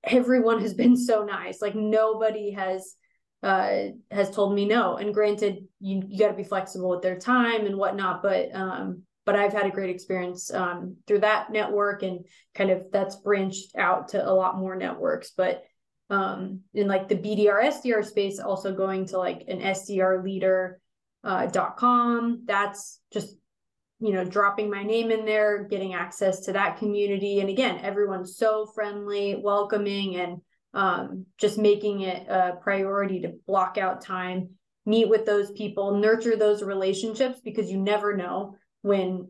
everyone 0.03 0.61
has 0.61 0.73
been 0.73 0.95
so 0.95 1.23
nice. 1.23 1.61
Like 1.61 1.75
nobody 1.75 2.51
has 2.51 2.95
uh, 3.43 3.89
has 4.11 4.31
told 4.31 4.55
me 4.55 4.65
no. 4.65 4.97
And 4.97 5.13
granted, 5.13 5.59
you, 5.79 6.03
you 6.07 6.19
got 6.19 6.29
to 6.29 6.33
be 6.33 6.43
flexible 6.43 6.89
with 6.89 7.01
their 7.01 7.19
time 7.19 7.65
and 7.65 7.77
whatnot, 7.77 8.23
but 8.23 8.53
um, 8.53 9.03
but 9.25 9.35
I've 9.35 9.53
had 9.53 9.65
a 9.65 9.71
great 9.71 9.89
experience 9.89 10.53
um, 10.53 10.97
through 11.05 11.19
that 11.19 11.51
network 11.51 12.01
and 12.01 12.25
kind 12.55 12.71
of 12.71 12.85
that's 12.91 13.17
branched 13.17 13.75
out 13.77 14.09
to 14.09 14.27
a 14.27 14.31
lot 14.31 14.57
more 14.57 14.75
networks. 14.75 15.31
But 15.35 15.63
um, 16.09 16.61
in 16.73 16.87
like 16.87 17.07
the 17.07 17.15
BDR 17.15 17.63
SDR 17.65 18.05
space, 18.05 18.39
also 18.39 18.73
going 18.73 19.05
to 19.07 19.17
like 19.17 19.43
an 19.47 19.59
SDR 19.59 20.23
leader 20.23 20.79
uh, 21.23 21.47
com. 21.77 22.43
That's 22.45 22.99
just 23.11 23.35
you 23.99 24.13
know 24.13 24.23
dropping 24.23 24.69
my 24.69 24.83
name 24.83 25.11
in 25.11 25.25
there, 25.25 25.63
getting 25.63 25.93
access 25.93 26.41
to 26.41 26.53
that 26.53 26.77
community, 26.77 27.39
and 27.39 27.49
again, 27.49 27.79
everyone's 27.81 28.37
so 28.37 28.65
friendly, 28.73 29.35
welcoming, 29.35 30.15
and 30.15 30.41
um, 30.73 31.25
just 31.37 31.57
making 31.57 32.01
it 32.01 32.27
a 32.27 32.57
priority 32.61 33.21
to 33.21 33.33
block 33.47 33.77
out 33.77 34.01
time, 34.01 34.49
meet 34.85 35.09
with 35.09 35.25
those 35.25 35.51
people, 35.51 35.97
nurture 35.97 36.35
those 36.35 36.63
relationships 36.63 37.39
because 37.43 37.69
you 37.69 37.77
never 37.77 38.15
know 38.15 38.55
when 38.81 39.27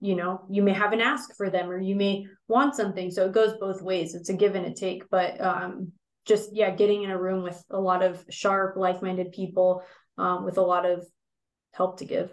you 0.00 0.14
know 0.14 0.44
you 0.50 0.62
may 0.62 0.72
have 0.72 0.92
an 0.92 1.00
ask 1.00 1.34
for 1.36 1.50
them 1.50 1.70
or 1.70 1.78
you 1.78 1.96
may 1.96 2.26
want 2.46 2.74
something. 2.74 3.10
So 3.10 3.26
it 3.26 3.32
goes 3.32 3.54
both 3.58 3.82
ways. 3.82 4.14
It's 4.14 4.28
a 4.28 4.34
give 4.34 4.54
and 4.54 4.66
a 4.66 4.74
take. 4.74 5.08
But 5.10 5.40
um 5.40 5.92
just 6.24 6.54
yeah 6.54 6.70
getting 6.70 7.02
in 7.02 7.10
a 7.10 7.18
room 7.18 7.42
with 7.42 7.62
a 7.70 7.80
lot 7.80 8.02
of 8.02 8.24
sharp 8.30 8.76
like-minded 8.76 9.32
people 9.32 9.82
um, 10.18 10.44
with 10.44 10.58
a 10.58 10.62
lot 10.62 10.86
of 10.86 11.06
help 11.72 11.98
to 11.98 12.04
give 12.04 12.32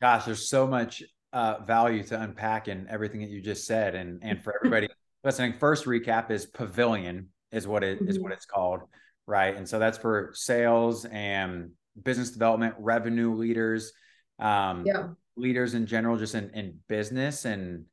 gosh 0.00 0.24
there's 0.24 0.48
so 0.48 0.66
much 0.66 1.02
uh, 1.32 1.58
value 1.64 2.02
to 2.02 2.20
unpack 2.20 2.68
in 2.68 2.86
everything 2.90 3.20
that 3.20 3.30
you 3.30 3.40
just 3.40 3.66
said 3.66 3.94
and 3.94 4.20
and 4.22 4.42
for 4.42 4.54
everybody 4.56 4.88
listening 5.24 5.52
first 5.52 5.84
recap 5.84 6.30
is 6.30 6.46
pavilion 6.46 7.28
is 7.52 7.68
what 7.68 7.84
it 7.84 7.98
mm-hmm. 7.98 8.08
is 8.08 8.18
what 8.18 8.32
it's 8.32 8.46
called, 8.46 8.80
right? 9.26 9.54
And 9.54 9.68
so 9.68 9.78
that's 9.78 9.98
for 9.98 10.32
sales 10.34 11.04
and 11.04 11.70
business 12.02 12.30
development, 12.30 12.74
revenue 12.78 13.34
leaders, 13.34 13.92
um, 14.38 14.84
yeah. 14.86 15.08
leaders 15.36 15.74
in 15.74 15.86
general, 15.86 16.16
just 16.16 16.34
in 16.34 16.50
in 16.50 16.78
business 16.88 17.44
and. 17.44 17.84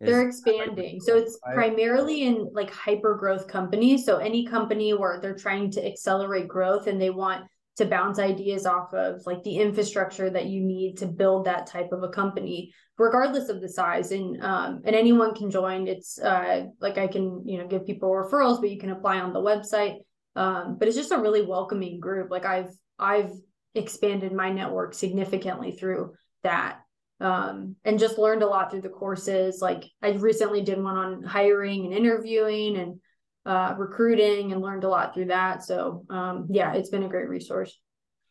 They're 0.00 0.28
expanding. 0.28 1.00
So 1.00 1.16
it's 1.16 1.38
primarily 1.54 2.24
in 2.24 2.50
like 2.52 2.70
hyper 2.70 3.14
growth 3.14 3.48
companies. 3.48 4.04
So 4.04 4.18
any 4.18 4.46
company 4.46 4.92
where 4.92 5.20
they're 5.20 5.34
trying 5.34 5.70
to 5.72 5.86
accelerate 5.86 6.48
growth 6.48 6.86
and 6.86 7.00
they 7.00 7.10
want 7.10 7.46
to 7.76 7.86
bounce 7.86 8.18
ideas 8.18 8.66
off 8.66 8.92
of 8.94 9.20
like 9.26 9.42
the 9.42 9.56
infrastructure 9.56 10.30
that 10.30 10.46
you 10.46 10.62
need 10.62 10.96
to 10.98 11.06
build 11.06 11.44
that 11.44 11.66
type 11.66 11.92
of 11.92 12.02
a 12.02 12.08
company 12.08 12.72
regardless 12.98 13.48
of 13.48 13.60
the 13.60 13.68
size. 13.68 14.12
And 14.12 14.42
um, 14.42 14.82
and 14.84 14.94
anyone 14.94 15.34
can 15.34 15.50
join. 15.50 15.86
It's 15.86 16.18
uh, 16.18 16.66
like 16.80 16.98
i 16.98 17.06
can 17.06 17.42
you 17.46 17.58
know 17.58 17.66
give 17.66 17.86
people 17.86 18.10
referrals 18.10 18.60
but 18.60 18.70
you 18.70 18.78
can 18.78 18.90
apply 18.90 19.20
on 19.20 19.32
the 19.32 19.40
website. 19.40 19.96
Um, 20.34 20.76
but 20.78 20.88
it's 20.88 20.96
just 20.96 21.12
a 21.12 21.18
really 21.18 21.42
welcoming 21.42 22.00
group. 22.00 22.30
Like 22.30 22.44
i've 22.44 22.70
i've 22.98 23.32
expanded 23.74 24.32
my 24.32 24.50
network 24.50 24.94
significantly 24.94 25.70
through 25.70 26.14
that 26.42 26.80
um, 27.20 27.76
and 27.84 27.98
just 27.98 28.18
learned 28.18 28.42
a 28.42 28.46
lot 28.46 28.70
through 28.70 28.82
the 28.82 28.88
courses 28.88 29.60
like 29.62 29.84
i 30.02 30.10
recently 30.10 30.62
did 30.62 30.82
one 30.82 30.96
on 30.96 31.22
hiring 31.22 31.86
and 31.86 31.94
interviewing 31.94 32.76
and 32.76 33.00
uh, 33.46 33.74
recruiting 33.78 34.52
and 34.52 34.60
learned 34.60 34.84
a 34.84 34.88
lot 34.88 35.14
through 35.14 35.26
that. 35.26 35.62
So 35.62 36.04
um, 36.10 36.46
yeah, 36.50 36.74
it's 36.74 36.90
been 36.90 37.04
a 37.04 37.08
great 37.08 37.28
resource. 37.28 37.78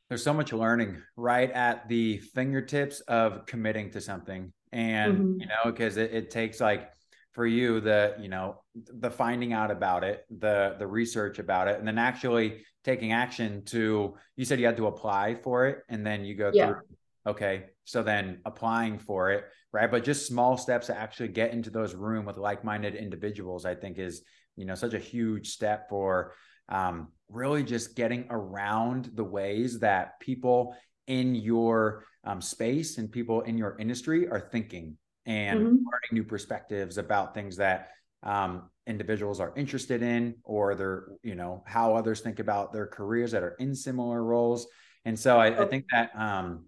There's 0.10 0.24
so 0.24 0.34
much 0.34 0.54
learning 0.54 1.02
right 1.16 1.50
at 1.52 1.88
the 1.88 2.18
fingertips 2.18 3.00
of 3.02 3.46
committing 3.46 3.90
to 3.92 4.02
something. 4.02 4.52
And, 4.72 5.14
mm-hmm. 5.14 5.40
you 5.40 5.48
know, 5.48 5.72
because 5.72 5.98
it, 5.98 6.14
it 6.14 6.30
takes 6.30 6.60
like 6.60 6.92
for 7.32 7.46
you 7.46 7.82
the 7.82 8.16
you 8.18 8.30
know 8.30 8.62
the 8.76 9.12
finding 9.12 9.52
out 9.52 9.70
about 9.70 10.06
it 10.06 10.26
the 10.40 10.78
the 10.80 10.88
research 10.88 11.38
about 11.38 11.68
it 11.68 11.78
and 11.78 11.86
then 11.86 11.98
actually 11.98 12.64
taking 12.86 13.12
action 13.12 13.62
to 13.66 14.16
you 14.38 14.46
said 14.46 14.58
you 14.58 14.66
had 14.66 14.78
to 14.78 14.88
apply 14.88 15.36
for 15.36 15.66
it 15.68 15.80
and 15.90 16.08
then 16.08 16.24
you 16.24 16.34
go 16.34 16.50
yeah. 16.54 16.68
through 16.68 16.82
okay 17.26 17.66
so 17.84 18.04
then 18.04 18.40
applying 18.46 19.00
for 19.00 19.32
it 19.32 19.46
right 19.72 19.92
but 19.92 20.04
just 20.04 20.28
small 20.28 20.58
steps 20.58 20.88
to 20.88 20.98
actually 20.98 21.28
get 21.28 21.52
into 21.52 21.70
those 21.70 21.96
room 21.96 22.26
with 22.26 22.38
like-minded 22.38 22.96
individuals 22.96 23.66
i 23.66 23.74
think 23.74 23.98
is 23.98 24.24
you 24.56 24.66
know 24.66 24.76
such 24.76 24.94
a 24.94 25.00
huge 25.00 25.50
step 25.50 25.90
for 25.90 26.34
um, 26.70 27.10
really 27.30 27.64
just 27.64 27.96
getting 27.96 28.26
around 28.30 29.12
the 29.14 29.24
ways 29.24 29.80
that 29.80 30.20
people 30.20 30.76
in 31.08 31.36
your 31.36 32.06
um, 32.24 32.42
space 32.42 32.98
and 32.98 33.12
people 33.12 33.42
in 33.42 33.58
your 33.58 33.78
industry 33.78 34.28
are 34.28 34.40
thinking 34.40 34.98
and 35.26 35.60
mm-hmm. 35.60 35.68
learning 35.68 36.12
new 36.12 36.24
perspectives 36.24 36.98
about 36.98 37.34
things 37.34 37.58
that 37.58 37.90
um, 38.24 38.70
individuals 38.88 39.40
are 39.40 39.54
interested 39.56 40.02
in 40.02 40.36
or 40.44 40.76
their 40.76 41.08
you 41.24 41.36
know 41.36 41.64
how 41.66 41.96
others 41.96 42.22
think 42.22 42.40
about 42.40 42.74
their 42.74 42.88
careers 42.88 43.32
that 43.32 43.44
are 43.44 43.56
in 43.60 43.76
similar 43.76 44.24
roles 44.24 44.68
and 45.06 45.18
so 45.18 45.40
i, 45.40 45.48
I 45.48 45.58
oh. 45.58 45.68
think 45.68 45.86
that 45.92 46.12
um, 46.16 46.66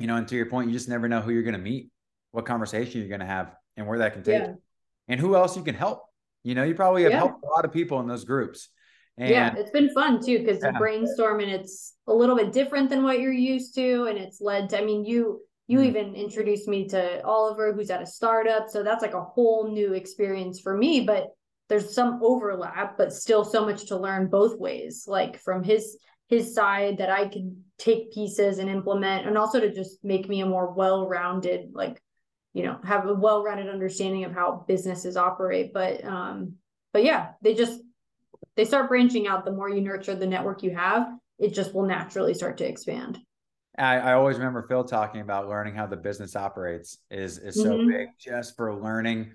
you 0.00 0.06
know 0.06 0.16
and 0.16 0.28
to 0.28 0.36
your 0.36 0.46
point 0.46 0.68
you 0.68 0.72
just 0.72 0.88
never 0.88 1.08
know 1.08 1.20
who 1.20 1.30
you're 1.30 1.42
going 1.42 1.54
to 1.54 1.60
meet 1.60 1.90
what 2.32 2.46
conversation 2.46 3.00
you're 3.00 3.08
going 3.08 3.20
to 3.20 3.26
have 3.26 3.54
and 3.76 3.86
where 3.86 3.98
that 3.98 4.12
can 4.12 4.22
take 4.22 4.42
yeah. 4.42 4.52
and 5.08 5.20
who 5.20 5.36
else 5.36 5.56
you 5.56 5.62
can 5.62 5.74
help 5.74 6.04
you 6.42 6.54
know 6.54 6.64
you 6.64 6.74
probably 6.74 7.02
have 7.02 7.12
yeah. 7.12 7.18
helped 7.18 7.44
a 7.44 7.48
lot 7.48 7.64
of 7.64 7.72
people 7.72 8.00
in 8.00 8.06
those 8.06 8.24
groups 8.24 8.68
and, 9.18 9.28
yeah 9.28 9.54
it's 9.56 9.70
been 9.70 9.92
fun 9.92 10.24
too 10.24 10.38
because 10.38 10.58
yeah. 10.62 10.72
the 10.72 10.78
brainstorm 10.78 11.40
and 11.40 11.50
it's 11.50 11.94
a 12.06 12.12
little 12.12 12.36
bit 12.36 12.52
different 12.52 12.88
than 12.88 13.02
what 13.02 13.20
you're 13.20 13.32
used 13.32 13.74
to 13.74 14.04
and 14.04 14.18
it's 14.18 14.40
led 14.40 14.70
to 14.70 14.78
i 14.78 14.84
mean 14.84 15.04
you 15.04 15.40
you 15.70 15.78
mm 15.78 15.86
even 15.86 16.16
introduced 16.16 16.66
me 16.66 16.88
to 16.88 17.22
Oliver, 17.24 17.72
who's 17.72 17.90
at 17.90 18.02
a 18.02 18.06
startup. 18.06 18.68
So 18.68 18.82
that's 18.82 19.02
like 19.02 19.14
a 19.14 19.22
whole 19.22 19.70
new 19.70 19.92
experience 19.92 20.58
for 20.58 20.76
me. 20.76 21.02
But 21.02 21.28
there's 21.68 21.94
some 21.94 22.18
overlap, 22.24 22.98
but 22.98 23.12
still 23.12 23.44
so 23.44 23.64
much 23.64 23.86
to 23.86 23.96
learn 23.96 24.26
both 24.26 24.58
ways, 24.58 25.04
like 25.06 25.38
from 25.38 25.62
his 25.62 25.96
his 26.26 26.54
side 26.54 26.98
that 26.98 27.08
I 27.08 27.28
can 27.28 27.62
take 27.80 28.12
pieces 28.12 28.58
and 28.58 28.68
implement, 28.68 29.26
and 29.26 29.38
also 29.38 29.58
to 29.58 29.74
just 29.74 30.04
make 30.04 30.28
me 30.28 30.42
a 30.42 30.46
more 30.46 30.72
well-rounded, 30.72 31.70
like, 31.72 32.00
you 32.52 32.62
know, 32.62 32.78
have 32.84 33.06
a 33.06 33.14
well-rounded 33.14 33.68
understanding 33.68 34.24
of 34.24 34.32
how 34.32 34.64
businesses 34.68 35.16
operate. 35.16 35.72
But 35.72 36.04
um, 36.04 36.54
but 36.92 37.04
yeah, 37.04 37.30
they 37.42 37.54
just 37.54 37.80
they 38.56 38.64
start 38.64 38.88
branching 38.88 39.26
out 39.26 39.44
the 39.44 39.52
more 39.52 39.70
you 39.70 39.80
nurture 39.80 40.14
the 40.14 40.26
network 40.26 40.62
you 40.62 40.76
have, 40.76 41.08
it 41.38 41.54
just 41.54 41.74
will 41.74 41.86
naturally 41.86 42.34
start 42.34 42.58
to 42.58 42.68
expand. 42.68 43.18
I, 43.78 43.98
I, 43.98 44.12
always 44.12 44.36
remember 44.36 44.66
Phil 44.68 44.84
talking 44.84 45.20
about 45.22 45.48
learning 45.48 45.74
how 45.74 45.86
the 45.86 45.96
business 45.96 46.36
operates 46.36 46.98
is 47.10 47.38
is 47.38 47.54
so 47.54 47.78
mm-hmm. 47.78 47.88
big 47.88 48.08
just 48.18 48.56
for 48.56 48.74
learning, 48.74 49.30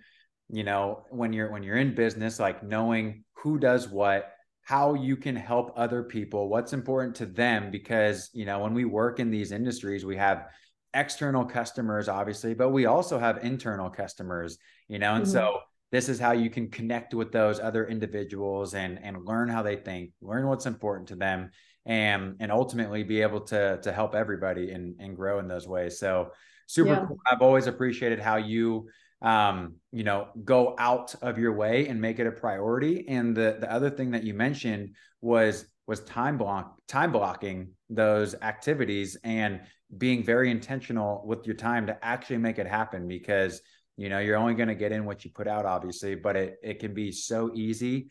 you 0.49 0.63
know, 0.63 1.05
when 1.09 1.33
you're 1.33 1.51
when 1.51 1.63
you're 1.63 1.77
in 1.77 1.95
business, 1.95 2.39
like 2.39 2.61
knowing 2.61 3.23
who 3.33 3.57
does 3.57 3.87
what, 3.87 4.34
how 4.65 4.95
you 4.95 5.15
can 5.15 5.35
help 5.35 5.71
other 5.75 6.03
people, 6.03 6.49
what's 6.49 6.73
important 6.73 7.15
to 7.15 7.25
them. 7.25 7.71
Because, 7.71 8.29
you 8.33 8.45
know, 8.45 8.59
when 8.59 8.73
we 8.73 8.83
work 8.83 9.19
in 9.19 9.29
these 9.29 9.51
industries, 9.51 10.03
we 10.03 10.17
have 10.17 10.47
external 10.93 11.45
customers, 11.45 12.09
obviously, 12.09 12.55
but 12.55 12.69
we 12.69 12.87
also 12.87 13.19
have 13.19 13.43
internal 13.43 13.89
customers, 13.89 14.57
you 14.87 14.97
know, 14.97 15.13
and 15.13 15.23
mm-hmm. 15.23 15.33
so 15.33 15.59
this 15.91 16.09
is 16.09 16.19
how 16.19 16.31
you 16.31 16.49
can 16.49 16.69
connect 16.69 17.13
with 17.13 17.31
those 17.31 17.59
other 17.59 17.87
individuals 17.87 18.73
and 18.73 18.99
and 19.03 19.23
learn 19.23 19.47
how 19.47 19.61
they 19.61 19.75
think, 19.75 20.11
learn 20.19 20.47
what's 20.47 20.65
important 20.65 21.07
to 21.09 21.15
them 21.15 21.51
and 21.85 22.35
and 22.39 22.51
ultimately 22.51 23.03
be 23.03 23.21
able 23.21 23.41
to 23.41 23.79
to 23.83 23.91
help 23.91 24.15
everybody 24.15 24.71
and 24.71 24.95
and 24.99 25.15
grow 25.15 25.37
in 25.37 25.47
those 25.47 25.67
ways. 25.67 25.99
So 25.99 26.31
super 26.65 26.89
yeah. 26.89 27.05
cool. 27.07 27.19
I've 27.31 27.41
always 27.41 27.67
appreciated 27.67 28.19
how 28.19 28.37
you 28.37 28.89
um 29.21 29.75
you 29.91 30.03
know 30.03 30.27
go 30.43 30.75
out 30.77 31.15
of 31.21 31.37
your 31.37 31.53
way 31.53 31.87
and 31.87 32.01
make 32.01 32.19
it 32.19 32.27
a 32.27 32.31
priority 32.31 33.05
and 33.07 33.35
the 33.35 33.57
the 33.59 33.71
other 33.71 33.89
thing 33.89 34.11
that 34.11 34.23
you 34.23 34.33
mentioned 34.33 34.93
was 35.21 35.65
was 35.87 36.01
time 36.01 36.37
block 36.37 36.77
time 36.87 37.11
blocking 37.11 37.69
those 37.89 38.35
activities 38.41 39.17
and 39.23 39.61
being 39.97 40.23
very 40.23 40.51
intentional 40.51 41.23
with 41.25 41.45
your 41.45 41.55
time 41.55 41.87
to 41.87 42.05
actually 42.05 42.37
make 42.37 42.59
it 42.59 42.67
happen 42.67 43.07
because 43.07 43.61
you 43.97 44.09
know 44.09 44.19
you're 44.19 44.37
only 44.37 44.53
going 44.53 44.67
to 44.67 44.75
get 44.75 44.91
in 44.91 45.05
what 45.05 45.23
you 45.23 45.31
put 45.31 45.47
out 45.47 45.65
obviously 45.65 46.15
but 46.15 46.35
it 46.35 46.57
it 46.63 46.79
can 46.79 46.93
be 46.93 47.11
so 47.11 47.51
easy 47.55 48.07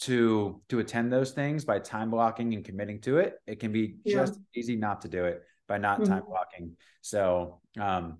to 0.00 0.60
to 0.68 0.78
attend 0.78 1.12
those 1.12 1.32
things 1.32 1.64
by 1.64 1.78
time 1.78 2.10
blocking 2.10 2.54
and 2.54 2.64
committing 2.64 3.00
to 3.00 3.18
it 3.18 3.34
it 3.46 3.60
can 3.60 3.72
be 3.72 3.96
yeah. 4.04 4.16
just 4.16 4.38
easy 4.54 4.76
not 4.76 5.00
to 5.02 5.08
do 5.08 5.24
it 5.24 5.42
by 5.66 5.78
not 5.78 6.00
mm-hmm. 6.00 6.12
time 6.12 6.22
blocking 6.26 6.76
so 7.00 7.60
um 7.78 8.18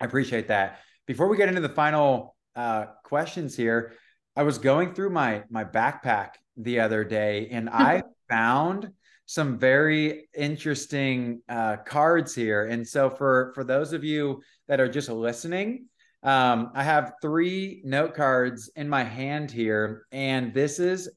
i 0.00 0.04
appreciate 0.04 0.48
that 0.48 0.80
before 1.12 1.28
we 1.28 1.36
get 1.36 1.48
into 1.48 1.60
the 1.60 1.68
final 1.68 2.34
uh 2.56 2.86
questions 3.04 3.54
here 3.54 3.92
i 4.34 4.42
was 4.42 4.56
going 4.56 4.94
through 4.94 5.10
my 5.10 5.42
my 5.50 5.62
backpack 5.62 6.30
the 6.56 6.80
other 6.80 7.04
day 7.04 7.48
and 7.50 7.68
i 7.72 8.02
found 8.30 8.90
some 9.26 9.58
very 9.58 10.28
interesting 10.36 11.40
uh, 11.48 11.76
cards 11.86 12.34
here 12.34 12.66
and 12.66 12.86
so 12.86 13.10
for 13.10 13.52
for 13.54 13.62
those 13.62 13.92
of 13.92 14.02
you 14.02 14.40
that 14.68 14.80
are 14.80 14.88
just 14.88 15.08
listening 15.08 15.86
um, 16.24 16.70
I 16.74 16.84
have 16.84 17.14
three 17.20 17.82
note 17.84 18.14
cards 18.14 18.70
in 18.76 18.88
my 18.88 19.02
hand 19.02 19.50
here, 19.50 20.06
and 20.12 20.54
this 20.54 20.78
is 20.78 21.08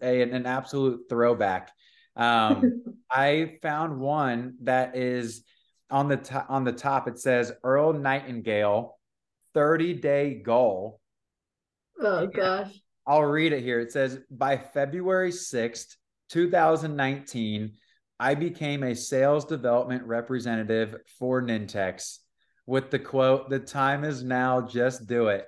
a, 0.00 0.22
an 0.22 0.46
absolute 0.46 1.08
throwback. 1.08 1.72
Um, 2.14 2.84
I 3.10 3.58
found 3.62 3.98
one 3.98 4.54
that 4.62 4.96
is 4.96 5.42
on 5.90 6.08
the 6.08 6.18
top. 6.18 6.46
On 6.48 6.62
the 6.62 6.72
top, 6.72 7.08
it 7.08 7.18
says 7.18 7.52
Earl 7.64 7.94
Nightingale, 7.94 8.96
thirty 9.54 9.94
day 9.94 10.34
goal. 10.34 11.00
Oh 12.00 12.26
gosh! 12.26 12.72
I'll 13.06 13.24
read 13.24 13.52
it 13.52 13.62
here. 13.62 13.80
It 13.80 13.92
says 13.92 14.18
by 14.30 14.56
February 14.56 15.32
sixth, 15.32 15.96
two 16.28 16.50
thousand 16.50 16.96
nineteen, 16.96 17.74
I 18.20 18.34
became 18.34 18.82
a 18.82 18.94
sales 18.94 19.44
development 19.44 20.04
representative 20.04 20.96
for 21.18 21.42
Nintex 21.42 22.18
with 22.66 22.90
the 22.90 22.98
quote, 22.98 23.50
the 23.50 23.58
time 23.58 24.04
is 24.04 24.22
now, 24.22 24.62
just 24.62 25.06
do 25.06 25.28
it. 25.28 25.46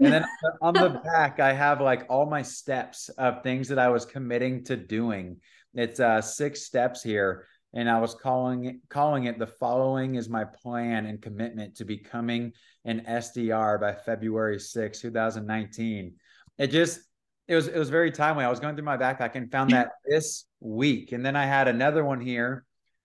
And 0.00 0.12
then 0.12 0.24
on 0.60 0.74
the 0.74 0.88
back, 1.04 1.40
I 1.40 1.52
have 1.52 1.80
like 1.80 2.06
all 2.08 2.26
my 2.26 2.42
steps 2.42 3.08
of 3.10 3.42
things 3.42 3.68
that 3.68 3.78
I 3.78 3.88
was 3.88 4.04
committing 4.04 4.64
to 4.64 4.76
doing. 4.76 5.38
It's 5.74 6.00
uh, 6.00 6.20
six 6.20 6.64
steps 6.64 7.02
here. 7.02 7.46
And 7.76 7.90
I 7.90 8.00
was 8.00 8.14
calling 8.14 8.64
it, 8.64 8.76
calling 8.88 9.24
it 9.24 9.38
the 9.38 9.46
following 9.46 10.14
is 10.14 10.30
my 10.30 10.44
plan 10.44 11.04
and 11.04 11.20
commitment 11.20 11.76
to 11.76 11.84
becoming 11.84 12.54
an 12.86 13.02
SDR 13.06 13.78
by 13.78 13.92
February 13.92 14.58
6, 14.58 14.98
2019. 14.98 16.14
It 16.56 16.68
just 16.68 17.00
it 17.46 17.54
was 17.54 17.68
it 17.68 17.78
was 17.78 17.90
very 17.90 18.10
timely. 18.10 18.46
I 18.46 18.48
was 18.48 18.60
going 18.60 18.76
through 18.76 18.86
my 18.86 18.96
backpack 18.96 19.34
and 19.34 19.52
found 19.52 19.72
that 19.72 19.90
this 20.08 20.46
week. 20.60 21.12
And 21.12 21.24
then 21.24 21.36
I 21.36 21.44
had 21.44 21.68
another 21.68 22.02
one 22.02 22.20
here 22.20 22.64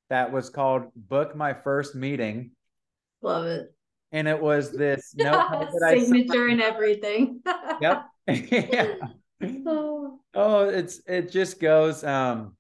that 0.10 0.32
was 0.32 0.50
called 0.50 0.86
Book 0.96 1.36
My 1.36 1.54
First 1.54 1.94
Meeting 1.94 2.52
Love 3.22 3.46
it. 3.48 3.76
And 4.14 4.26
it 4.26 4.42
was 4.42 4.72
this 4.72 5.14
note 5.18 5.68
signature 5.90 6.48
and 6.48 6.62
everything. 6.62 7.42
yep. 7.82 8.06
yeah. 8.26 8.96
Oh. 9.66 10.20
oh, 10.34 10.70
it's 10.70 11.02
it 11.08 11.30
just 11.30 11.60
goes 11.60 12.06
um, 12.06 12.56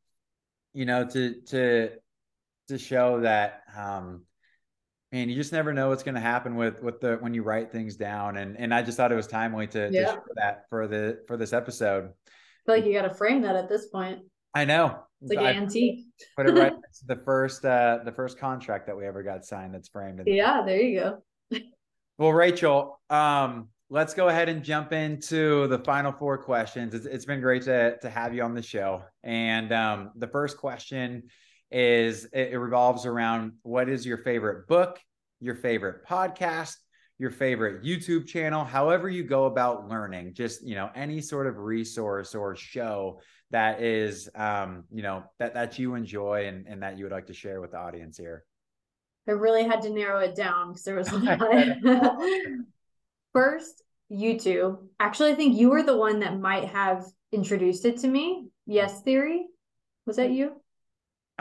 you 0.74 0.86
know, 0.86 1.06
to 1.06 1.42
to 1.48 1.90
to 2.68 2.78
show 2.78 3.22
that 3.22 3.62
um 3.78 4.24
man, 5.12 5.30
you 5.30 5.36
just 5.36 5.52
never 5.52 5.74
know 5.74 5.90
what's 5.90 6.04
going 6.04 6.16
to 6.16 6.22
happen 6.22 6.56
with 6.56 6.82
with 6.82 7.02
the 7.02 7.18
when 7.18 7.34
you 7.34 7.44
write 7.44 7.72
things 7.72 7.96
down, 7.96 8.38
and 8.38 8.58
and 8.58 8.74
I 8.74 8.82
just 8.82 8.98
thought 8.98 9.12
it 9.12 9.16
was 9.16 9.28
timely 9.28 9.68
to, 9.68 9.90
yeah. 9.92 10.14
to 10.14 10.22
that 10.36 10.66
for 10.70 10.88
the 10.88 11.20
for 11.28 11.38
this 11.38 11.54
episode. 11.54 12.06
I 12.06 12.62
feel 12.66 12.76
like 12.76 12.86
you 12.86 12.94
got 12.94 13.08
to 13.08 13.14
frame 13.14 13.42
that 13.42 13.56
at 13.56 13.70
this 13.70 13.88
point. 13.88 14.20
I 14.54 14.66
know. 14.66 15.00
It's 15.22 15.34
like 15.34 15.56
an 15.56 15.64
antique. 15.64 16.06
put 16.36 16.50
it 16.50 16.54
right 16.54 16.74
the 17.06 17.16
first 17.26 17.64
uh 17.64 18.00
the 18.04 18.12
first 18.12 18.40
contract 18.40 18.88
that 18.88 18.98
we 18.98 19.06
ever 19.06 19.24
got 19.24 19.46
signed 19.46 19.74
that's 19.74 19.90
framed. 19.90 20.22
yeah, 20.26 20.64
there 20.66 20.82
you 20.82 21.00
go. 21.00 21.60
well, 22.18 22.32
Rachel, 22.32 23.00
um, 23.10 23.70
let's 23.90 24.14
go 24.14 24.30
ahead 24.30 24.50
and 24.50 24.64
jump 24.64 24.94
into 24.94 25.68
the 25.68 25.80
final 25.80 26.12
four 26.12 26.38
questions. 26.38 26.94
It's, 26.94 27.06
it's 27.06 27.26
been 27.26 27.42
great 27.42 27.64
to 27.64 27.98
to 27.98 28.10
have 28.10 28.34
you 28.34 28.44
on 28.44 28.56
the 28.56 28.62
show. 28.62 29.04
And 29.24 29.72
um, 29.72 30.12
the 30.16 30.28
first 30.28 30.58
question 30.58 31.24
is 31.72 32.26
it, 32.26 32.54
it 32.54 32.58
revolves 32.58 33.06
around 33.06 33.54
what 33.64 33.90
is 33.90 34.06
your 34.06 34.18
favorite 34.18 34.68
book, 34.68 35.00
your 35.40 35.56
favorite 35.56 36.06
podcast, 36.06 36.76
your 37.18 37.32
favorite 37.32 37.84
YouTube 37.84 38.28
channel, 38.28 38.64
however 38.64 39.10
you 39.10 39.24
go 39.24 39.46
about 39.46 39.88
learning, 39.88 40.34
just, 40.34 40.66
you 40.66 40.76
know, 40.76 40.90
any 40.96 41.22
sort 41.22 41.48
of 41.48 41.58
resource 41.58 42.36
or 42.36 42.56
show 42.56 43.20
that 43.52 43.82
is 43.82 44.30
um, 44.36 44.86
you 44.92 45.04
know 45.04 45.24
that 45.38 45.54
that 45.54 45.78
you 45.78 45.96
enjoy 45.96 46.48
and, 46.48 46.66
and 46.68 46.82
that 46.82 46.98
you 46.98 47.04
would 47.06 47.12
like 47.12 47.28
to 47.28 47.34
share 47.34 47.60
with 47.60 47.72
the 47.72 47.78
audience 47.78 48.18
here 48.18 48.46
i 49.28 49.32
really 49.32 49.66
had 49.66 49.82
to 49.82 49.90
narrow 49.90 50.20
it 50.20 50.36
down 50.36 50.70
because 50.70 50.84
there 50.84 50.96
was 50.96 51.12
a 51.12 51.18
lot 51.18 52.18
first 53.34 53.84
youtube 54.10 54.78
actually 55.02 55.32
i 55.32 55.36
think 55.36 55.58
you 55.58 55.70
were 55.70 55.84
the 55.84 55.96
one 55.96 56.20
that 56.22 56.40
might 56.40 56.66
have 56.66 57.04
introduced 57.32 57.86
it 57.86 57.98
to 57.98 58.08
me. 58.08 58.48
Yes 58.66 59.02
Theory. 59.02 59.48
Was 60.06 60.18
that 60.18 60.32
you? 60.32 60.61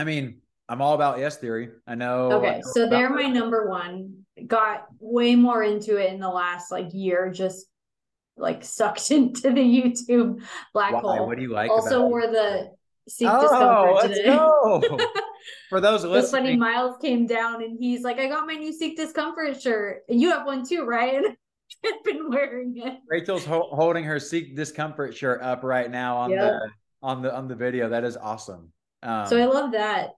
I 0.01 0.05
mean, 0.05 0.39
I'm 0.69 0.81
all 0.81 0.95
about 0.95 1.19
Yes 1.19 1.37
Theory. 1.37 1.69
I 1.87 1.95
know. 1.95 2.33
Okay, 2.33 2.63
so 2.73 2.89
they're 2.89 3.11
my 3.11 3.27
number 3.27 3.69
one. 3.69 4.25
Got 4.47 4.87
way 4.99 5.35
more 5.37 5.63
into 5.63 5.97
it 5.99 6.13
in 6.13 6.21
the 6.21 6.29
last 6.31 6.71
like 6.71 6.89
year, 6.95 7.31
just 7.31 7.67
like 8.39 8.65
sucked 8.79 9.11
into 9.11 9.51
the 9.51 9.61
YouTube 9.61 10.43
black 10.73 10.95
Why? 10.95 11.01
hole. 11.01 11.27
What 11.27 11.37
do 11.37 11.43
you 11.43 11.53
like? 11.53 11.71
also 11.71 12.07
wore 12.07 12.23
the 12.27 12.71
seek 13.09 13.29
Oh, 13.31 13.43
discomfort 13.43 13.95
let's 13.97 14.19
today. 14.19 14.35
go. 14.37 14.99
For 15.69 15.81
those 15.81 16.07
was 16.07 16.31
funny. 16.31 16.57
Miles 16.57 16.97
came 17.03 17.27
down 17.27 17.63
and 17.63 17.77
he's 17.79 18.03
like, 18.03 18.19
"I 18.19 18.29
got 18.29 18.47
my 18.47 18.55
new 18.55 18.73
seek 18.73 18.97
discomfort 18.97 19.61
shirt, 19.61 20.03
and 20.09 20.19
you 20.21 20.31
have 20.31 20.47
one 20.47 20.67
too, 20.67 20.85
right?" 20.85 21.23
And 21.85 21.95
I've 21.95 22.05
been 22.05 22.29
wearing 22.31 22.77
it. 22.79 22.99
Rachel's 23.09 23.45
ho- 23.45 23.69
holding 23.71 24.03
her 24.03 24.19
Seek 24.19 24.57
Discomfort 24.57 25.17
shirt 25.17 25.41
up 25.41 25.63
right 25.63 25.89
now 25.89 26.17
on 26.17 26.31
Yep. 26.31 26.41
the 26.41 26.61
on 27.01 27.23
the 27.23 27.33
on 27.35 27.47
the 27.47 27.55
video. 27.55 27.89
That 27.91 28.03
is 28.03 28.17
awesome. 28.17 28.73
Um, 29.03 29.27
so 29.27 29.39
I 29.39 29.47
love 29.47 29.73
that. 29.73 30.11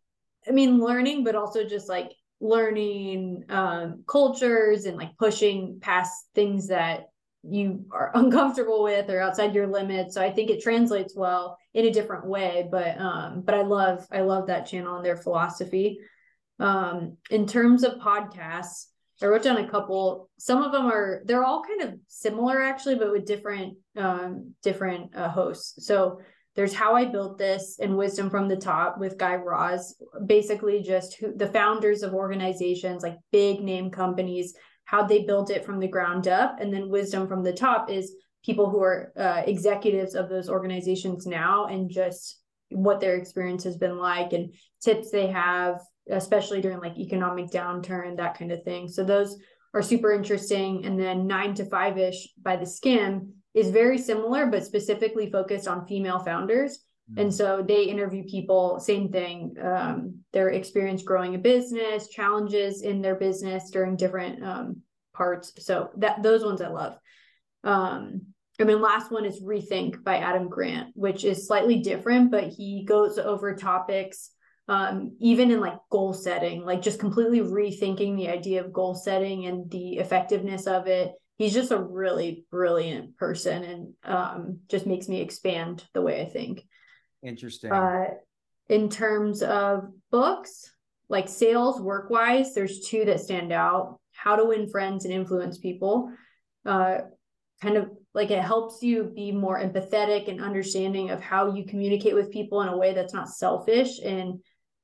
I 0.46 0.50
mean, 0.50 0.80
learning, 0.80 1.24
but 1.24 1.36
also 1.36 1.64
just 1.64 1.88
like 1.88 2.12
learning 2.40 3.44
um, 3.48 4.02
cultures 4.06 4.86
and 4.86 4.96
like 4.96 5.16
pushing 5.16 5.78
past 5.80 6.26
things 6.34 6.68
that 6.68 7.06
you 7.42 7.86
are 7.92 8.10
uncomfortable 8.14 8.82
with 8.82 9.08
or 9.10 9.20
outside 9.20 9.54
your 9.54 9.66
limits. 9.66 10.14
So 10.14 10.22
I 10.22 10.30
think 10.30 10.50
it 10.50 10.62
translates 10.62 11.14
well 11.16 11.56
in 11.74 11.86
a 11.86 11.92
different 11.92 12.26
way. 12.26 12.68
But 12.70 12.98
um, 13.00 13.42
but 13.42 13.54
I 13.54 13.62
love 13.62 14.06
I 14.10 14.22
love 14.22 14.48
that 14.48 14.66
channel 14.66 14.96
and 14.96 15.04
their 15.04 15.16
philosophy. 15.16 15.98
Um, 16.58 17.16
in 17.30 17.46
terms 17.46 17.82
of 17.82 17.94
podcasts, 17.94 18.86
I 19.22 19.26
wrote 19.26 19.42
down 19.42 19.58
a 19.58 19.68
couple. 19.68 20.28
Some 20.38 20.62
of 20.62 20.72
them 20.72 20.86
are 20.86 21.22
they're 21.24 21.44
all 21.44 21.62
kind 21.62 21.82
of 21.82 21.98
similar 22.08 22.60
actually, 22.60 22.96
but 22.96 23.12
with 23.12 23.26
different 23.26 23.78
um 23.96 24.54
different 24.62 25.14
uh, 25.14 25.28
hosts. 25.28 25.86
So 25.86 26.20
there's 26.55 26.74
how 26.74 26.94
I 26.94 27.07
built 27.07 27.38
this 27.38 27.78
and 27.80 27.96
wisdom 27.96 28.28
from 28.30 28.48
the 28.48 28.57
top 28.57 28.98
with 28.98 29.18
Guy 29.18 29.34
Raz. 29.34 29.94
Basically, 30.26 30.82
just 30.82 31.16
who 31.16 31.34
the 31.34 31.48
founders 31.48 32.03
of 32.03 32.14
organizations 32.14 33.03
like 33.03 33.16
big 33.30 33.61
name 33.61 33.90
companies, 33.90 34.55
how 34.84 35.03
they 35.03 35.24
built 35.24 35.50
it 35.50 35.64
from 35.64 35.80
the 35.80 35.88
ground 35.88 36.28
up, 36.28 36.57
and 36.61 36.72
then 36.72 36.90
wisdom 36.90 37.26
from 37.26 37.42
the 37.42 37.53
top 37.53 37.90
is 37.90 38.14
people 38.44 38.68
who 38.68 38.82
are 38.82 39.12
uh, 39.16 39.42
executives 39.46 40.14
of 40.14 40.28
those 40.28 40.48
organizations 40.48 41.26
now 41.26 41.66
and 41.66 41.90
just 41.90 42.40
what 42.70 43.00
their 43.00 43.16
experience 43.16 43.64
has 43.64 43.76
been 43.76 43.98
like 43.98 44.32
and 44.32 44.53
tips 44.82 45.11
they 45.11 45.26
have 45.26 45.78
especially 46.11 46.61
during 46.61 46.80
like 46.80 46.98
economic 46.98 47.50
downturn 47.50 48.16
that 48.16 48.36
kind 48.36 48.53
of 48.53 48.62
thing. 48.64 48.88
So 48.88 49.05
those 49.05 49.38
are 49.74 49.82
super 49.82 50.12
interesting. 50.12 50.84
And 50.84 50.98
then 50.98 51.26
nine 51.26 51.55
to 51.55 51.64
five 51.64 51.98
ish 51.98 52.28
by 52.40 52.57
theSkimm 52.57 53.28
is 53.55 53.70
very 53.70 53.98
similar 53.98 54.46
but 54.46 54.64
specifically 54.64 55.30
focused 55.30 55.68
on 55.68 55.86
female 55.86 56.18
founders. 56.18 56.78
And 57.16 57.34
so 57.34 57.62
they 57.66 57.84
interview 57.84 58.24
people 58.24 58.80
same 58.80 59.11
thing 59.11 59.55
um, 59.62 60.20
their 60.32 60.48
experience 60.48 61.03
growing 61.03 61.34
a 61.34 61.38
business 61.38 62.09
challenges 62.09 62.80
in 62.82 63.03
their 63.03 63.16
business 63.16 63.70
during 63.70 63.96
different 63.96 64.42
um, 64.42 64.76
parts. 65.12 65.53
So 65.59 65.90
that 65.98 66.22
those 66.22 66.42
ones 66.44 66.62
i 66.62 66.68
love. 66.68 66.96
Um, 67.64 68.32
and 68.59 68.68
then 68.68 68.80
last 68.80 69.11
one 69.11 69.24
is 69.24 69.42
rethink 69.42 70.03
by 70.05 70.18
adam 70.18 70.48
grant 70.48 70.90
which 70.94 71.24
is 71.24 71.46
slightly 71.46 71.80
different 71.80 72.30
but 72.30 72.44
he 72.44 72.84
goes 72.84 73.18
over 73.18 73.55
topics 73.57 74.30
um, 74.68 75.16
even 75.20 75.50
in 75.50 75.61
like 75.61 75.78
goal 75.90 76.12
setting 76.12 76.64
like 76.64 76.82
just 76.82 77.00
completely 77.00 77.40
rethinking 77.40 78.16
the 78.16 78.28
idea 78.28 78.64
of 78.64 78.72
goal 78.72 78.94
setting 78.94 79.46
and 79.46 79.70
the 79.70 79.98
effectiveness 79.98 80.66
of 80.66 80.86
it 80.86 81.12
he's 81.43 81.55
just 81.55 81.72
a 81.72 81.78
really 81.78 82.45
brilliant 82.51 83.16
person 83.16 83.64
and 83.64 83.95
um, 84.05 84.61
just 84.68 84.86
makes 84.86 85.09
me 85.09 85.20
expand 85.20 85.84
the 85.95 86.03
way 86.03 86.22
i 86.22 86.24
think 86.24 86.62
interesting. 87.22 87.72
uh, 87.72 88.07
in 88.72 88.88
terms 88.88 89.43
of 89.43 89.88
books, 90.11 90.70
like 91.11 91.28
sales 91.28 91.78
work 91.80 92.09
wise, 92.09 92.55
there's 92.55 92.80
two 92.80 93.05
that 93.05 93.20
stand 93.20 93.53
out 93.53 94.01
How 94.12 94.36
to 94.36 94.47
Win 94.47 94.68
Friends 94.68 95.05
and 95.05 95.12
Influence 95.12 95.59
People. 95.59 96.11
Uh, 96.64 96.99
kind 97.61 97.76
of 97.76 97.90
like 98.14 98.30
it 98.30 98.43
helps 98.43 98.82
you 98.82 99.05
be 99.05 99.30
more 99.30 99.61
empathetic 99.61 100.28
and 100.28 100.40
understanding 100.40 101.11
of 101.11 101.20
how 101.20 101.55
you 101.55 101.66
communicate 101.66 102.14
with 102.14 102.30
people 102.30 102.62
in 102.62 102.68
a 102.68 102.76
way 102.76 102.95
that's 102.95 103.12
not 103.12 103.28
selfish 103.28 104.01
and 104.03 104.40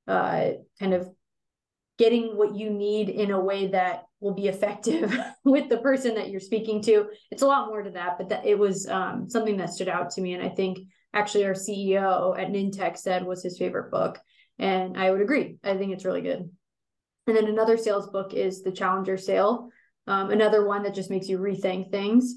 uh, 0.07 0.51
kind 0.79 0.93
of 0.93 1.09
getting 1.99 2.37
what 2.37 2.55
you 2.57 2.71
need 2.71 3.09
in 3.09 3.33
a 3.33 3.41
way 3.41 3.67
that 3.69 4.05
will 4.21 4.35
be 4.35 4.49
effective 4.49 5.17
with 5.45 5.69
the 5.69 5.79
person 5.79 6.15
that 6.15 6.31
you're 6.31 6.41
speaking 6.41 6.81
to. 6.83 7.07
It's 7.31 7.43
a 7.43 7.47
lot 7.47 7.69
more 7.69 7.83
to 7.83 7.91
that, 7.91 8.19
but 8.19 8.29
that 8.31 8.47
it 8.47 8.59
was 8.59 8.87
um, 8.89 9.29
something 9.29 9.57
that 9.59 9.71
stood 9.71 9.89
out 9.89 10.11
to 10.11 10.21
me. 10.21 10.35
And 10.35 10.43
I 10.43 10.49
think 10.49 10.79
actually 11.13 11.45
our 11.45 11.55
CEO 11.55 12.39
at 12.39 12.49
Nintex 12.49 12.99
said 12.99 13.27
was 13.27 13.43
his 13.43 13.59
favorite 13.59 13.91
book. 13.91 14.19
And 14.59 14.97
I 14.97 15.11
would 15.11 15.21
agree. 15.21 15.57
I 15.63 15.77
think 15.77 15.93
it's 15.93 16.05
really 16.05 16.23
good. 16.23 16.51
And 17.27 17.37
then 17.37 17.47
another 17.47 17.77
sales 17.77 18.09
book 18.11 18.33
is 18.33 18.63
The 18.63 18.73
Challenger 18.73 19.17
Sale, 19.17 19.69
um, 20.07 20.31
another 20.31 20.67
one 20.67 20.85
that 20.85 20.95
just 20.95 21.11
makes 21.11 21.29
you 21.29 21.39
rethink 21.39 21.91
things. 21.91 22.35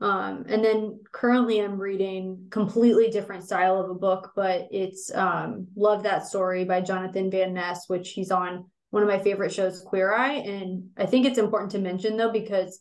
Um, 0.00 0.44
and 0.48 0.62
then 0.62 1.00
currently 1.12 1.60
I'm 1.60 1.78
reading 1.78 2.48
completely 2.50 3.08
different 3.08 3.44
style 3.44 3.80
of 3.80 3.88
a 3.88 3.94
book, 3.94 4.32
but 4.36 4.68
it's 4.70 5.12
um, 5.14 5.68
Love 5.76 6.02
That 6.02 6.26
Story 6.26 6.64
by 6.64 6.82
Jonathan 6.82 7.30
Van 7.30 7.54
Ness, 7.54 7.88
which 7.88 8.10
he's 8.10 8.30
on 8.30 8.66
one 8.94 9.02
of 9.02 9.08
my 9.08 9.18
favorite 9.18 9.52
shows, 9.52 9.82
Queer 9.82 10.14
Eye. 10.14 10.34
And 10.34 10.90
I 10.96 11.04
think 11.04 11.26
it's 11.26 11.36
important 11.36 11.72
to 11.72 11.80
mention 11.80 12.16
though, 12.16 12.30
because 12.30 12.78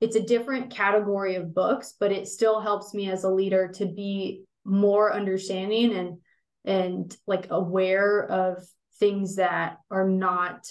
it's 0.00 0.16
a 0.16 0.22
different 0.22 0.70
category 0.70 1.34
of 1.34 1.54
books, 1.54 1.92
but 2.00 2.10
it 2.10 2.26
still 2.26 2.58
helps 2.58 2.94
me 2.94 3.10
as 3.10 3.24
a 3.24 3.28
leader 3.28 3.68
to 3.74 3.84
be 3.84 4.44
more 4.64 5.12
understanding 5.12 5.92
and 5.92 6.18
and 6.64 7.14
like 7.26 7.48
aware 7.50 8.24
of 8.24 8.64
things 8.98 9.36
that 9.36 9.76
are 9.90 10.08
not 10.08 10.66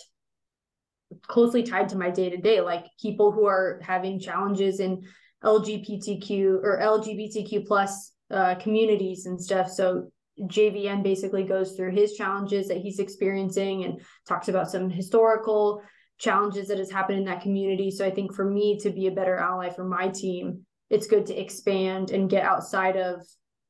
closely 1.27 1.61
tied 1.61 1.89
to 1.89 1.97
my 1.97 2.09
day 2.09 2.31
to 2.31 2.37
day, 2.37 2.59
like 2.59 2.87
people 2.99 3.31
who 3.31 3.45
are 3.45 3.79
having 3.83 4.19
challenges 4.19 4.79
in 4.79 5.03
LGBTQ 5.43 6.59
or 6.63 6.79
LGBTQ 6.81 7.67
plus 7.67 8.13
uh, 8.31 8.55
communities 8.55 9.27
and 9.27 9.39
stuff. 9.39 9.69
So 9.69 10.11
JVN 10.41 11.03
basically 11.03 11.43
goes 11.43 11.73
through 11.73 11.91
his 11.91 12.13
challenges 12.13 12.67
that 12.67 12.77
he's 12.77 12.99
experiencing 12.99 13.83
and 13.83 14.01
talks 14.27 14.47
about 14.47 14.71
some 14.71 14.89
historical 14.89 15.81
challenges 16.17 16.67
that 16.67 16.77
has 16.77 16.91
happened 16.91 17.19
in 17.19 17.25
that 17.25 17.41
community. 17.41 17.91
So 17.91 18.05
I 18.05 18.11
think 18.11 18.33
for 18.33 18.45
me 18.45 18.79
to 18.79 18.89
be 18.89 19.07
a 19.07 19.11
better 19.11 19.37
ally 19.37 19.69
for 19.69 19.83
my 19.83 20.09
team, 20.09 20.65
it's 20.89 21.07
good 21.07 21.25
to 21.27 21.39
expand 21.39 22.11
and 22.11 22.29
get 22.29 22.43
outside 22.43 22.97
of 22.97 23.21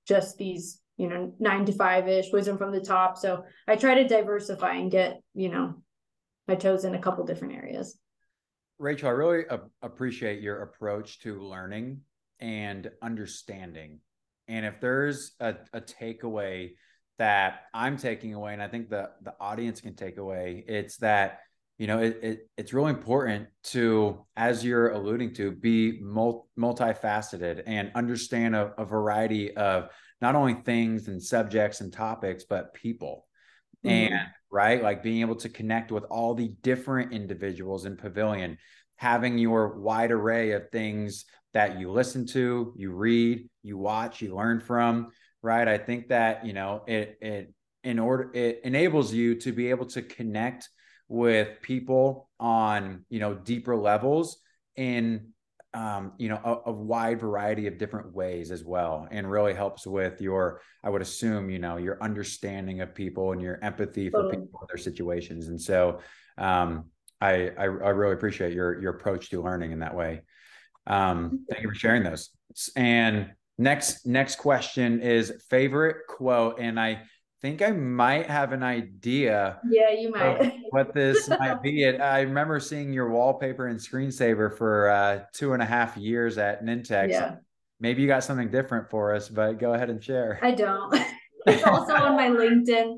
just 0.07 0.38
these, 0.38 0.82
you 0.97 1.07
know, 1.07 1.34
nine 1.39 1.65
to 1.65 1.72
five 1.72 2.07
ish 2.07 2.32
wisdom 2.32 2.57
from 2.57 2.72
the 2.72 2.82
top. 2.82 3.17
So 3.17 3.43
I 3.67 3.76
try 3.76 3.95
to 3.95 4.07
diversify 4.07 4.74
and 4.74 4.91
get, 4.91 5.22
you 5.34 5.49
know, 5.49 5.76
my 6.47 6.55
toes 6.55 6.84
in 6.84 6.95
a 6.95 7.01
couple 7.01 7.26
different 7.26 7.55
areas. 7.55 7.97
Rachel, 8.80 9.09
I 9.09 9.11
really 9.11 9.43
a- 9.49 9.61
appreciate 9.82 10.41
your 10.41 10.63
approach 10.63 11.19
to 11.19 11.39
learning 11.39 12.01
and 12.39 12.89
understanding. 13.01 13.99
And 14.52 14.66
if 14.66 14.80
there's 14.82 15.32
a, 15.39 15.56
a 15.74 15.82
takeaway 15.82 16.72
that 17.18 17.62
I'm 17.74 17.97
taking 17.97 18.34
away, 18.34 18.54
and 18.54 18.62
I 18.62 18.68
think 18.68 18.89
the 18.89 19.10
the 19.24 19.34
audience 19.39 19.82
can 19.82 19.95
take 19.95 20.18
away, 20.18 20.64
it's 20.68 20.97
that 20.97 21.39
you 21.78 21.88
know 21.88 21.99
it, 21.99 22.20
it 22.22 22.49
it's 22.58 22.74
really 22.74 22.91
important 22.91 23.47
to, 23.76 24.26
as 24.36 24.64
you're 24.64 24.89
alluding 24.89 25.34
to, 25.36 25.52
be 25.52 25.99
mul- 26.02 26.47
multifaceted 26.60 27.64
and 27.66 27.91
understand 27.95 28.56
a, 28.56 28.74
a 28.78 28.86
variety 28.86 29.56
of 29.56 29.89
not 30.22 30.36
only 30.36 30.54
things 30.54 31.08
and 31.08 31.22
subjects 31.24 31.82
and 31.82 31.91
topics, 31.93 32.43
but 32.47 32.74
people 32.74 33.26
Mhm. 33.86 33.89
and 33.89 34.20
right 34.52 34.84
like 34.84 35.02
being 35.02 35.22
able 35.22 35.36
to 35.38 35.49
connect 35.49 35.91
with 35.91 36.04
all 36.04 36.36
the 36.36 36.49
different 36.62 37.14
individuals 37.14 37.86
in 37.86 37.97
pavilion 37.97 38.58
having 38.97 39.39
your 39.39 39.80
wide 39.80 40.12
array 40.12 40.52
of 40.52 40.70
things 40.72 41.26
that 41.54 41.80
you 41.80 41.91
listen 41.91 42.26
to 42.26 42.74
you 42.78 42.91
read 42.91 43.49
you 43.64 43.78
watch 43.78 44.22
you 44.22 44.36
learn 44.36 44.60
from 44.60 45.12
right? 45.41 45.68
I 45.68 45.78
think 45.78 46.10
that 46.10 46.45
you 46.45 46.54
know 46.54 46.84
it 46.88 47.18
it 47.22 47.54
in 47.84 47.99
order 47.99 48.32
it 48.34 48.62
enables 48.64 49.14
you 49.14 49.36
to 49.36 49.52
be 49.52 49.70
able 49.70 49.88
to 49.88 50.02
connect 50.02 50.70
with 51.08 51.62
people 51.62 52.30
on 52.39 53.06
you 53.10 53.20
know 53.20 53.34
deeper 53.34 53.76
levels 53.76 54.38
in 54.76 55.30
um, 55.74 56.14
you 56.18 56.30
know 56.30 56.39
a, 56.43 56.70
a 56.70 56.74
wide 56.74 57.20
variety 57.20 57.68
of 57.68 57.78
different 57.78 58.14
ways 58.14 58.52
as 58.52 58.64
well 58.64 59.08
and 59.10 59.30
really 59.30 59.54
helps 59.54 59.88
with 59.88 60.22
your 60.22 60.62
i 60.84 60.89
would 60.89 61.02
assume 61.02 61.49
you 61.49 61.60
know 61.60 61.78
your 61.78 62.02
understanding 62.04 62.82
of 62.82 62.93
people 62.93 63.32
and 63.32 63.41
your 63.41 63.58
empathy 63.64 64.10
for 64.10 64.30
people 64.30 64.60
and 64.60 64.70
their 64.70 64.78
situations. 64.78 65.47
And 65.47 65.60
so 65.60 65.99
um, 66.38 66.86
I, 67.20 67.52
I 67.58 67.64
i 67.64 67.66
really 67.66 68.14
appreciate 68.14 68.54
your 68.54 68.82
your 68.82 68.93
approach 68.93 69.30
to 69.30 69.41
learning 69.41 69.72
in 69.72 69.80
that 69.80 69.95
way 69.95 70.22
um, 70.88 71.45
thank 71.49 71.63
you 71.63 71.69
for 71.69 71.75
sharing 71.75 72.03
those 72.03 72.29
and 72.75 73.32
next 73.57 74.05
next 74.05 74.36
question 74.38 74.99
is 75.01 75.32
favorite 75.49 75.97
quote 76.07 76.59
and 76.59 76.79
i 76.79 77.01
think 77.41 77.61
i 77.61 77.71
might 77.71 78.27
have 78.27 78.51
an 78.51 78.63
idea 78.63 79.59
Yeah, 79.69 79.91
you 79.91 80.11
might. 80.11 80.53
what 80.69 80.93
this 80.93 81.27
might 81.29 81.61
be. 81.63 81.84
It, 81.84 81.99
I 81.99 82.21
remember 82.21 82.59
seeing 82.59 82.93
your 82.93 83.09
wallpaper 83.09 83.67
and 83.67 83.79
screensaver 83.79 84.55
for 84.55 84.89
uh, 84.89 85.23
two 85.34 85.53
and 85.53 85.61
a 85.61 85.65
half 85.65 85.97
years 85.97 86.38
at 86.38 86.63
Nintex. 86.63 87.09
yeah. 87.09 87.36
maybe 87.79 88.01
you 88.03 88.07
got 88.07 88.23
something 88.23 88.51
different 88.51 88.89
for 88.91 89.13
us, 89.15 89.27
but 89.27 89.59
go 89.59 89.73
ahead 89.73 89.89
and 89.89 90.03
share. 90.03 90.39
I 90.43 90.51
don't. 90.51 90.93
it's 91.47 91.63
also 91.63 91.93
on 91.95 92.15
my 92.15 92.27
LinkedIn. 92.29 92.97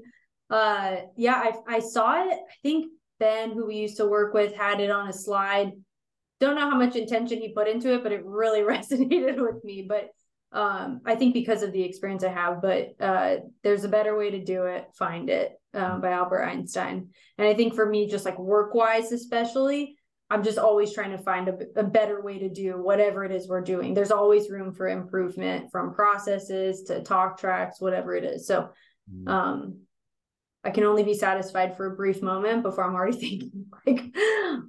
Uh, 0.49 0.97
yeah, 1.15 1.35
I 1.35 1.75
I 1.77 1.79
saw 1.79 2.23
it. 2.27 2.33
I 2.33 2.53
think 2.61 2.91
Ben, 3.19 3.51
who 3.51 3.65
we 3.67 3.75
used 3.77 3.95
to 3.97 4.05
work 4.05 4.33
with, 4.33 4.53
had 4.53 4.81
it 4.81 4.91
on 4.91 5.07
a 5.07 5.13
slide. 5.13 5.71
Don't 6.43 6.55
know 6.55 6.69
how 6.69 6.77
much 6.77 6.97
intention 6.97 7.39
he 7.39 7.53
put 7.53 7.69
into 7.69 7.93
it, 7.93 8.03
but 8.03 8.11
it 8.11 8.25
really 8.25 8.59
resonated 8.75 9.39
with 9.39 9.63
me. 9.63 9.85
But 9.87 10.09
um, 10.51 10.99
I 11.05 11.15
think 11.15 11.33
because 11.33 11.63
of 11.63 11.71
the 11.71 11.83
experience 11.83 12.21
I 12.21 12.33
have, 12.33 12.61
but 12.61 12.95
uh, 12.99 13.35
there's 13.63 13.85
a 13.85 13.89
better 13.89 14.17
way 14.17 14.31
to 14.31 14.43
do 14.43 14.65
it. 14.65 14.85
Find 14.93 15.29
it 15.29 15.53
um, 15.73 16.01
by 16.01 16.11
Albert 16.11 16.43
Einstein. 16.43 17.11
And 17.37 17.47
I 17.47 17.53
think 17.53 17.75
for 17.75 17.85
me, 17.85 18.09
just 18.09 18.25
like 18.25 18.37
work 18.37 18.73
wise, 18.73 19.13
especially, 19.13 19.95
I'm 20.29 20.43
just 20.43 20.57
always 20.57 20.93
trying 20.93 21.11
to 21.11 21.17
find 21.17 21.47
a, 21.47 21.57
a, 21.77 21.83
better 21.83 22.21
way 22.21 22.39
to 22.39 22.49
do 22.49 22.73
whatever 22.73 23.23
it 23.23 23.31
is 23.31 23.47
we're 23.47 23.61
doing. 23.61 23.93
There's 23.93 24.11
always 24.11 24.49
room 24.49 24.73
for 24.73 24.89
improvement 24.89 25.71
from 25.71 25.93
processes 25.93 26.83
to 26.87 27.03
talk 27.03 27.39
tracks, 27.39 27.79
whatever 27.79 28.15
it 28.15 28.25
is. 28.25 28.47
So, 28.47 28.69
mm-hmm. 29.09 29.27
um, 29.29 29.77
I 30.63 30.71
can 30.71 30.83
only 30.83 31.03
be 31.03 31.13
satisfied 31.13 31.75
for 31.75 31.87
a 31.87 31.95
brief 31.95 32.21
moment 32.21 32.63
before 32.63 32.85
I'm 32.85 32.95
already 32.95 33.17
thinking 33.19 33.65
like, 33.85 34.15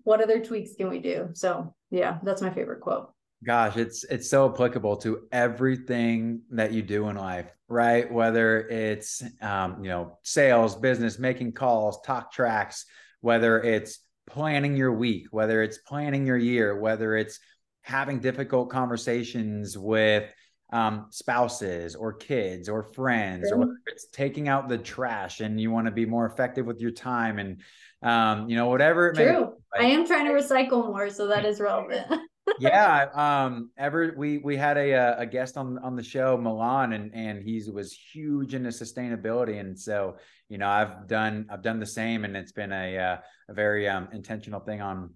what 0.02 0.22
other 0.22 0.44
tweaks 0.44 0.74
can 0.76 0.88
we 0.88 0.98
do? 0.98 1.30
So, 1.34 1.74
yeah, 1.90 2.18
that's 2.22 2.42
my 2.42 2.50
favorite 2.50 2.80
quote. 2.80 3.12
Gosh, 3.44 3.76
it's 3.76 4.04
it's 4.04 4.30
so 4.30 4.50
applicable 4.50 4.96
to 4.98 5.28
everything 5.30 6.40
that 6.50 6.72
you 6.72 6.80
do 6.80 7.08
in 7.08 7.16
life, 7.16 7.50
right? 7.68 8.10
Whether 8.10 8.66
it's 8.68 9.22
um, 9.42 9.84
you 9.84 9.90
know 9.90 10.18
sales, 10.22 10.74
business, 10.74 11.18
making 11.18 11.52
calls, 11.52 12.00
talk 12.06 12.32
tracks, 12.32 12.86
whether 13.20 13.60
it's 13.60 13.98
planning 14.26 14.76
your 14.76 14.92
week, 14.92 15.26
whether 15.30 15.62
it's 15.62 15.78
planning 15.78 16.26
your 16.26 16.38
year, 16.38 16.78
whether 16.78 17.16
it's 17.16 17.38
having 17.82 18.18
difficult 18.18 18.70
conversations 18.70 19.76
with 19.76 20.32
um, 20.72 21.06
spouses 21.10 21.94
or 21.94 22.12
kids 22.12 22.68
or 22.68 22.82
friends, 22.82 23.52
or 23.52 23.76
it's 23.86 24.06
taking 24.06 24.48
out 24.48 24.68
the 24.68 24.78
trash 24.78 25.40
and 25.40 25.60
you 25.60 25.70
want 25.70 25.86
to 25.86 25.92
be 25.92 26.06
more 26.06 26.26
effective 26.26 26.66
with 26.66 26.80
your 26.80 26.90
time 26.90 27.38
and 27.38 27.60
um, 28.02 28.48
you 28.48 28.56
know 28.56 28.68
whatever 28.68 29.08
it 29.08 29.14
True. 29.14 29.24
may. 29.24 29.32
True, 29.32 29.52
I 29.78 29.84
am 29.84 30.06
trying 30.06 30.26
to 30.26 30.32
recycle 30.32 30.86
more, 30.86 31.10
so 31.10 31.28
that 31.28 31.44
is 31.44 31.60
relevant. 31.60 32.06
yeah 32.58 33.08
um 33.14 33.70
ever 33.78 34.14
we 34.16 34.38
we 34.38 34.56
had 34.56 34.76
a 34.76 34.94
uh, 34.94 35.14
a 35.18 35.26
guest 35.26 35.56
on 35.56 35.78
on 35.78 35.96
the 35.96 36.02
show 36.02 36.36
milan 36.36 36.92
and 36.92 37.14
and 37.14 37.42
he 37.42 37.62
was 37.70 37.92
huge 37.92 38.54
into 38.54 38.68
sustainability 38.68 39.58
and 39.60 39.78
so 39.78 40.16
you 40.48 40.58
know 40.58 40.68
i've 40.68 41.06
done 41.08 41.46
i've 41.50 41.62
done 41.62 41.80
the 41.80 41.86
same 41.86 42.24
and 42.24 42.36
it's 42.36 42.52
been 42.52 42.72
a 42.72 42.98
uh, 42.98 43.16
a 43.48 43.54
very 43.54 43.88
um 43.88 44.08
intentional 44.12 44.60
thing 44.60 44.82
on 44.82 45.10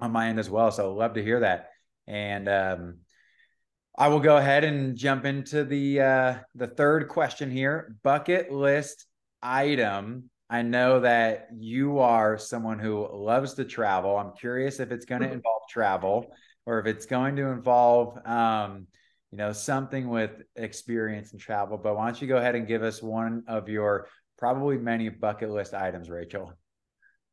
on 0.00 0.10
my 0.10 0.28
end 0.28 0.38
as 0.38 0.50
well 0.50 0.70
so 0.70 0.92
love 0.92 1.14
to 1.14 1.22
hear 1.22 1.40
that 1.40 1.70
and 2.08 2.48
um 2.48 2.96
i 3.96 4.08
will 4.08 4.20
go 4.20 4.36
ahead 4.36 4.64
and 4.64 4.96
jump 4.96 5.24
into 5.24 5.64
the 5.64 6.00
uh 6.00 6.34
the 6.54 6.66
third 6.66 7.08
question 7.08 7.50
here 7.50 7.96
bucket 8.02 8.50
list 8.52 9.06
item 9.42 10.28
I 10.50 10.60
know 10.60 11.00
that 11.00 11.48
you 11.56 12.00
are 12.00 12.36
someone 12.36 12.78
who 12.78 13.08
loves 13.10 13.54
to 13.54 13.64
travel. 13.64 14.18
I'm 14.18 14.34
curious 14.38 14.80
if 14.80 14.92
it's 14.92 15.06
going 15.06 15.22
to 15.22 15.28
mm-hmm. 15.28 15.36
involve 15.36 15.62
travel 15.70 16.26
or 16.66 16.78
if 16.78 16.84
it's 16.84 17.06
going 17.06 17.36
to 17.36 17.46
involve 17.46 18.18
um, 18.26 18.86
you 19.30 19.38
know 19.38 19.52
something 19.52 20.08
with 20.08 20.30
experience 20.56 21.32
and 21.32 21.40
travel 21.40 21.78
but 21.78 21.96
why 21.96 22.04
don't 22.06 22.20
you 22.20 22.28
go 22.28 22.36
ahead 22.36 22.54
and 22.54 22.66
give 22.66 22.82
us 22.82 23.02
one 23.02 23.42
of 23.48 23.68
your 23.68 24.06
probably 24.38 24.76
many 24.76 25.08
bucket 25.08 25.50
list 25.50 25.74
items 25.74 26.10
rachel 26.10 26.52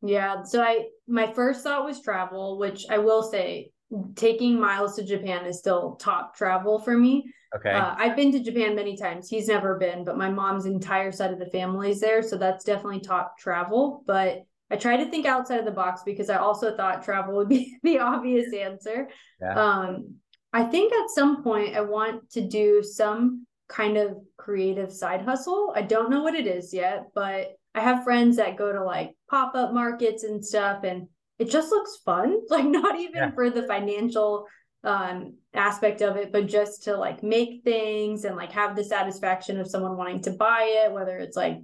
yeah 0.01 0.43
so 0.43 0.61
i 0.61 0.85
my 1.07 1.31
first 1.33 1.61
thought 1.61 1.85
was 1.85 2.01
travel 2.01 2.57
which 2.57 2.85
i 2.89 2.97
will 2.97 3.21
say 3.21 3.69
taking 4.15 4.59
miles 4.59 4.95
to 4.95 5.03
japan 5.03 5.45
is 5.45 5.57
still 5.57 5.95
top 5.95 6.35
travel 6.35 6.79
for 6.79 6.97
me 6.97 7.31
okay 7.55 7.71
uh, 7.71 7.95
i've 7.97 8.15
been 8.15 8.31
to 8.31 8.39
japan 8.39 8.75
many 8.75 8.95
times 8.95 9.27
he's 9.27 9.47
never 9.47 9.77
been 9.77 10.03
but 10.03 10.17
my 10.17 10.29
mom's 10.29 10.65
entire 10.65 11.11
side 11.11 11.33
of 11.33 11.39
the 11.39 11.47
family 11.47 11.91
is 11.91 11.99
there 11.99 12.21
so 12.21 12.37
that's 12.37 12.63
definitely 12.63 12.99
top 12.99 13.37
travel 13.37 14.03
but 14.05 14.43
I 14.71 14.75
try 14.75 14.97
to 14.97 15.09
think 15.09 15.25
outside 15.25 15.59
of 15.59 15.65
the 15.65 15.71
box 15.71 16.01
because 16.05 16.29
I 16.29 16.37
also 16.37 16.75
thought 16.75 17.03
travel 17.03 17.35
would 17.37 17.49
be 17.49 17.77
the 17.83 17.99
obvious 17.99 18.53
answer. 18.53 19.09
Yeah. 19.41 19.59
Um, 19.59 20.15
I 20.53 20.63
think 20.63 20.93
at 20.93 21.09
some 21.09 21.43
point 21.43 21.75
I 21.75 21.81
want 21.81 22.29
to 22.31 22.41
do 22.41 22.83
some 22.83 23.45
kind 23.67 23.97
of 23.97 24.17
creative 24.37 24.91
side 24.91 25.21
hustle. 25.21 25.73
I 25.75 25.83
don't 25.83 26.09
know 26.09 26.23
what 26.23 26.35
it 26.35 26.47
is 26.47 26.73
yet, 26.73 27.07
but 27.13 27.51
I 27.75 27.81
have 27.81 28.03
friends 28.03 28.37
that 28.37 28.57
go 28.57 28.73
to 28.73 28.83
like 28.83 29.15
pop 29.29 29.53
up 29.55 29.73
markets 29.73 30.23
and 30.23 30.43
stuff, 30.43 30.83
and 30.83 31.07
it 31.39 31.49
just 31.49 31.71
looks 31.71 31.97
fun. 32.05 32.37
Like, 32.49 32.65
not 32.65 32.99
even 32.99 33.15
yeah. 33.15 33.31
for 33.31 33.49
the 33.49 33.63
financial 33.63 34.45
um 34.85 35.33
aspect 35.53 36.01
of 36.01 36.15
it 36.15 36.31
but 36.31 36.47
just 36.47 36.83
to 36.83 36.95
like 36.95 37.21
make 37.21 37.65
things 37.65 38.23
and 38.23 38.37
like 38.37 38.53
have 38.53 38.77
the 38.77 38.83
satisfaction 38.83 39.59
of 39.59 39.67
someone 39.67 39.97
wanting 39.97 40.21
to 40.21 40.31
buy 40.31 40.85
it 40.85 40.93
whether 40.93 41.17
it's 41.17 41.35
like 41.35 41.57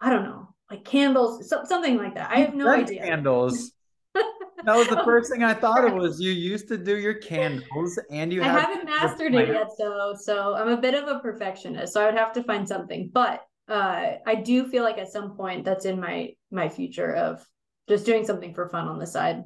i 0.00 0.10
don't 0.10 0.24
know 0.24 0.48
like 0.70 0.84
candles, 0.84 1.48
so, 1.48 1.64
something 1.64 1.96
like 1.96 2.14
that. 2.14 2.30
I 2.30 2.40
have 2.40 2.54
no 2.54 2.68
idea. 2.68 3.02
Candles. 3.02 3.72
that 4.14 4.76
was 4.76 4.88
the 4.88 5.02
first 5.04 5.30
thing 5.30 5.42
I 5.42 5.54
thought 5.54 5.84
of 5.84 5.92
was 5.94 6.20
you 6.20 6.30
used 6.30 6.68
to 6.68 6.76
do 6.76 6.98
your 6.98 7.14
candles 7.14 7.98
and 8.10 8.32
you 8.32 8.42
I 8.42 8.48
haven't 8.48 8.84
mastered 8.84 9.34
it 9.34 9.48
yet 9.48 9.68
though. 9.78 10.14
So 10.18 10.54
I'm 10.54 10.68
a 10.68 10.76
bit 10.76 10.94
of 10.94 11.08
a 11.08 11.20
perfectionist. 11.20 11.94
So 11.94 12.02
I 12.02 12.06
would 12.06 12.18
have 12.18 12.32
to 12.34 12.42
find 12.42 12.68
something. 12.68 13.10
But 13.12 13.44
uh 13.68 14.14
I 14.26 14.34
do 14.34 14.66
feel 14.68 14.82
like 14.82 14.98
at 14.98 15.12
some 15.12 15.36
point 15.36 15.64
that's 15.64 15.84
in 15.84 16.00
my 16.00 16.30
my 16.50 16.68
future 16.68 17.14
of 17.14 17.46
just 17.88 18.06
doing 18.06 18.24
something 18.24 18.54
for 18.54 18.68
fun 18.68 18.88
on 18.88 18.98
the 18.98 19.06
side. 19.06 19.42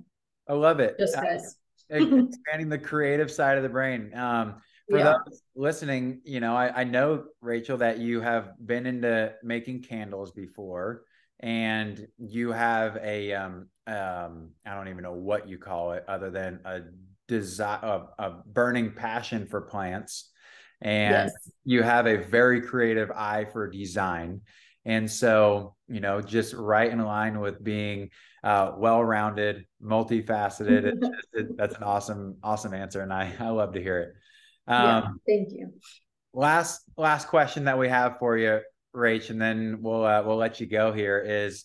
I 0.49 0.55
love 0.55 0.80
it. 0.80 0.97
Just 0.99 1.14
guys. 1.14 1.57
expanding 1.90 2.68
the 2.68 2.78
creative 2.78 3.30
side 3.30 3.57
of 3.57 3.62
the 3.62 3.68
brain. 3.68 4.12
Um 4.16 4.57
for 4.90 4.99
yeah. 4.99 5.14
those 5.24 5.43
listening, 5.55 6.20
you 6.24 6.40
know, 6.40 6.57
I, 6.57 6.80
I 6.80 6.84
know 6.84 7.24
Rachel 7.40 7.78
that 7.78 7.99
you 7.99 8.20
have 8.20 8.53
been 8.64 8.84
into 8.86 9.32
making 9.43 9.82
candles 9.82 10.32
before 10.32 11.05
and 11.40 12.07
you 12.18 12.53
have 12.53 12.97
a 12.97 13.32
um 13.32 13.68
um 13.86 14.51
I 14.66 14.74
don't 14.74 14.88
even 14.88 15.03
know 15.03 15.14
what 15.14 15.49
you 15.49 15.59
call 15.59 15.93
it 15.93 16.05
other 16.09 16.30
than 16.30 16.61
a 16.64 16.82
desire 17.28 17.78
a, 17.82 18.24
a 18.24 18.43
burning 18.47 18.93
passion 18.93 19.47
for 19.47 19.62
plants 19.62 20.30
and 20.80 21.30
yes. 21.30 21.51
you 21.64 21.82
have 21.82 22.07
a 22.07 22.16
very 22.16 22.61
creative 22.61 23.11
eye 23.11 23.47
for 23.53 23.68
design 23.68 24.40
and 24.85 25.11
so 25.11 25.74
you 25.89 26.01
know 26.01 26.20
just 26.20 26.55
right 26.55 26.91
in 26.91 26.99
line 26.99 27.41
with 27.41 27.62
being 27.62 28.11
uh, 28.45 28.72
well-rounded 28.76 29.64
multifaceted 29.83 30.85
it, 30.85 30.99
it, 31.33 31.57
that's 31.57 31.76
an 31.76 31.83
awesome 31.83 32.37
awesome 32.43 32.74
answer 32.74 33.01
and 33.01 33.12
i 33.12 33.33
i 33.39 33.49
love 33.49 33.72
to 33.72 33.83
hear 33.83 34.01
it 34.01 34.14
um, 34.66 34.85
yeah, 34.85 35.09
thank 35.26 35.53
you 35.53 35.72
last 36.33 36.83
last 36.97 37.28
question 37.28 37.64
that 37.64 37.78
we 37.78 37.89
have 37.89 38.18
for 38.18 38.37
you 38.37 38.61
Rach, 38.95 39.30
and 39.30 39.41
then 39.41 39.78
we'll 39.80 40.05
uh, 40.05 40.22
we'll 40.22 40.37
let 40.37 40.61
you 40.61 40.66
go. 40.66 40.93
Here 40.93 41.18
is 41.18 41.64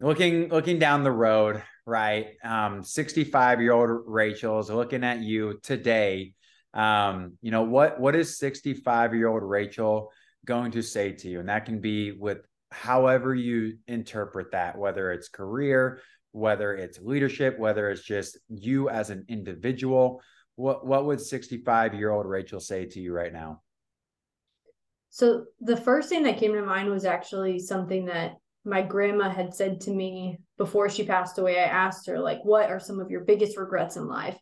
looking 0.00 0.48
looking 0.48 0.78
down 0.78 1.04
the 1.04 1.12
road, 1.12 1.62
right? 1.84 2.28
Um, 2.42 2.82
65 2.82 3.60
year 3.60 3.72
old 3.72 3.90
Rachel 4.06 4.58
is 4.58 4.70
looking 4.70 5.04
at 5.04 5.20
you 5.20 5.58
today. 5.62 6.32
Um, 6.72 7.38
you 7.42 7.50
know 7.50 7.62
what 7.62 8.00
what 8.00 8.16
is 8.16 8.38
65 8.38 9.14
year 9.14 9.28
old 9.28 9.42
Rachel 9.42 10.12
going 10.46 10.72
to 10.72 10.82
say 10.82 11.12
to 11.12 11.28
you? 11.28 11.40
And 11.40 11.48
that 11.48 11.66
can 11.66 11.80
be 11.80 12.12
with 12.12 12.38
however 12.70 13.34
you 13.34 13.78
interpret 13.86 14.52
that, 14.52 14.78
whether 14.78 15.12
it's 15.12 15.28
career, 15.28 16.00
whether 16.32 16.74
it's 16.74 17.00
leadership, 17.00 17.58
whether 17.58 17.90
it's 17.90 18.02
just 18.02 18.38
you 18.48 18.88
as 18.88 19.10
an 19.10 19.24
individual. 19.28 20.22
What 20.56 20.86
what 20.86 21.04
would 21.04 21.20
65 21.20 21.94
year 21.94 22.10
old 22.10 22.26
Rachel 22.26 22.60
say 22.60 22.86
to 22.86 23.00
you 23.00 23.12
right 23.12 23.32
now? 23.32 23.62
So 25.10 25.44
the 25.60 25.76
first 25.76 26.08
thing 26.08 26.24
that 26.24 26.38
came 26.38 26.52
to 26.52 26.62
mind 26.62 26.90
was 26.90 27.04
actually 27.04 27.58
something 27.58 28.06
that 28.06 28.34
my 28.66 28.82
grandma 28.82 29.30
had 29.30 29.54
said 29.54 29.80
to 29.82 29.90
me 29.90 30.38
before 30.58 30.88
she 30.90 31.04
passed 31.04 31.38
away. 31.38 31.58
I 31.58 31.64
asked 31.64 32.06
her, 32.08 32.18
like, 32.18 32.40
what 32.42 32.68
are 32.68 32.80
some 32.80 33.00
of 33.00 33.10
your 33.10 33.24
biggest 33.24 33.56
regrets 33.56 33.96
in 33.96 34.08
life? 34.08 34.36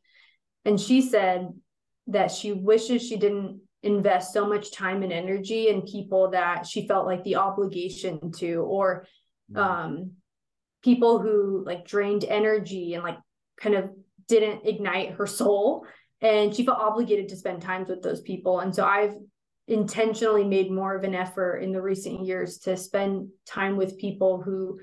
And 0.65 0.81
she 0.81 1.03
said 1.03 1.49
that 2.07 2.31
she 2.31 2.53
wishes 2.53 3.03
she 3.07 3.17
didn't 3.17 3.61
invest 3.85 4.33
so 4.33 4.49
much 4.49 4.73
time 4.73 5.03
and 5.03 5.13
energy 5.13 5.69
in 5.69 5.83
people 5.83 6.31
that 6.31 6.67
she 6.67 6.89
felt 6.89 7.07
like 7.07 7.23
the 7.23 7.37
obligation 7.37 8.33
to, 8.33 8.57
or 8.63 9.07
mm-hmm. 9.53 9.63
um, 9.63 10.13
people 10.83 11.19
who 11.19 11.63
like 11.67 11.87
drained 11.87 12.25
energy 12.25 12.95
and 12.95 13.05
like 13.05 13.19
kind 13.61 13.75
of 13.75 13.91
didn't 14.27 14.67
ignite 14.67 15.13
her 15.13 15.27
soul. 15.27 15.87
And 16.21 16.55
she 16.55 16.65
felt 16.65 16.79
obligated 16.79 17.29
to 17.29 17.37
spend 17.37 17.61
times 17.61 17.91
with 17.91 18.03
those 18.03 18.23
people. 18.23 18.61
And 18.61 18.75
so 18.75 18.87
I've 18.87 19.15
intentionally 19.69 20.45
made 20.45 20.71
more 20.71 20.97
of 20.97 21.05
an 21.05 21.15
effort 21.15 21.59
in 21.59 21.73
the 21.73 21.83
recent 21.83 22.25
years 22.25 22.59
to 22.61 22.77
spend 22.77 23.29
time 23.47 23.77
with 23.77 23.99
people 23.99 24.41
who 24.41 24.79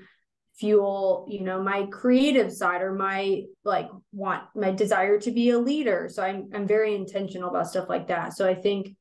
fuel 0.54 1.26
you 1.28 1.40
know 1.40 1.62
my 1.62 1.86
creative 1.86 2.52
side 2.52 2.82
or 2.82 2.92
my 2.92 3.42
like 3.64 3.88
want 4.12 4.42
my 4.54 4.70
desire 4.70 5.18
to 5.18 5.30
be 5.30 5.50
a 5.50 5.58
leader 5.58 6.08
so 6.12 6.22
i'm 6.22 6.50
i'm 6.54 6.66
very 6.66 6.94
intentional 6.94 7.48
about 7.48 7.68
stuff 7.68 7.88
like 7.88 8.08
that 8.08 8.34
so 8.36 8.46
i 8.46 8.54
think 8.54 8.94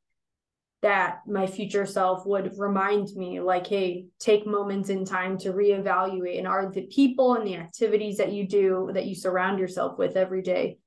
that 0.82 1.20
my 1.28 1.46
future 1.46 1.86
self 1.86 2.26
would 2.26 2.58
remind 2.58 3.10
me 3.16 3.42
like 3.42 3.68
hey 3.68 4.06
take 4.18 4.48
moments 4.48 4.90
in 4.90 5.04
time 5.04 5.38
to 5.38 5.52
reevaluate 5.52 6.38
and 6.38 6.48
are 6.48 6.72
the 6.72 6.88
people 6.88 7.36
and 7.36 7.46
the 7.46 7.56
activities 7.56 8.18
that 8.18 8.32
you 8.32 8.48
do 8.48 8.90
that 8.94 9.06
you 9.06 9.14
surround 9.14 9.60
yourself 9.60 9.98
with 9.98 10.16
every 10.16 10.42
day 10.42 10.78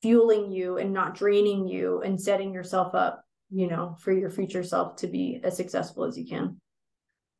fueling 0.00 0.52
you 0.52 0.78
and 0.78 0.92
not 0.92 1.16
draining 1.16 1.66
you 1.66 2.00
and 2.02 2.20
setting 2.20 2.54
yourself 2.54 2.94
up 2.94 3.24
you 3.54 3.68
know, 3.68 3.96
for 4.00 4.12
your 4.12 4.30
future 4.30 4.64
self 4.64 4.96
to 4.96 5.06
be 5.06 5.40
as 5.44 5.56
successful 5.56 6.04
as 6.04 6.18
you 6.18 6.26
can. 6.26 6.60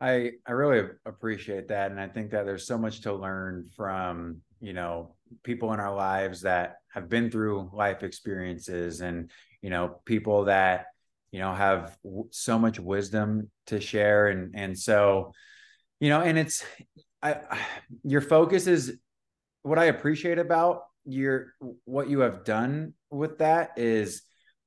I 0.01 0.32
I 0.47 0.53
really 0.53 0.88
appreciate 1.07 1.68
that, 1.68 1.90
and 1.90 2.01
I 2.01 2.09
think 2.09 2.30
that 2.30 2.47
there's 2.47 2.66
so 2.66 2.78
much 2.78 3.03
to 3.03 3.14
learn 3.14 3.70
from 3.76 4.42
you 4.61 4.72
know 4.72 5.14
people 5.42 5.72
in 5.72 5.80
our 5.80 5.95
lives 5.95 6.42
that 6.42 6.76
have 6.92 7.09
been 7.09 7.30
through 7.30 7.70
life 7.72 8.03
experiences, 8.03 9.01
and 9.01 9.30
you 9.62 9.70
know 9.70 10.01
people 10.05 10.45
that 10.45 10.86
you 11.30 11.40
know 11.40 11.53
have 11.53 11.97
w- 12.05 12.28
so 12.30 12.59
much 12.59 12.78
wisdom 12.78 13.51
to 13.66 13.80
share, 13.80 14.28
and 14.28 14.55
and 14.55 14.78
so 14.78 15.32
you 16.01 16.11
know, 16.11 16.20
and 16.20 16.38
it's 16.38 16.64
I 17.22 17.38
your 18.03 18.20
focus 18.20 18.66
is 18.66 18.99
what 19.62 19.78
I 19.78 19.84
appreciate 19.84 20.38
about 20.38 20.82
your 21.07 21.55
what 21.84 22.09
you 22.09 22.20
have 22.20 22.45
done 22.45 22.95
with 23.11 23.38
that 23.38 23.78
is 23.78 24.22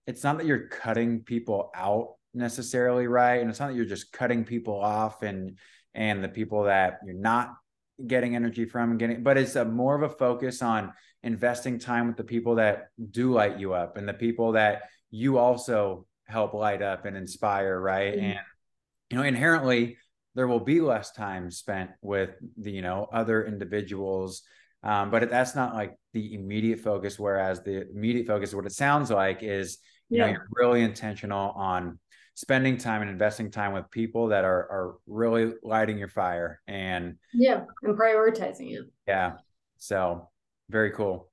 it's 0.05 0.23
not 0.23 0.37
that 0.37 0.47
you're 0.47 0.67
cutting 0.67 1.21
people 1.21 1.69
out 1.75 2.15
necessarily 2.37 3.07
right 3.07 3.41
and 3.41 3.49
it's 3.49 3.59
not 3.59 3.67
that 3.67 3.75
you're 3.75 3.85
just 3.85 4.11
cutting 4.11 4.43
people 4.43 4.79
off 4.79 5.23
and 5.23 5.57
and 5.93 6.23
the 6.23 6.29
people 6.29 6.63
that 6.63 6.99
you're 7.05 7.15
not 7.15 7.53
getting 8.05 8.35
energy 8.35 8.65
from 8.65 8.91
and 8.91 8.99
getting 8.99 9.23
but 9.23 9.37
it's 9.37 9.55
a 9.55 9.65
more 9.65 9.95
of 9.95 10.03
a 10.03 10.15
focus 10.15 10.61
on 10.61 10.93
investing 11.23 11.79
time 11.79 12.07
with 12.07 12.15
the 12.15 12.23
people 12.23 12.55
that 12.55 12.89
do 13.11 13.31
light 13.31 13.59
you 13.59 13.73
up 13.73 13.97
and 13.97 14.07
the 14.07 14.13
people 14.13 14.51
that 14.53 14.83
you 15.09 15.37
also 15.37 16.05
help 16.25 16.53
light 16.53 16.81
up 16.81 17.05
and 17.05 17.17
inspire 17.17 17.79
right 17.79 18.15
mm-hmm. 18.15 18.25
and 18.25 18.39
you 19.09 19.17
know 19.17 19.23
inherently 19.23 19.97
there 20.35 20.47
will 20.47 20.59
be 20.59 20.79
less 20.79 21.11
time 21.11 21.49
spent 21.49 21.89
with 22.01 22.35
the 22.57 22.71
you 22.71 22.81
know 22.81 23.07
other 23.11 23.43
individuals 23.43 24.43
um, 24.83 25.09
but 25.09 25.27
that's 25.29 25.55
not 25.55 25.73
like 25.73 25.97
the 26.13 26.35
immediate 26.35 26.79
focus 26.79 27.17
whereas 27.17 27.63
the 27.63 27.89
immediate 27.89 28.27
focus 28.27 28.53
what 28.53 28.65
it 28.65 28.71
sounds 28.71 29.09
like 29.09 29.41
is 29.41 29.79
you 30.09 30.19
yeah. 30.19 30.25
know 30.25 30.31
you're 30.33 30.47
really 30.51 30.83
intentional 30.83 31.51
on 31.51 31.97
spending 32.37 32.77
time 32.77 33.01
and 33.01 33.09
investing 33.09 33.49
time 33.49 33.73
with 33.73 33.89
people 33.89 34.27
that 34.27 34.45
are 34.45 34.69
are 34.69 34.95
really 35.07 35.53
lighting 35.63 35.97
your 35.97 36.07
fire 36.07 36.61
and 36.67 37.15
yeah 37.33 37.61
and 37.81 37.97
prioritizing 37.97 38.71
it. 38.77 38.85
Yeah 39.07 39.33
so 39.79 40.29
very 40.69 40.91
cool. 40.91 41.31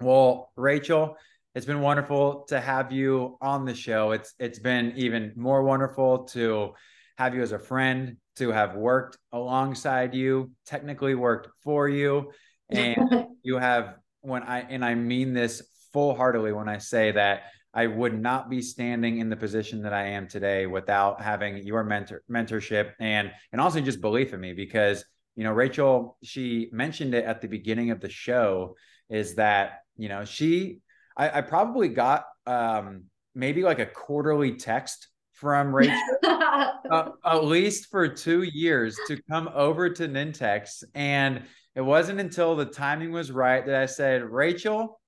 Well 0.00 0.50
rachel 0.56 1.16
it's 1.54 1.66
been 1.66 1.80
wonderful 1.80 2.44
to 2.48 2.60
have 2.60 2.92
you 2.92 3.36
on 3.42 3.66
the 3.66 3.74
show. 3.74 4.12
It's 4.12 4.32
it's 4.38 4.58
been 4.58 4.94
even 4.96 5.32
more 5.36 5.62
wonderful 5.62 6.24
to 6.26 6.72
have 7.18 7.34
you 7.34 7.42
as 7.42 7.52
a 7.52 7.58
friend 7.58 8.16
to 8.36 8.50
have 8.50 8.74
worked 8.74 9.18
alongside 9.32 10.14
you 10.14 10.52
technically 10.64 11.14
worked 11.14 11.48
for 11.62 11.88
you 11.88 12.30
and 12.70 12.96
you 13.42 13.58
have 13.58 13.96
when 14.20 14.44
i 14.44 14.60
and 14.60 14.84
i 14.84 14.94
mean 14.94 15.32
this 15.32 15.62
full 15.92 16.14
heartedly 16.14 16.52
when 16.52 16.68
i 16.68 16.78
say 16.78 17.10
that 17.10 17.42
I 17.74 17.86
would 17.86 18.18
not 18.18 18.48
be 18.48 18.62
standing 18.62 19.18
in 19.18 19.28
the 19.28 19.36
position 19.36 19.82
that 19.82 19.92
I 19.92 20.08
am 20.08 20.26
today 20.26 20.66
without 20.66 21.20
having 21.20 21.58
your 21.58 21.84
mentor 21.84 22.22
mentorship 22.30 22.92
and 22.98 23.30
and 23.52 23.60
also 23.60 23.80
just 23.80 24.00
belief 24.00 24.32
in 24.32 24.40
me 24.40 24.52
because 24.52 25.04
you 25.36 25.44
know 25.44 25.52
Rachel 25.52 26.16
she 26.22 26.68
mentioned 26.72 27.14
it 27.14 27.24
at 27.24 27.40
the 27.40 27.48
beginning 27.48 27.90
of 27.90 28.00
the 28.00 28.08
show 28.08 28.74
is 29.10 29.36
that 29.36 29.80
you 29.96 30.08
know 30.08 30.24
she 30.24 30.80
I, 31.16 31.38
I 31.38 31.40
probably 31.42 31.88
got 31.88 32.24
um 32.46 33.04
maybe 33.34 33.62
like 33.62 33.78
a 33.78 33.86
quarterly 33.86 34.56
text 34.56 35.08
from 35.38 35.72
Rachel 35.74 35.94
uh, 36.24 37.10
at 37.24 37.44
least 37.44 37.90
for 37.90 38.08
two 38.08 38.42
years 38.42 38.98
to 39.06 39.20
come 39.30 39.48
over 39.54 39.88
to 39.88 40.08
Nintex. 40.08 40.82
And 40.94 41.44
it 41.74 41.80
wasn't 41.80 42.20
until 42.20 42.56
the 42.56 42.64
timing 42.64 43.12
was 43.12 43.30
right 43.30 43.64
that 43.64 43.76
I 43.76 43.86
said 43.86 44.24
Rachel 44.24 45.00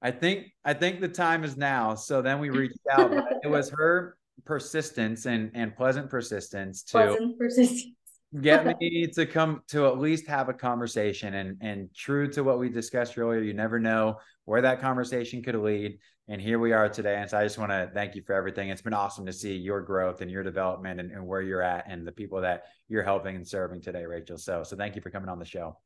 I 0.00 0.10
think 0.10 0.46
I 0.64 0.74
think 0.74 1.00
the 1.00 1.08
time 1.08 1.44
is 1.44 1.56
now. 1.56 1.94
So 1.94 2.22
then 2.22 2.38
we 2.38 2.50
reached 2.50 2.78
out. 2.92 3.12
it 3.42 3.48
was 3.48 3.70
her 3.70 4.16
persistence 4.44 5.26
and 5.26 5.50
and 5.54 5.74
pleasant 5.76 6.08
persistence 6.08 6.82
to 6.82 6.92
pleasant 6.92 7.38
persistence. 7.38 7.94
get 8.40 8.64
me 8.80 9.06
to 9.06 9.26
come 9.26 9.62
to 9.68 9.86
at 9.86 9.98
least 9.98 10.26
have 10.26 10.48
a 10.48 10.54
conversation 10.54 11.34
and 11.34 11.56
and 11.60 11.92
true 11.94 12.30
to 12.30 12.42
what 12.44 12.58
we 12.58 12.68
discussed 12.68 13.18
earlier 13.18 13.40
you 13.40 13.52
never 13.52 13.78
know 13.78 14.16
where 14.44 14.62
that 14.62 14.80
conversation 14.80 15.42
could 15.42 15.56
lead 15.56 15.98
and 16.28 16.40
here 16.40 16.58
we 16.58 16.72
are 16.72 16.88
today 16.88 17.16
and 17.16 17.28
so 17.28 17.36
i 17.36 17.42
just 17.42 17.58
want 17.58 17.70
to 17.70 17.90
thank 17.92 18.14
you 18.14 18.22
for 18.22 18.32
everything 18.32 18.68
it's 18.68 18.80
been 18.82 18.94
awesome 18.94 19.26
to 19.26 19.32
see 19.32 19.56
your 19.56 19.80
growth 19.80 20.20
and 20.20 20.30
your 20.30 20.42
development 20.42 21.00
and, 21.00 21.10
and 21.10 21.26
where 21.26 21.42
you're 21.42 21.62
at 21.62 21.84
and 21.88 22.06
the 22.06 22.12
people 22.12 22.40
that 22.40 22.62
you're 22.88 23.02
helping 23.02 23.34
and 23.34 23.46
serving 23.46 23.82
today 23.82 24.06
rachel 24.06 24.38
so 24.38 24.62
so 24.62 24.76
thank 24.76 24.94
you 24.94 25.02
for 25.02 25.10
coming 25.10 25.28
on 25.28 25.38
the 25.38 25.44
show 25.44 25.76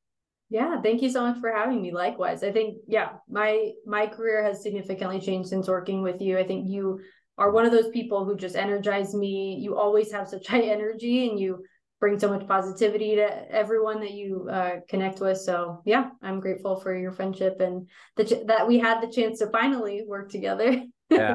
yeah, 0.53 0.83
thank 0.83 1.01
you 1.01 1.09
so 1.09 1.23
much 1.23 1.41
for 1.41 1.51
having 1.51 1.81
me. 1.81 1.93
Likewise. 1.93 2.43
I 2.43 2.53
think 2.53 2.77
yeah, 2.87 3.13
my 3.27 3.71
my 3.87 4.07
career 4.07 4.45
has 4.45 4.63
significantly 4.63 5.19
changed 5.19 5.49
since 5.49 5.67
working 5.67 6.03
with 6.03 6.21
you. 6.21 6.39
I 6.39 6.47
think 6.47 6.69
you 6.69 7.01
are 7.39 7.51
one 7.51 7.65
of 7.65 7.73
those 7.73 7.89
people 7.89 8.27
who 8.27 8.37
just 8.37 8.55
energize 8.55 9.15
me. 9.15 9.59
You 9.63 9.79
always 9.79 10.13
have 10.13 10.29
such 10.29 10.47
high 10.53 10.61
energy 10.61 11.27
and 11.27 11.41
you 11.41 11.65
bring 12.01 12.19
so 12.19 12.29
much 12.29 12.47
positivity 12.47 13.17
to 13.17 13.51
everyone 13.51 14.01
that 14.01 14.11
you 14.11 14.47
uh, 14.51 14.81
connect 14.91 15.21
with. 15.21 15.39
So 15.39 15.81
yeah, 15.87 16.11
I'm 16.21 16.39
grateful 16.39 16.79
for 16.79 16.95
your 16.95 17.13
friendship 17.13 17.61
and 17.61 17.89
the 18.17 18.25
ch- 18.25 18.47
that 18.47 18.69
we 18.69 18.79
had 18.79 19.01
the 19.01 19.11
chance 19.11 19.39
to 19.39 19.47
finally 19.49 20.05
work 20.07 20.31
together. 20.31 20.83
yeah. 21.11 21.35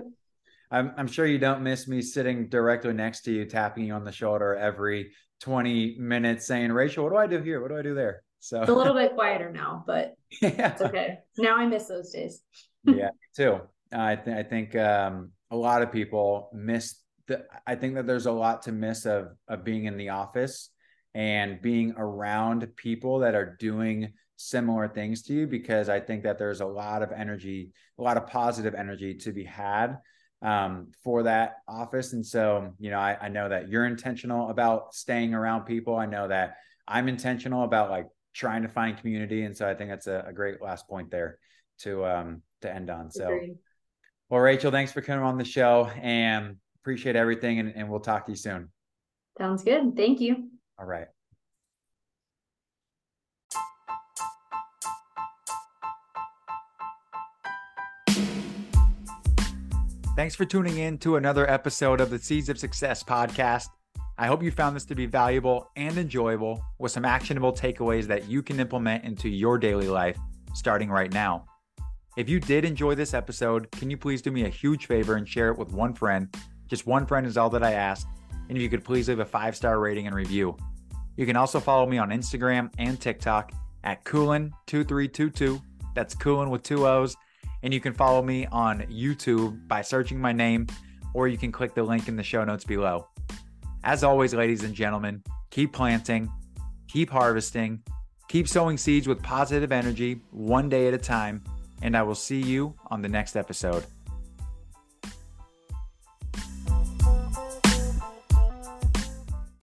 I'm, 0.70 0.92
I'm 0.96 1.08
sure 1.08 1.26
you 1.26 1.40
don't 1.40 1.64
miss 1.64 1.88
me 1.88 2.04
sitting 2.04 2.50
directly 2.50 2.94
next 2.94 3.22
to 3.22 3.32
you, 3.32 3.46
tapping 3.46 3.86
you 3.86 3.94
on 3.94 4.04
the 4.04 4.12
shoulder 4.12 4.54
every 4.54 5.12
20 5.42 5.96
minutes 5.98 6.46
saying, 6.46 6.72
Rachel, 6.72 7.06
what 7.06 7.14
do 7.14 7.18
I 7.18 7.26
do 7.26 7.42
here? 7.42 7.62
What 7.62 7.70
do 7.70 7.78
I 7.78 7.82
do 7.82 7.96
there? 7.96 8.22
So 8.40 8.62
it's 8.62 8.70
a 8.70 8.76
little 8.76 8.94
bit 9.02 9.16
quieter 9.16 9.52
now, 9.52 9.84
but 9.86 10.16
yeah. 10.42 10.72
it's 10.72 10.82
okay. 10.82 11.20
Now 11.38 11.58
I 11.58 11.66
miss 11.66 11.88
those 11.88 12.12
days. 12.12 12.42
yeah, 12.84 13.10
too. 13.36 13.60
I 13.92 14.16
think 14.16 14.38
I 14.38 14.44
think 14.44 14.76
um, 14.76 15.32
a 15.52 15.56
lot 15.56 15.82
of 15.82 15.92
people 15.92 16.50
miss 16.54 17.02
the. 17.28 17.46
I 17.66 17.76
think 17.76 17.96
that 17.96 18.08
there's 18.08 18.26
a 18.26 18.32
lot 18.32 18.64
to 18.64 18.72
miss 18.72 19.06
of 19.06 19.30
of 19.48 19.64
being 19.64 19.86
in 19.86 19.98
the 19.98 20.10
office 20.10 20.70
and 21.14 21.62
being 21.62 21.94
around 21.98 22.68
people 22.76 23.20
that 23.20 23.34
are 23.34 23.56
doing 23.60 24.14
similar 24.38 24.88
things 24.88 25.24
to 25.24 25.34
you 25.34 25.48
because 25.48 25.90
I 25.90 26.00
think 26.00 26.24
that 26.24 26.38
there's 26.38 26.62
a 26.62 26.66
lot 26.66 27.02
of 27.02 27.12
energy, 27.12 27.72
a 27.98 28.04
lot 28.04 28.18
of 28.18 28.28
positive 28.28 28.76
energy 28.76 29.16
to 29.16 29.32
be 29.32 29.44
had 29.44 29.98
um, 30.42 30.92
for 31.04 31.24
that 31.24 31.56
office. 31.68 32.14
And 32.14 32.26
so, 32.26 32.72
you 32.80 32.92
know, 32.92 33.00
I, 33.00 33.18
I 33.20 33.30
know 33.30 33.50
that 33.50 33.68
you're 33.68 33.86
intentional 33.86 34.50
about 34.50 34.94
staying 34.94 35.34
around 35.34 35.66
people. 35.66 35.96
I 35.96 36.06
know 36.06 36.28
that 36.28 36.58
I'm 36.88 37.08
intentional 37.08 37.64
about 37.64 37.90
like 37.90 38.08
trying 38.38 38.62
to 38.62 38.70
find 38.70 38.98
community. 38.98 39.44
And 39.44 39.58
so 39.58 39.68
I 39.68 39.74
think 39.74 39.90
that's 39.90 40.08
a, 40.08 40.24
a 40.28 40.34
great 40.34 40.62
last 40.62 40.88
point 40.88 41.10
there 41.10 41.40
to 41.80 42.06
um 42.06 42.42
to 42.62 42.74
end 42.74 42.90
on. 42.90 43.12
So 43.12 43.26
Agreed. 43.26 43.58
well, 44.30 44.42
Rachel, 44.42 44.72
thanks 44.72 44.92
for 44.92 45.02
coming 45.02 45.26
on 45.26 45.38
the 45.38 45.46
show 45.46 45.90
and 46.02 46.58
appreciate 46.82 47.16
everything 47.16 47.60
and, 47.60 47.74
and 47.76 47.90
we'll 47.90 48.00
talk 48.00 48.26
to 48.26 48.32
you 48.32 48.38
soon. 48.38 48.72
Sounds 49.38 49.64
good. 49.64 49.96
Thank 49.96 50.22
you. 50.22 50.50
All 50.80 50.86
right. 50.86 51.08
Thanks 60.16 60.34
for 60.34 60.46
tuning 60.46 60.80
in 60.80 60.98
to 61.00 61.18
another 61.18 61.48
episode 61.48 62.02
of 62.02 62.10
the 62.10 62.18
Seeds 62.18 62.50
of 62.50 62.58
Success 62.58 63.04
podcast. 63.04 63.68
I 64.20 64.26
hope 64.26 64.42
you 64.42 64.50
found 64.50 64.76
this 64.76 64.86
to 64.86 64.96
be 64.96 65.06
valuable 65.06 65.70
and 65.76 65.96
enjoyable 65.96 66.64
with 66.80 66.92
some 66.92 67.06
actionable 67.06 67.54
takeaways 67.54 68.06
that 68.08 68.28
you 68.28 68.42
can 68.42 68.60
implement 68.60 69.04
into 69.04 69.30
your 69.30 69.60
daily 69.60 69.88
life 69.88 70.18
starting 70.56 70.90
right 70.90 71.14
now. 71.14 71.46
If 72.18 72.28
you 72.28 72.40
did 72.40 72.66
enjoy 72.66 72.96
this 72.96 73.14
episode, 73.14 73.70
can 73.70 73.92
you 73.92 73.98
please 73.98 74.24
do 74.24 74.32
me 74.32 74.46
a 74.46 74.50
huge 74.50 74.88
favor 74.88 75.18
and 75.18 75.30
share 75.30 75.50
it 75.50 75.58
with 75.60 75.72
one 75.72 75.94
friend? 75.94 76.36
Just 76.68 76.88
one 76.88 77.06
friend 77.06 77.28
is 77.28 77.38
all 77.38 77.52
that 77.52 77.64
I 77.64 77.74
ask. 77.74 78.08
And 78.50 78.58
if 78.58 78.62
you 78.64 78.70
could 78.70 78.84
please 78.84 79.08
leave 79.08 79.20
a 79.20 79.26
five 79.26 79.56
star 79.56 79.80
rating 79.80 80.08
and 80.08 80.16
review. 80.16 80.58
You 81.16 81.28
can 81.28 81.36
also 81.36 81.60
follow 81.60 81.86
me 81.86 82.00
on 82.00 82.10
Instagram 82.10 82.74
and 82.80 83.00
TikTok 83.00 83.52
at 83.84 84.04
Coolin2322. 84.04 85.62
That's 85.94 86.16
Coolin 86.16 86.50
with 86.50 86.64
two 86.64 86.88
O's. 86.88 87.16
And 87.62 87.72
you 87.72 87.80
can 87.80 87.94
follow 87.94 88.24
me 88.24 88.48
on 88.48 88.82
YouTube 88.84 89.68
by 89.68 89.84
searching 89.84 90.20
my 90.20 90.32
name, 90.32 90.66
or 91.14 91.28
you 91.28 91.38
can 91.38 91.52
click 91.52 91.76
the 91.76 91.84
link 91.84 92.08
in 92.08 92.16
the 92.16 92.24
show 92.24 92.44
notes 92.44 92.64
below. 92.64 93.08
As 93.88 94.04
always, 94.04 94.34
ladies 94.34 94.66
and 94.66 94.74
gentlemen, 94.76 95.24
keep 95.50 95.72
planting, 95.72 96.30
keep 96.90 97.10
harvesting, 97.10 97.82
keep 98.28 98.46
sowing 98.46 98.78
seeds 98.78 99.08
with 99.08 99.24
positive 99.24 99.72
energy 99.72 100.20
one 100.32 100.68
day 100.68 100.90
at 100.90 100.94
a 100.94 100.98
time, 100.98 101.42
and 101.82 101.96
I 101.96 102.04
will 102.04 102.14
see 102.14 102.42
you 102.42 102.76
on 102.88 103.02
the 103.02 103.08
next 103.08 103.38
episode. 103.38 103.86